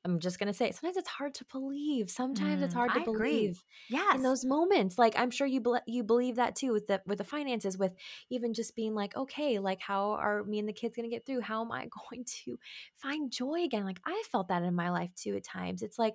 I'm 0.05 0.21
just 0.21 0.39
going 0.39 0.47
to 0.47 0.53
say, 0.53 0.71
sometimes 0.71 0.97
it's 0.97 1.09
hard 1.09 1.35
to 1.35 1.45
believe. 1.45 2.11
Sometimes 2.11 2.63
it's 2.63 2.75
Mm, 2.75 2.77
hard 2.77 2.95
to 2.95 3.01
I 3.01 3.01
believe 3.01 3.65
Yeah, 3.89 4.15
in 4.15 4.23
those 4.23 4.45
moments. 4.45 4.99
Like 4.99 5.19
I'm 5.19 5.31
sure 5.33 5.49
you 5.49 5.61
bel 5.61 5.81
you 5.87 6.05
believe 6.05 6.37
that 6.37 6.55
too 6.55 6.73
with 6.73 6.87
the 6.87 7.03
with 7.07 7.19
the 7.19 7.25
finances, 7.25 7.77
with 7.77 7.95
even 8.31 8.55
just 8.55 8.77
being 8.77 8.95
like, 8.95 9.17
okay, 9.17 9.59
like 9.59 9.81
how 9.81 10.11
are 10.13 10.45
me 10.45 10.61
and 10.61 10.69
the 10.69 10.73
kids 10.73 10.95
going 10.95 11.09
to 11.11 11.15
get 11.15 11.27
through? 11.27 11.41
How 11.41 11.63
am 11.65 11.73
I 11.73 11.89
going 12.11 12.25
to 12.45 12.59
find 12.95 13.33
joy 13.33 13.63
again? 13.65 13.85
Like 13.85 14.01
I 14.05 14.23
felt 14.31 14.47
that 14.49 14.63
in 14.63 14.75
my 14.77 14.91
life 14.91 15.13
too 15.15 15.35
at 15.37 15.45
times. 15.45 15.83
It's 15.83 15.99
like 15.99 16.15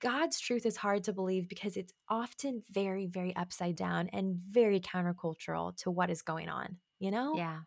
God's 0.00 0.40
truth 0.40 0.64
is 0.66 0.76
hard 0.76 1.04
to 1.04 1.12
believe 1.12 1.48
because 1.48 1.76
it's 1.76 1.92
often 2.08 2.62
very, 2.70 3.06
very 3.06 3.34
upside 3.36 3.76
down 3.76 4.08
and 4.12 4.36
very 4.50 4.80
countercultural 4.80 5.76
to 5.78 5.90
what 5.90 6.10
is 6.10 6.22
going 6.22 6.48
on, 6.48 6.76
you 6.98 7.10
know? 7.10 7.34
Yeah. 7.36 7.60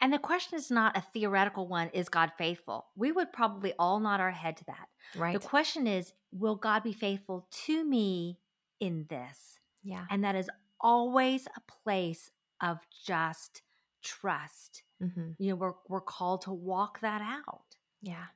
And 0.00 0.12
the 0.12 0.18
question 0.18 0.58
is 0.58 0.70
not 0.70 0.96
a 0.96 1.00
theoretical 1.00 1.66
one 1.68 1.88
is 1.94 2.08
God 2.08 2.32
faithful? 2.36 2.86
We 2.96 3.12
would 3.12 3.32
probably 3.32 3.72
all 3.78 4.00
nod 4.00 4.20
our 4.20 4.30
head 4.30 4.56
to 4.58 4.64
that. 4.66 4.88
Right. 5.16 5.32
The 5.40 5.46
question 5.46 5.86
is 5.86 6.12
will 6.32 6.56
God 6.56 6.82
be 6.82 6.92
faithful 6.92 7.46
to 7.66 7.84
me 7.84 8.38
in 8.80 9.06
this? 9.08 9.58
yeah. 9.84 10.04
And 10.10 10.24
that 10.24 10.36
is 10.36 10.50
always 10.80 11.46
a 11.56 11.60
place 11.82 12.30
of 12.60 12.78
just 13.04 13.62
trust. 14.02 14.82
hmm 15.00 15.30
You 15.38 15.50
know, 15.50 15.56
we're 15.56 15.72
we're 15.88 16.00
called 16.00 16.42
to 16.42 16.52
walk 16.52 17.00
that 17.00 17.22
out. 17.22 17.76
Yeah. 18.02 18.26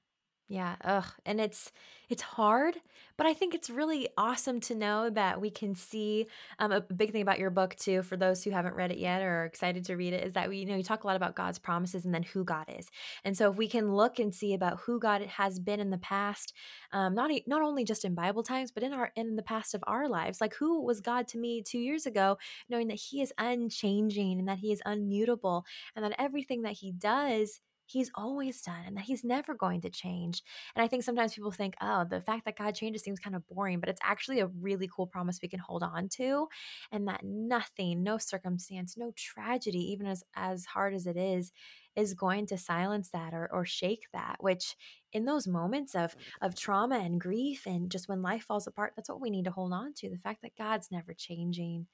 Yeah. 0.49 0.77
Ugh. 0.85 1.05
And 1.25 1.41
it's 1.41 1.73
it's 2.09 2.23
hard, 2.23 2.77
but 3.17 3.27
I 3.27 3.35
think 3.35 3.53
it's 3.53 3.69
really 3.69 4.09
awesome 4.17 4.61
to 4.61 4.77
know 4.77 5.11
that 5.11 5.41
we 5.41 5.51
can 5.51 5.75
see 5.75 6.29
um, 6.61 6.71
a 6.71 6.81
big 6.81 7.11
thing 7.11 7.23
about 7.23 7.41
your 7.41 7.51
book 7.51 7.75
too, 7.75 8.03
for 8.05 8.17
those 8.17 8.45
who 8.45 8.53
haven't 8.53 8.77
read 8.77 8.93
it 8.93 8.99
yet 8.99 9.23
or 9.23 9.43
are 9.43 9.45
excited 9.45 9.85
to 9.87 9.97
read 9.97 10.13
it, 10.13 10.23
is 10.25 10.35
that 10.35 10.49
we 10.49 10.59
you 10.59 10.67
know 10.67 10.77
you 10.77 10.85
talk 10.85 11.03
a 11.03 11.07
lot 11.09 11.17
about 11.17 11.35
God's 11.35 11.59
promises 11.59 12.05
and 12.05 12.15
then 12.15 12.23
who 12.23 12.45
God 12.45 12.67
is. 12.69 12.87
And 13.25 13.37
so 13.37 13.51
if 13.51 13.57
we 13.57 13.67
can 13.67 13.93
look 13.93 14.21
and 14.21 14.33
see 14.33 14.55
about 14.55 14.79
who 14.87 15.01
God 15.01 15.23
has 15.23 15.59
been 15.59 15.81
in 15.81 15.91
the 15.91 15.99
past, 15.99 16.53
um, 16.93 17.13
not 17.17 17.33
not 17.49 17.63
only 17.63 17.85
just 17.85 18.05
in 18.05 18.15
Bible 18.15 18.45
times, 18.45 18.71
but 18.71 18.85
in 18.85 18.93
our 18.93 19.11
in 19.17 19.35
the 19.35 19.43
past 19.43 19.75
of 19.75 19.83
our 19.89 20.09
lives, 20.09 20.41
like 20.41 20.55
who 20.55 20.81
was 20.85 21.01
God 21.01 21.27
to 21.29 21.39
me 21.39 21.61
two 21.61 21.79
years 21.81 22.07
ago, 22.07 22.39
knowing 22.69 22.87
that 22.87 23.01
He 23.11 23.21
is 23.21 23.33
unchanging 23.37 24.39
and 24.39 24.47
that 24.49 24.59
He 24.59 24.71
is 24.73 24.81
unmutable, 24.87 25.65
and 25.97 26.05
that 26.05 26.15
everything 26.21 26.63
that 26.63 26.75
He 26.75 26.93
does 26.93 27.61
he's 27.87 28.11
always 28.15 28.61
done 28.63 28.83
and 28.87 28.97
that 28.97 29.05
he's 29.05 29.25
never 29.25 29.55
going 29.55 29.81
to 29.83 29.91
change. 29.91 30.43
And 30.75 30.85
I 30.85 30.89
think 30.89 31.03
sometimes 31.03 31.35
people 31.35 31.53
think, 31.53 31.75
oh, 31.81 32.05
the 32.09 32.21
fact 32.21 32.45
that 32.45 32.59
God 32.59 32.75
changes 32.75 33.03
seems 33.03 33.21
kind 33.21 33.37
of 33.37 33.47
boring, 33.49 33.81
but 33.81 33.89
it's 33.89 34.01
actually 34.03 34.41
a 34.41 34.49
really 34.49 34.89
cool 34.95 35.07
promise 35.07 35.39
we 35.41 35.49
can 35.49 35.61
hold 35.61 35.83
on 35.83 36.09
to. 36.17 36.49
And 36.93 37.09
that 37.09 37.21
nothing, 37.25 38.03
no 38.03 38.19
circumstance, 38.19 38.97
no 38.97 39.13
tragedy, 39.17 39.93
even 39.93 40.07
as, 40.07 40.25
as 40.35 40.67
hard 40.67 40.95
as 40.95 41.07
it 41.07 41.17
is, 41.17 41.53
is 41.95 42.13
going 42.13 42.47
to 42.47 42.59
silence 42.59 43.09
that 43.11 43.33
or, 43.33 43.49
or 43.51 43.65
shake 43.65 44.05
that, 44.13 44.37
which 44.41 44.77
in 45.13 45.25
those 45.25 45.47
moments 45.47 45.95
of 45.95 46.15
of 46.43 46.55
trauma 46.55 46.99
and 46.99 47.21
grief 47.21 47.67
and 47.67 47.91
just 47.91 48.09
when 48.09 48.21
life 48.21 48.45
falls 48.45 48.67
apart, 48.67 48.93
that's 48.95 49.09
what 49.09 49.21
we 49.21 49.31
need 49.31 49.47
to 49.47 49.51
hold 49.51 49.73
on 49.73 49.95
to. 49.95 50.11
The 50.11 50.19
fact 50.19 50.43
that 50.43 50.57
God's 50.59 50.91
never 50.91 51.15
changing 51.15 51.87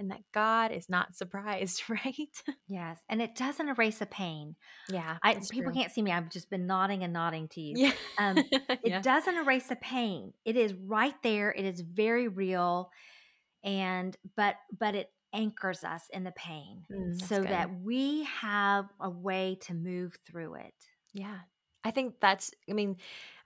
and 0.00 0.10
that 0.10 0.22
God 0.32 0.72
is 0.72 0.88
not 0.88 1.14
surprised, 1.14 1.82
right? 1.88 2.16
Yes. 2.66 2.98
And 3.08 3.22
it 3.22 3.36
doesn't 3.36 3.68
erase 3.68 3.98
the 3.98 4.06
pain. 4.06 4.56
yeah. 4.88 5.18
I 5.22 5.34
people 5.34 5.70
true. 5.70 5.74
can't 5.74 5.92
see 5.92 6.02
me. 6.02 6.10
I've 6.10 6.30
just 6.30 6.50
been 6.50 6.66
nodding 6.66 7.04
and 7.04 7.12
nodding 7.12 7.46
to 7.48 7.60
you. 7.60 7.74
Yeah. 7.76 7.92
Um, 8.18 8.38
It 8.52 8.80
yeah. 8.84 9.00
doesn't 9.02 9.36
erase 9.36 9.68
the 9.68 9.76
pain. 9.76 10.32
It 10.44 10.56
is 10.56 10.74
right 10.74 11.14
there. 11.22 11.52
It 11.52 11.64
is 11.66 11.80
very 11.82 12.26
real. 12.28 12.90
And 13.62 14.16
but 14.36 14.54
but 14.76 14.94
it 14.94 15.08
anchors 15.32 15.84
us 15.84 16.02
in 16.12 16.24
the 16.24 16.32
pain 16.32 16.82
Mm, 16.90 17.20
so 17.28 17.40
good. 17.42 17.50
that 17.50 17.68
we 17.82 18.24
have 18.24 18.86
a 18.98 19.08
way 19.10 19.58
to 19.66 19.74
move 19.74 20.16
through 20.26 20.54
it. 20.54 20.74
Yeah. 21.12 21.38
I 21.82 21.90
think 21.92 22.16
that's 22.20 22.50
I 22.68 22.74
mean, 22.74 22.96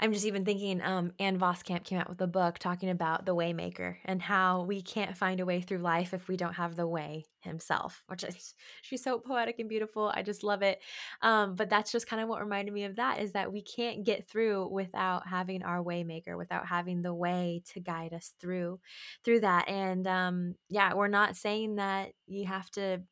I'm 0.00 0.12
just 0.12 0.26
even 0.26 0.44
thinking 0.44 0.82
um 0.82 1.12
Ann 1.20 1.38
Voskamp 1.38 1.84
came 1.84 1.98
out 2.00 2.08
with 2.08 2.20
a 2.20 2.26
book 2.26 2.58
talking 2.58 2.90
about 2.90 3.26
the 3.26 3.34
waymaker 3.34 3.96
and 4.04 4.20
how 4.20 4.64
we 4.64 4.82
can't 4.82 5.16
find 5.16 5.38
a 5.38 5.44
way 5.46 5.60
through 5.60 5.78
life 5.78 6.12
if 6.12 6.26
we 6.26 6.36
don't 6.36 6.54
have 6.54 6.74
the 6.74 6.86
way 6.86 7.26
himself, 7.42 8.02
which 8.08 8.24
is 8.24 8.54
she's 8.82 9.04
so 9.04 9.20
poetic 9.20 9.60
and 9.60 9.68
beautiful. 9.68 10.10
I 10.12 10.22
just 10.22 10.42
love 10.42 10.62
it. 10.62 10.80
Um 11.22 11.54
but 11.54 11.70
that's 11.70 11.92
just 11.92 12.08
kind 12.08 12.20
of 12.20 12.28
what 12.28 12.40
reminded 12.42 12.74
me 12.74 12.84
of 12.84 12.96
that 12.96 13.20
is 13.20 13.32
that 13.32 13.52
we 13.52 13.62
can't 13.62 14.04
get 14.04 14.28
through 14.28 14.66
without 14.68 15.28
having 15.28 15.62
our 15.62 15.82
waymaker, 15.82 16.36
without 16.36 16.66
having 16.66 17.02
the 17.02 17.14
way 17.14 17.62
to 17.72 17.80
guide 17.80 18.12
us 18.14 18.34
through 18.40 18.80
through 19.24 19.40
that. 19.40 19.68
And 19.68 20.08
um 20.08 20.54
yeah, 20.68 20.94
we're 20.94 21.06
not 21.08 21.36
saying 21.36 21.76
that 21.76 22.12
you 22.26 22.46
have 22.46 22.68
to 22.72 23.02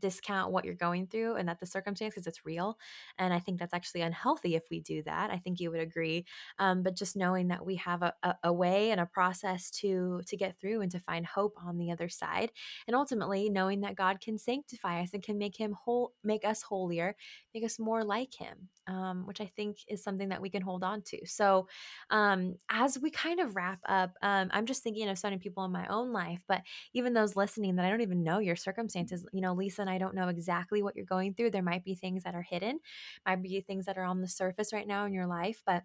discount 0.00 0.52
what 0.52 0.64
you're 0.64 0.74
going 0.74 1.06
through 1.06 1.36
and 1.36 1.48
that 1.48 1.60
the 1.60 1.66
circumstance 1.66 2.14
because 2.14 2.26
it's 2.26 2.44
real. 2.44 2.78
And 3.18 3.32
I 3.32 3.38
think 3.38 3.58
that's 3.58 3.74
actually 3.74 4.02
unhealthy 4.02 4.54
if 4.54 4.64
we 4.70 4.80
do 4.80 5.02
that. 5.04 5.30
I 5.30 5.38
think 5.38 5.60
you 5.60 5.70
would 5.70 5.80
agree. 5.80 6.26
Um, 6.58 6.82
but 6.82 6.96
just 6.96 7.16
knowing 7.16 7.48
that 7.48 7.64
we 7.64 7.76
have 7.76 8.02
a, 8.02 8.14
a, 8.22 8.34
a 8.44 8.52
way 8.52 8.90
and 8.90 9.00
a 9.00 9.06
process 9.06 9.70
to 9.70 10.20
to 10.26 10.36
get 10.36 10.58
through 10.60 10.80
and 10.80 10.90
to 10.92 11.00
find 11.00 11.26
hope 11.26 11.56
on 11.64 11.78
the 11.78 11.90
other 11.90 12.08
side, 12.08 12.50
and 12.86 12.96
ultimately 12.96 13.50
knowing 13.50 13.80
that 13.82 13.96
God 13.96 14.20
can 14.20 14.38
sanctify 14.38 15.02
us 15.02 15.10
and 15.12 15.22
can 15.22 15.38
make 15.38 15.56
Him 15.56 15.72
whole, 15.72 16.12
make 16.24 16.44
us 16.44 16.62
holier, 16.62 17.16
make 17.54 17.64
us 17.64 17.78
more 17.78 18.04
like 18.04 18.34
Him, 18.34 18.68
um, 18.86 19.26
which 19.26 19.40
I 19.40 19.46
think 19.56 19.78
is 19.88 20.02
something 20.02 20.28
that 20.30 20.40
we 20.40 20.50
can 20.50 20.62
hold 20.62 20.82
on 20.82 21.02
to. 21.02 21.18
So, 21.26 21.68
um, 22.10 22.56
as 22.70 22.98
we 22.98 23.10
kind 23.10 23.40
of 23.40 23.56
wrap 23.56 23.80
up, 23.88 24.12
um, 24.22 24.48
I'm 24.52 24.66
just 24.66 24.82
thinking 24.82 25.08
of 25.08 25.18
so 25.18 25.28
many 25.28 25.38
people 25.38 25.64
in 25.64 25.72
my 25.72 25.86
own 25.88 26.12
life, 26.12 26.42
but 26.48 26.62
even 26.92 27.12
those 27.12 27.36
listening 27.36 27.76
that 27.76 27.84
I 27.84 27.90
don't 27.90 28.00
even 28.00 28.22
know 28.22 28.38
your 28.38 28.56
circumstances. 28.56 29.26
You 29.32 29.40
know, 29.40 29.54
Lisa 29.54 29.82
and 29.82 29.89
I 29.90 29.98
don't 29.98 30.14
know 30.14 30.28
exactly 30.28 30.82
what 30.82 30.96
you're 30.96 31.04
going 31.04 31.34
through. 31.34 31.50
There 31.50 31.62
might 31.62 31.84
be 31.84 31.94
things 31.94 32.22
that 32.24 32.34
are 32.34 32.42
hidden, 32.42 32.80
might 33.26 33.42
be 33.42 33.60
things 33.60 33.86
that 33.86 33.98
are 33.98 34.04
on 34.04 34.20
the 34.20 34.28
surface 34.28 34.72
right 34.72 34.86
now 34.86 35.04
in 35.06 35.12
your 35.12 35.26
life, 35.26 35.62
but 35.66 35.84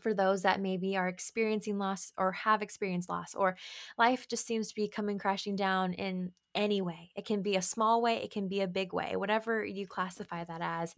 for 0.00 0.14
those 0.14 0.42
that 0.42 0.60
maybe 0.60 0.96
are 0.96 1.08
experiencing 1.08 1.78
loss 1.78 2.12
or 2.18 2.32
have 2.32 2.62
experienced 2.62 3.08
loss 3.08 3.34
or 3.34 3.56
life 3.98 4.26
just 4.28 4.46
seems 4.46 4.68
to 4.68 4.74
be 4.74 4.88
coming 4.88 5.18
crashing 5.18 5.56
down 5.56 5.92
in 5.92 6.32
any 6.54 6.80
way. 6.80 7.10
It 7.16 7.24
can 7.24 7.42
be 7.42 7.56
a 7.56 7.62
small 7.62 8.02
way, 8.02 8.16
it 8.16 8.30
can 8.30 8.48
be 8.48 8.60
a 8.60 8.68
big 8.68 8.92
way, 8.92 9.16
whatever 9.16 9.64
you 9.64 9.86
classify 9.86 10.44
that 10.44 10.60
as. 10.60 10.94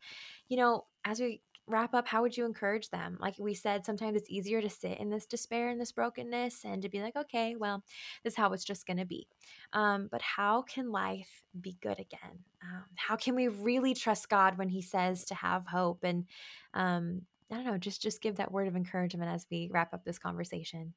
You 0.49 0.57
know, 0.57 0.87
as 1.05 1.21
we 1.21 1.43
wrap 1.67 1.95
up, 1.95 2.07
how 2.07 2.23
would 2.23 2.37
you 2.37 2.45
encourage 2.45 2.91
them? 2.91 3.17
Like 3.21 3.37
we 3.39 3.55
said, 3.55 3.85
sometimes 3.85 4.17
it's 4.17 4.31
easier 4.31 4.61
to 4.61 4.69
sit 4.69 4.99
in 4.99 5.11
this 5.11 5.27
despair 5.27 5.69
and 5.69 5.81
this 5.81 5.93
brokenness 5.93 6.65
and 6.65 6.83
to 6.83 6.89
be 6.89 7.01
like, 7.01 7.17
okay, 7.17 7.57
well, 7.57 7.83
this 8.23 8.35
is 8.35 8.37
how 8.37 8.53
it's 8.53 8.65
just 8.65 8.87
going 8.87 8.99
to 8.99 9.07
be. 9.07 9.27
Um, 9.73 10.09
but 10.11 10.21
how 10.21 10.63
can 10.63 10.91
life 10.91 11.43
be 11.61 11.77
good 11.81 11.99
again? 11.99 12.39
Um, 12.63 12.85
how 12.97 13.17
can 13.17 13.35
we 13.35 13.49
really 13.49 13.95
trust 13.95 14.29
God 14.29 14.59
when 14.59 14.69
He 14.69 14.83
says 14.83 15.25
to 15.27 15.35
have 15.35 15.67
hope? 15.67 16.05
And 16.05 16.27
um, 16.75 17.23
I 17.51 17.57
don't 17.57 17.67
know, 17.67 17.79
just 17.79 18.03
just 18.03 18.21
give 18.21 18.37
that 18.37 18.53
word 18.53 18.69
of 18.69 18.77
encouragement 18.77 19.31
as 19.31 19.47
we 19.51 19.71
wrap 19.73 19.95
up 19.95 20.05
this 20.05 20.19
conversation. 20.19 20.93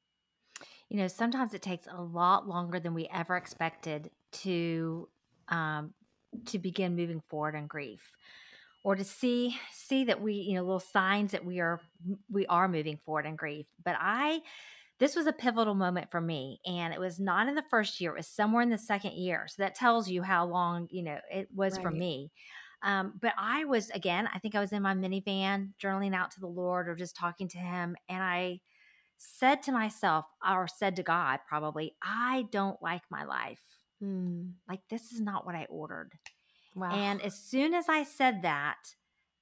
You 0.89 0.97
know, 0.97 1.07
sometimes 1.07 1.53
it 1.53 1.61
takes 1.61 1.87
a 1.89 2.01
lot 2.01 2.47
longer 2.47 2.79
than 2.79 2.93
we 2.93 3.07
ever 3.13 3.37
expected 3.37 4.09
to 4.31 5.07
um, 5.49 5.93
to 6.45 6.59
begin 6.59 6.95
moving 6.95 7.21
forward 7.29 7.55
in 7.55 7.67
grief 7.67 8.17
or 8.87 8.95
to 8.95 9.03
see 9.03 9.53
see 9.73 10.05
that 10.05 10.21
we 10.21 10.33
you 10.33 10.55
know 10.55 10.63
little 10.63 10.79
signs 10.79 11.31
that 11.31 11.43
we 11.43 11.59
are 11.59 11.81
we 12.31 12.45
are 12.45 12.69
moving 12.69 12.97
forward 13.03 13.25
in 13.25 13.35
grief 13.35 13.65
but 13.83 13.97
i 13.99 14.39
this 14.99 15.13
was 15.13 15.27
a 15.27 15.33
pivotal 15.33 15.75
moment 15.75 16.09
for 16.09 16.21
me 16.21 16.61
and 16.65 16.93
it 16.93 16.99
was 16.99 17.19
not 17.19 17.49
in 17.49 17.55
the 17.55 17.65
first 17.69 17.99
year 17.99 18.11
it 18.11 18.17
was 18.17 18.27
somewhere 18.27 18.61
in 18.61 18.69
the 18.69 18.77
second 18.77 19.11
year 19.11 19.45
so 19.49 19.61
that 19.61 19.75
tells 19.75 20.09
you 20.09 20.21
how 20.21 20.45
long 20.45 20.87
you 20.89 21.03
know 21.03 21.17
it 21.29 21.49
was 21.53 21.73
right. 21.73 21.81
for 21.83 21.91
me 21.91 22.31
um, 22.81 23.11
but 23.21 23.33
i 23.37 23.65
was 23.65 23.89
again 23.89 24.29
i 24.33 24.39
think 24.39 24.55
i 24.55 24.59
was 24.61 24.71
in 24.71 24.81
my 24.81 24.93
minivan 24.93 25.71
journaling 25.83 26.15
out 26.15 26.31
to 26.31 26.39
the 26.39 26.47
lord 26.47 26.87
or 26.87 26.95
just 26.95 27.13
talking 27.13 27.49
to 27.49 27.57
him 27.57 27.93
and 28.07 28.23
i 28.23 28.57
said 29.17 29.61
to 29.61 29.73
myself 29.73 30.23
or 30.49 30.65
said 30.65 30.95
to 30.95 31.03
god 31.03 31.41
probably 31.45 31.93
i 32.01 32.45
don't 32.53 32.81
like 32.81 33.01
my 33.11 33.25
life 33.25 33.59
mm. 34.01 34.49
like 34.69 34.79
this 34.89 35.11
is 35.11 35.19
not 35.19 35.45
what 35.45 35.55
i 35.55 35.65
ordered 35.69 36.13
Wow. 36.77 36.91
And 36.91 37.21
as 37.21 37.35
soon 37.35 37.73
as 37.73 37.89
I 37.89 38.03
said 38.03 38.43
that, 38.43 38.95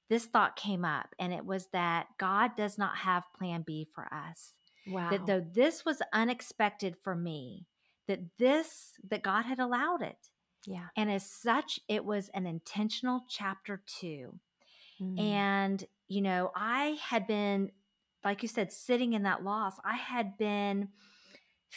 this 0.08 0.24
thought 0.24 0.56
came 0.56 0.84
up, 0.84 1.14
and 1.18 1.32
it 1.32 1.44
was 1.44 1.66
that 1.72 2.06
God 2.18 2.56
does 2.56 2.78
not 2.78 2.98
have 2.98 3.24
plan 3.36 3.62
B 3.66 3.86
for 3.94 4.08
us. 4.12 4.52
Wow. 4.86 5.10
That 5.10 5.26
though 5.26 5.44
this 5.52 5.84
was 5.84 6.00
unexpected 6.12 6.96
for 7.02 7.14
me, 7.14 7.66
that 8.06 8.20
this, 8.38 8.92
that 9.10 9.22
God 9.22 9.46
had 9.46 9.58
allowed 9.58 10.02
it. 10.02 10.30
Yeah. 10.64 10.86
And 10.96 11.10
as 11.10 11.28
such, 11.28 11.80
it 11.88 12.04
was 12.04 12.28
an 12.34 12.46
intentional 12.46 13.24
chapter 13.28 13.82
two. 13.86 14.38
Mm. 15.00 15.20
And, 15.20 15.84
you 16.08 16.22
know, 16.22 16.52
I 16.54 16.98
had 17.02 17.26
been, 17.26 17.72
like 18.24 18.42
you 18.42 18.48
said, 18.48 18.72
sitting 18.72 19.12
in 19.12 19.24
that 19.24 19.42
loss. 19.42 19.74
I 19.84 19.96
had 19.96 20.38
been 20.38 20.88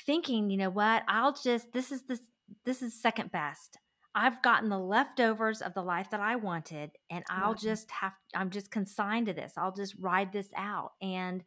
thinking, 0.06 0.52
you 0.52 0.58
know 0.58 0.70
what, 0.70 1.04
I'll 1.08 1.34
just, 1.34 1.74
this 1.74 1.92
is 1.92 2.04
this, 2.04 2.22
this 2.64 2.82
is 2.82 2.94
second 2.94 3.32
best. 3.32 3.80
I've 4.16 4.42
gotten 4.42 4.70
the 4.70 4.80
leftovers 4.80 5.62
of 5.62 5.74
the 5.74 5.84
life 5.84 6.10
that 6.12 6.20
I 6.20 6.36
wanted, 6.36 6.92
and 7.10 7.24
I'll 7.30 7.54
just 7.54 7.92
have, 7.92 8.14
I'm 8.36 8.50
just 8.50 8.72
consigned 8.72 9.28
to 9.28 9.34
this. 9.34 9.54
I'll 9.56 9.74
just 9.74 9.96
ride 10.00 10.34
this 10.34 10.50
out. 10.56 10.94
And, 11.02 11.44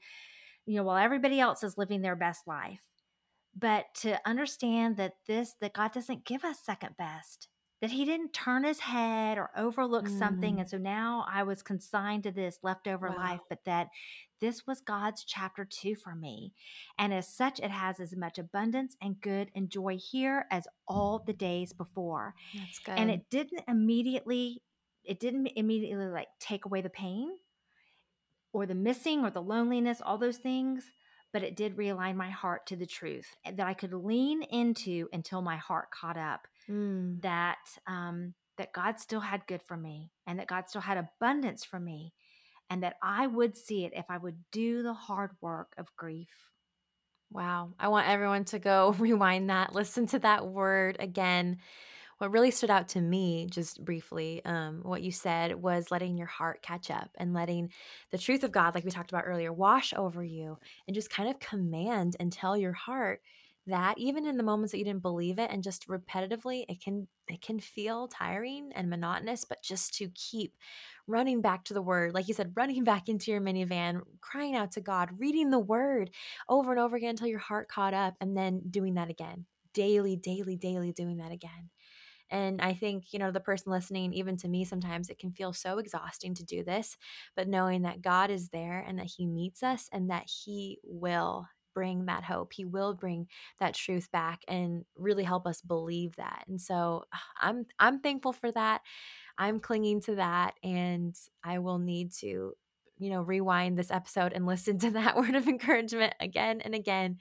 you 0.64 0.76
know, 0.76 0.84
while 0.84 0.96
everybody 0.96 1.40
else 1.40 1.62
is 1.62 1.76
living 1.76 2.02
their 2.02 2.16
best 2.16 2.46
life, 2.46 2.80
but 3.54 3.86
to 4.02 4.18
understand 4.26 4.96
that 4.96 5.14
this, 5.26 5.54
that 5.60 5.74
God 5.74 5.92
doesn't 5.92 6.24
give 6.24 6.44
us 6.44 6.64
second 6.64 6.96
best 6.96 7.48
that 7.82 7.90
he 7.90 8.04
didn't 8.04 8.32
turn 8.32 8.62
his 8.62 8.78
head 8.78 9.36
or 9.36 9.50
overlook 9.56 10.06
mm. 10.06 10.16
something. 10.16 10.60
And 10.60 10.70
so 10.70 10.78
now 10.78 11.26
I 11.28 11.42
was 11.42 11.64
consigned 11.64 12.22
to 12.22 12.30
this 12.30 12.60
leftover 12.62 13.08
wow. 13.08 13.16
life, 13.16 13.40
but 13.48 13.64
that 13.64 13.88
this 14.40 14.68
was 14.68 14.80
God's 14.80 15.24
chapter 15.24 15.64
two 15.64 15.96
for 15.96 16.14
me. 16.14 16.52
And 16.96 17.12
as 17.12 17.28
such, 17.28 17.58
it 17.58 17.72
has 17.72 17.98
as 17.98 18.14
much 18.14 18.38
abundance 18.38 18.96
and 19.02 19.20
good 19.20 19.50
and 19.56 19.68
joy 19.68 19.98
here 19.98 20.46
as 20.48 20.68
all 20.86 21.24
the 21.26 21.32
days 21.32 21.72
before. 21.72 22.34
That's 22.54 22.78
good. 22.78 22.94
And 22.96 23.10
it 23.10 23.28
didn't 23.30 23.64
immediately, 23.66 24.62
it 25.04 25.18
didn't 25.18 25.48
immediately 25.56 26.06
like 26.06 26.28
take 26.38 26.64
away 26.64 26.82
the 26.82 26.88
pain 26.88 27.32
or 28.52 28.64
the 28.64 28.76
missing 28.76 29.24
or 29.24 29.30
the 29.30 29.42
loneliness, 29.42 30.00
all 30.00 30.18
those 30.18 30.38
things 30.38 30.84
but 31.32 31.42
it 31.42 31.56
did 31.56 31.78
realign 31.78 32.14
my 32.14 32.28
heart 32.28 32.66
to 32.66 32.76
the 32.76 32.84
truth 32.84 33.36
that 33.46 33.66
I 33.66 33.72
could 33.72 33.94
lean 33.94 34.42
into 34.42 35.08
until 35.14 35.40
my 35.40 35.56
heart 35.56 35.90
caught 35.90 36.18
up 36.18 36.46
mm. 36.68 37.20
that 37.22 37.58
um, 37.86 38.34
that 38.58 38.72
God 38.72 38.98
still 38.98 39.20
had 39.20 39.46
good 39.46 39.62
for 39.62 39.76
me 39.76 40.10
and 40.26 40.38
that 40.38 40.46
God 40.46 40.68
still 40.68 40.80
had 40.80 40.98
abundance 40.98 41.64
for 41.64 41.80
me 41.80 42.12
and 42.70 42.82
that 42.82 42.96
I 43.02 43.26
would 43.26 43.56
see 43.56 43.84
it 43.84 43.92
if 43.94 44.06
I 44.08 44.18
would 44.18 44.36
do 44.50 44.82
the 44.82 44.94
hard 44.94 45.32
work 45.40 45.74
of 45.78 45.94
grief. 45.96 46.50
Wow. 47.30 47.72
I 47.78 47.88
want 47.88 48.08
everyone 48.08 48.44
to 48.46 48.58
go 48.58 48.94
rewind 48.98 49.50
that, 49.50 49.74
listen 49.74 50.06
to 50.08 50.18
that 50.20 50.46
word 50.46 50.96
again. 50.98 51.58
What 52.18 52.30
really 52.30 52.52
stood 52.52 52.70
out 52.70 52.88
to 52.88 53.00
me, 53.00 53.48
just 53.50 53.84
briefly, 53.84 54.42
um, 54.44 54.80
what 54.84 55.02
you 55.02 55.10
said 55.10 55.60
was 55.60 55.90
letting 55.90 56.16
your 56.16 56.28
heart 56.28 56.62
catch 56.62 56.88
up 56.88 57.10
and 57.16 57.34
letting 57.34 57.72
the 58.12 58.18
truth 58.18 58.44
of 58.44 58.52
God, 58.52 58.74
like 58.74 58.84
we 58.84 58.90
talked 58.90 59.10
about 59.10 59.24
earlier, 59.26 59.52
wash 59.52 59.92
over 59.94 60.22
you 60.22 60.56
and 60.86 60.94
just 60.94 61.10
kind 61.10 61.28
of 61.28 61.40
command 61.40 62.16
and 62.20 62.32
tell 62.32 62.56
your 62.56 62.74
heart 62.74 63.22
that 63.66 63.96
even 63.98 64.26
in 64.26 64.36
the 64.36 64.42
moments 64.42 64.72
that 64.72 64.78
you 64.78 64.84
didn't 64.84 65.02
believe 65.02 65.38
it 65.38 65.50
and 65.50 65.62
just 65.62 65.86
repetitively 65.88 66.64
it 66.68 66.82
can 66.82 67.06
it 67.28 67.40
can 67.40 67.60
feel 67.60 68.08
tiring 68.08 68.70
and 68.74 68.90
monotonous 68.90 69.44
but 69.44 69.62
just 69.62 69.94
to 69.94 70.08
keep 70.14 70.56
running 71.06 71.40
back 71.40 71.64
to 71.64 71.74
the 71.74 71.82
word 71.82 72.12
like 72.12 72.26
you 72.28 72.34
said 72.34 72.52
running 72.56 72.84
back 72.92 73.08
into 73.08 73.30
your 73.30 73.40
minivan 73.40 74.00
crying 74.20 74.56
out 74.56 74.72
to 74.72 74.80
god 74.80 75.10
reading 75.18 75.50
the 75.50 75.58
word 75.58 76.10
over 76.48 76.70
and 76.70 76.80
over 76.80 76.96
again 76.96 77.10
until 77.10 77.28
your 77.28 77.38
heart 77.38 77.68
caught 77.68 77.94
up 77.94 78.14
and 78.20 78.36
then 78.36 78.62
doing 78.70 78.94
that 78.94 79.10
again. 79.10 79.46
Daily 79.74 80.16
daily 80.16 80.56
daily 80.56 80.92
doing 80.92 81.18
that 81.18 81.32
again. 81.32 81.70
And 82.30 82.62
I 82.62 82.72
think, 82.72 83.12
you 83.12 83.18
know, 83.18 83.30
the 83.30 83.40
person 83.40 83.70
listening, 83.72 84.14
even 84.14 84.38
to 84.38 84.48
me, 84.48 84.64
sometimes 84.64 85.10
it 85.10 85.18
can 85.18 85.32
feel 85.32 85.52
so 85.52 85.76
exhausting 85.78 86.34
to 86.34 86.44
do 86.44 86.64
this, 86.64 86.96
but 87.36 87.46
knowing 87.46 87.82
that 87.82 88.00
God 88.00 88.30
is 88.30 88.48
there 88.48 88.82
and 88.86 88.98
that 88.98 89.10
He 89.16 89.26
meets 89.26 89.62
us 89.62 89.88
and 89.92 90.08
that 90.10 90.30
He 90.44 90.78
will 90.82 91.46
bring 91.74 92.06
that 92.06 92.24
hope. 92.24 92.52
He 92.52 92.64
will 92.64 92.94
bring 92.94 93.28
that 93.60 93.74
truth 93.74 94.10
back 94.12 94.40
and 94.48 94.84
really 94.96 95.24
help 95.24 95.46
us 95.46 95.60
believe 95.60 96.16
that. 96.16 96.44
And 96.48 96.60
so 96.60 97.04
I'm 97.40 97.66
I'm 97.78 98.00
thankful 98.00 98.32
for 98.32 98.50
that. 98.52 98.82
I'm 99.38 99.60
clinging 99.60 100.00
to 100.02 100.16
that 100.16 100.54
and 100.62 101.14
I 101.42 101.58
will 101.58 101.78
need 101.78 102.12
to 102.20 102.52
you 102.98 103.10
know 103.10 103.22
rewind 103.22 103.76
this 103.76 103.90
episode 103.90 104.32
and 104.32 104.46
listen 104.46 104.78
to 104.78 104.90
that 104.92 105.16
word 105.16 105.34
of 105.34 105.48
encouragement 105.48 106.14
again 106.20 106.60
and 106.60 106.74
again 106.74 107.18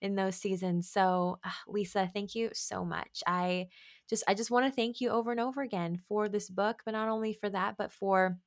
in 0.00 0.14
those 0.14 0.36
seasons. 0.36 0.90
So 0.90 1.38
uh, 1.44 1.50
Lisa, 1.66 2.10
thank 2.12 2.34
you 2.34 2.50
so 2.52 2.84
much. 2.84 3.22
I 3.26 3.68
just 4.08 4.24
I 4.28 4.34
just 4.34 4.50
want 4.50 4.66
to 4.66 4.72
thank 4.72 5.00
you 5.00 5.10
over 5.10 5.30
and 5.30 5.40
over 5.40 5.62
again 5.62 6.00
for 6.08 6.28
this 6.28 6.48
book, 6.48 6.82
but 6.84 6.92
not 6.92 7.08
only 7.08 7.32
for 7.32 7.48
that, 7.50 7.76
but 7.76 7.92
for 7.92 8.38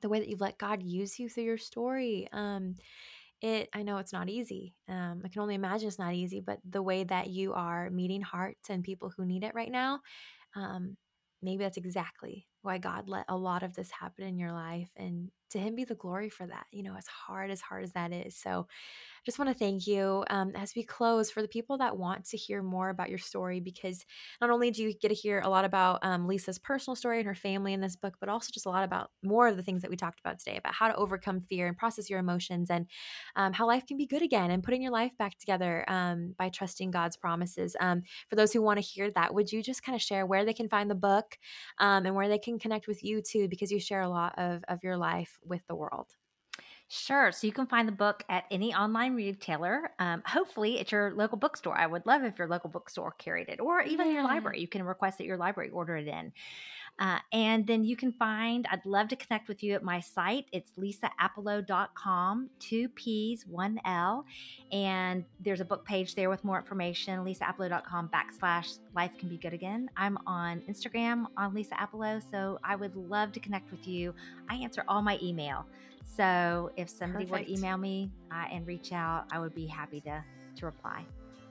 the 0.00 0.08
way 0.08 0.18
that 0.18 0.28
you've 0.28 0.40
let 0.40 0.58
God 0.58 0.82
use 0.82 1.18
you 1.18 1.28
through 1.28 1.44
your 1.44 1.58
story. 1.58 2.28
Um, 2.32 2.74
it 3.40 3.68
i 3.74 3.82
know 3.82 3.98
it's 3.98 4.12
not 4.12 4.28
easy 4.28 4.74
um, 4.88 5.22
i 5.24 5.28
can 5.28 5.42
only 5.42 5.54
imagine 5.54 5.88
it's 5.88 5.98
not 5.98 6.14
easy 6.14 6.40
but 6.40 6.58
the 6.68 6.82
way 6.82 7.04
that 7.04 7.28
you 7.28 7.52
are 7.54 7.90
meeting 7.90 8.22
hearts 8.22 8.70
and 8.70 8.84
people 8.84 9.12
who 9.16 9.24
need 9.24 9.44
it 9.44 9.54
right 9.54 9.70
now 9.70 10.00
um, 10.56 10.96
maybe 11.42 11.62
that's 11.62 11.76
exactly 11.76 12.46
why 12.62 12.78
God 12.78 13.08
let 13.08 13.24
a 13.28 13.36
lot 13.36 13.62
of 13.62 13.74
this 13.74 13.90
happen 13.90 14.24
in 14.24 14.38
your 14.38 14.52
life 14.52 14.90
and 14.96 15.30
to 15.50 15.58
him 15.58 15.74
be 15.74 15.84
the 15.84 15.94
glory 15.94 16.28
for 16.28 16.46
that, 16.46 16.66
you 16.70 16.82
know, 16.82 16.94
as 16.96 17.06
hard 17.06 17.50
as 17.50 17.60
hard 17.60 17.84
as 17.84 17.92
that 17.92 18.12
is. 18.12 18.36
So 18.36 18.66
I 18.68 19.24
just 19.24 19.38
want 19.38 19.50
to 19.50 19.58
thank 19.58 19.86
you 19.86 20.24
um, 20.30 20.52
as 20.54 20.74
we 20.74 20.82
close 20.82 21.30
for 21.30 21.42
the 21.42 21.48
people 21.48 21.78
that 21.78 21.96
want 21.96 22.24
to 22.26 22.36
hear 22.36 22.62
more 22.62 22.90
about 22.90 23.08
your 23.08 23.18
story 23.18 23.60
because 23.60 24.04
not 24.40 24.50
only 24.50 24.70
do 24.70 24.82
you 24.82 24.94
get 24.94 25.08
to 25.08 25.14
hear 25.14 25.40
a 25.40 25.48
lot 25.48 25.64
about 25.64 26.00
um, 26.02 26.26
Lisa's 26.26 26.58
personal 26.58 26.94
story 26.94 27.18
and 27.18 27.26
her 27.26 27.34
family 27.34 27.72
in 27.72 27.80
this 27.80 27.96
book, 27.96 28.16
but 28.20 28.28
also 28.28 28.50
just 28.52 28.66
a 28.66 28.70
lot 28.70 28.84
about 28.84 29.10
more 29.22 29.48
of 29.48 29.56
the 29.56 29.62
things 29.62 29.82
that 29.82 29.90
we 29.90 29.96
talked 29.96 30.20
about 30.20 30.38
today 30.38 30.56
about 30.56 30.74
how 30.74 30.88
to 30.88 30.96
overcome 30.96 31.40
fear 31.40 31.66
and 31.66 31.76
process 31.76 32.08
your 32.08 32.20
emotions 32.20 32.70
and 32.70 32.86
um, 33.36 33.52
how 33.52 33.66
life 33.66 33.86
can 33.86 33.96
be 33.96 34.06
good 34.06 34.22
again 34.22 34.50
and 34.50 34.62
putting 34.62 34.82
your 34.82 34.92
life 34.92 35.12
back 35.18 35.38
together 35.38 35.84
um, 35.88 36.34
by 36.38 36.48
trusting 36.48 36.90
God's 36.90 37.16
promises. 37.16 37.76
Um, 37.80 38.02
for 38.28 38.36
those 38.36 38.52
who 38.52 38.62
want 38.62 38.78
to 38.78 38.86
hear 38.86 39.10
that, 39.10 39.34
would 39.34 39.50
you 39.50 39.62
just 39.62 39.82
kind 39.82 39.96
of 39.96 40.02
share 40.02 40.26
where 40.26 40.44
they 40.44 40.54
can 40.54 40.68
find 40.68 40.90
the 40.90 40.94
book 40.94 41.38
um, 41.78 42.06
and 42.06 42.14
where 42.14 42.28
they 42.28 42.38
can 42.38 42.47
connect 42.56 42.86
with 42.86 43.02
you 43.02 43.20
too? 43.20 43.48
Because 43.48 43.72
you 43.72 43.80
share 43.80 44.02
a 44.02 44.08
lot 44.08 44.38
of, 44.38 44.62
of 44.68 44.84
your 44.84 44.96
life 44.96 45.36
with 45.44 45.66
the 45.66 45.74
world. 45.74 46.14
Sure. 46.90 47.32
So 47.32 47.46
you 47.46 47.52
can 47.52 47.66
find 47.66 47.86
the 47.86 47.92
book 47.92 48.22
at 48.30 48.44
any 48.50 48.74
online 48.74 49.14
retailer, 49.14 49.90
um, 49.98 50.22
hopefully 50.24 50.80
at 50.80 50.90
your 50.90 51.12
local 51.14 51.36
bookstore. 51.36 51.76
I 51.76 51.86
would 51.86 52.06
love 52.06 52.22
if 52.22 52.38
your 52.38 52.48
local 52.48 52.70
bookstore 52.70 53.12
carried 53.18 53.50
it, 53.50 53.60
or 53.60 53.82
even 53.82 54.06
yeah. 54.06 54.14
your 54.14 54.24
library. 54.24 54.60
You 54.60 54.68
can 54.68 54.82
request 54.82 55.18
that 55.18 55.26
your 55.26 55.36
library 55.36 55.68
order 55.68 55.96
it 55.96 56.08
in. 56.08 56.32
Uh, 56.98 57.18
and 57.32 57.66
then 57.66 57.84
you 57.84 57.96
can 57.96 58.12
find, 58.12 58.66
I'd 58.70 58.84
love 58.84 59.08
to 59.08 59.16
connect 59.16 59.48
with 59.48 59.62
you 59.62 59.74
at 59.74 59.82
my 59.82 60.00
site. 60.00 60.46
It's 60.52 60.72
lisaappelo.com, 60.72 62.50
two 62.58 62.88
P's, 62.90 63.46
one 63.46 63.80
L. 63.84 64.24
And 64.72 65.24
there's 65.40 65.60
a 65.60 65.64
book 65.64 65.84
page 65.84 66.14
there 66.14 66.28
with 66.28 66.44
more 66.44 66.58
information, 66.58 67.24
lisaappelo.com 67.24 68.10
backslash 68.10 68.78
life 68.94 69.12
can 69.18 69.28
be 69.28 69.36
good 69.36 69.52
again. 69.52 69.88
I'm 69.96 70.18
on 70.26 70.60
Instagram 70.68 71.26
on 71.36 71.54
Lisa 71.54 71.74
Appelo, 71.74 72.22
so 72.30 72.58
I 72.64 72.74
would 72.74 72.96
love 72.96 73.32
to 73.32 73.40
connect 73.40 73.70
with 73.70 73.86
you. 73.86 74.14
I 74.50 74.56
answer 74.56 74.82
all 74.88 75.02
my 75.02 75.18
email. 75.22 75.66
So 76.16 76.72
if 76.76 76.88
somebody 76.88 77.26
Perfect. 77.26 77.48
would 77.48 77.58
email 77.58 77.76
me 77.76 78.10
uh, 78.32 78.46
and 78.50 78.66
reach 78.66 78.92
out, 78.92 79.26
I 79.30 79.38
would 79.38 79.54
be 79.54 79.66
happy 79.66 80.00
to, 80.00 80.24
to 80.56 80.66
reply. 80.66 81.04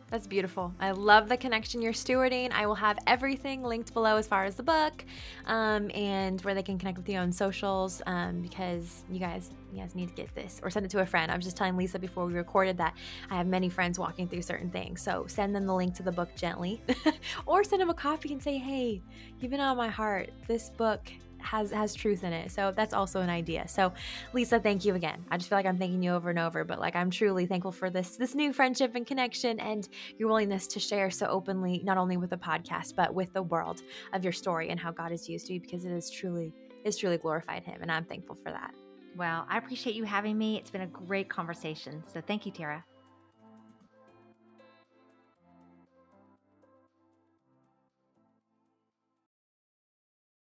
That's 0.09 0.25
beautiful. 0.25 0.73
I 0.79 0.91
love 0.91 1.27
the 1.27 1.35
connection 1.35 1.81
you're 1.81 1.91
stewarding. 1.91 2.53
I 2.53 2.65
will 2.65 2.75
have 2.75 2.97
everything 3.07 3.61
linked 3.61 3.93
below 3.93 4.15
as 4.15 4.25
far 4.25 4.45
as 4.45 4.55
the 4.55 4.63
book 4.63 5.03
um, 5.45 5.91
and 5.93 6.39
where 6.41 6.55
they 6.55 6.63
can 6.63 6.77
connect 6.77 6.97
with 6.97 7.09
you 7.09 7.17
on 7.17 7.29
socials 7.29 8.01
um, 8.05 8.41
because 8.41 9.03
you 9.11 9.19
guys 9.19 9.49
you 9.73 9.79
guys 9.81 9.95
need 9.95 10.07
to 10.07 10.15
get 10.15 10.33
this 10.33 10.61
or 10.63 10.69
send 10.69 10.85
it 10.85 10.89
to 10.91 10.99
a 11.01 11.05
friend. 11.05 11.29
I 11.29 11.35
was 11.35 11.43
just 11.43 11.57
telling 11.57 11.75
Lisa 11.75 11.99
before 11.99 12.25
we 12.25 12.33
recorded 12.33 12.77
that 12.77 12.95
I 13.29 13.35
have 13.35 13.47
many 13.47 13.67
friends 13.67 13.99
walking 13.99 14.29
through 14.29 14.43
certain 14.43 14.69
things. 14.69 15.01
So 15.01 15.25
send 15.27 15.53
them 15.53 15.65
the 15.65 15.75
link 15.75 15.93
to 15.95 16.03
the 16.03 16.11
book 16.11 16.29
gently 16.37 16.81
or 17.45 17.65
send 17.65 17.81
them 17.81 17.89
a 17.89 17.93
copy 17.93 18.31
and 18.31 18.41
say, 18.41 18.57
hey, 18.57 19.01
you've 19.41 19.51
been 19.51 19.59
on 19.59 19.75
my 19.75 19.89
heart. 19.89 20.29
This 20.47 20.69
book 20.69 21.11
has 21.47 21.71
has 21.71 21.93
truth 21.95 22.23
in 22.23 22.33
it. 22.33 22.51
So 22.51 22.73
that's 22.75 22.93
also 22.93 23.21
an 23.21 23.29
idea. 23.29 23.67
So 23.67 23.93
Lisa, 24.33 24.59
thank 24.59 24.85
you 24.85 24.95
again. 24.95 25.23
I 25.31 25.37
just 25.37 25.49
feel 25.49 25.57
like 25.57 25.65
I'm 25.65 25.77
thanking 25.77 26.03
you 26.03 26.11
over 26.11 26.29
and 26.29 26.39
over, 26.39 26.63
but 26.63 26.79
like 26.79 26.95
I'm 26.95 27.09
truly 27.09 27.45
thankful 27.45 27.71
for 27.71 27.89
this 27.89 28.17
this 28.17 28.35
new 28.35 28.51
friendship 28.53 28.95
and 28.95 29.05
connection 29.05 29.59
and 29.59 29.87
your 30.17 30.29
willingness 30.29 30.67
to 30.67 30.79
share 30.79 31.09
so 31.09 31.25
openly 31.27 31.81
not 31.83 31.97
only 31.97 32.17
with 32.17 32.29
the 32.29 32.37
podcast 32.37 32.95
but 32.95 33.13
with 33.13 33.31
the 33.33 33.43
world 33.43 33.81
of 34.13 34.23
your 34.23 34.33
story 34.33 34.69
and 34.69 34.79
how 34.79 34.91
God 34.91 35.11
has 35.11 35.29
used 35.29 35.49
you 35.49 35.59
because 35.59 35.85
it 35.85 35.91
is 35.91 36.09
truly 36.09 36.53
is 36.83 36.97
truly 36.97 37.17
glorified 37.17 37.63
him 37.63 37.79
and 37.81 37.91
I'm 37.91 38.05
thankful 38.05 38.35
for 38.35 38.51
that. 38.51 38.73
Well, 39.15 39.45
I 39.49 39.57
appreciate 39.57 39.95
you 39.95 40.03
having 40.03 40.37
me. 40.37 40.57
It's 40.57 40.69
been 40.69 40.81
a 40.81 40.87
great 40.87 41.27
conversation. 41.27 42.03
So 42.13 42.21
thank 42.21 42.45
you, 42.45 42.51
Tara. 42.51 42.83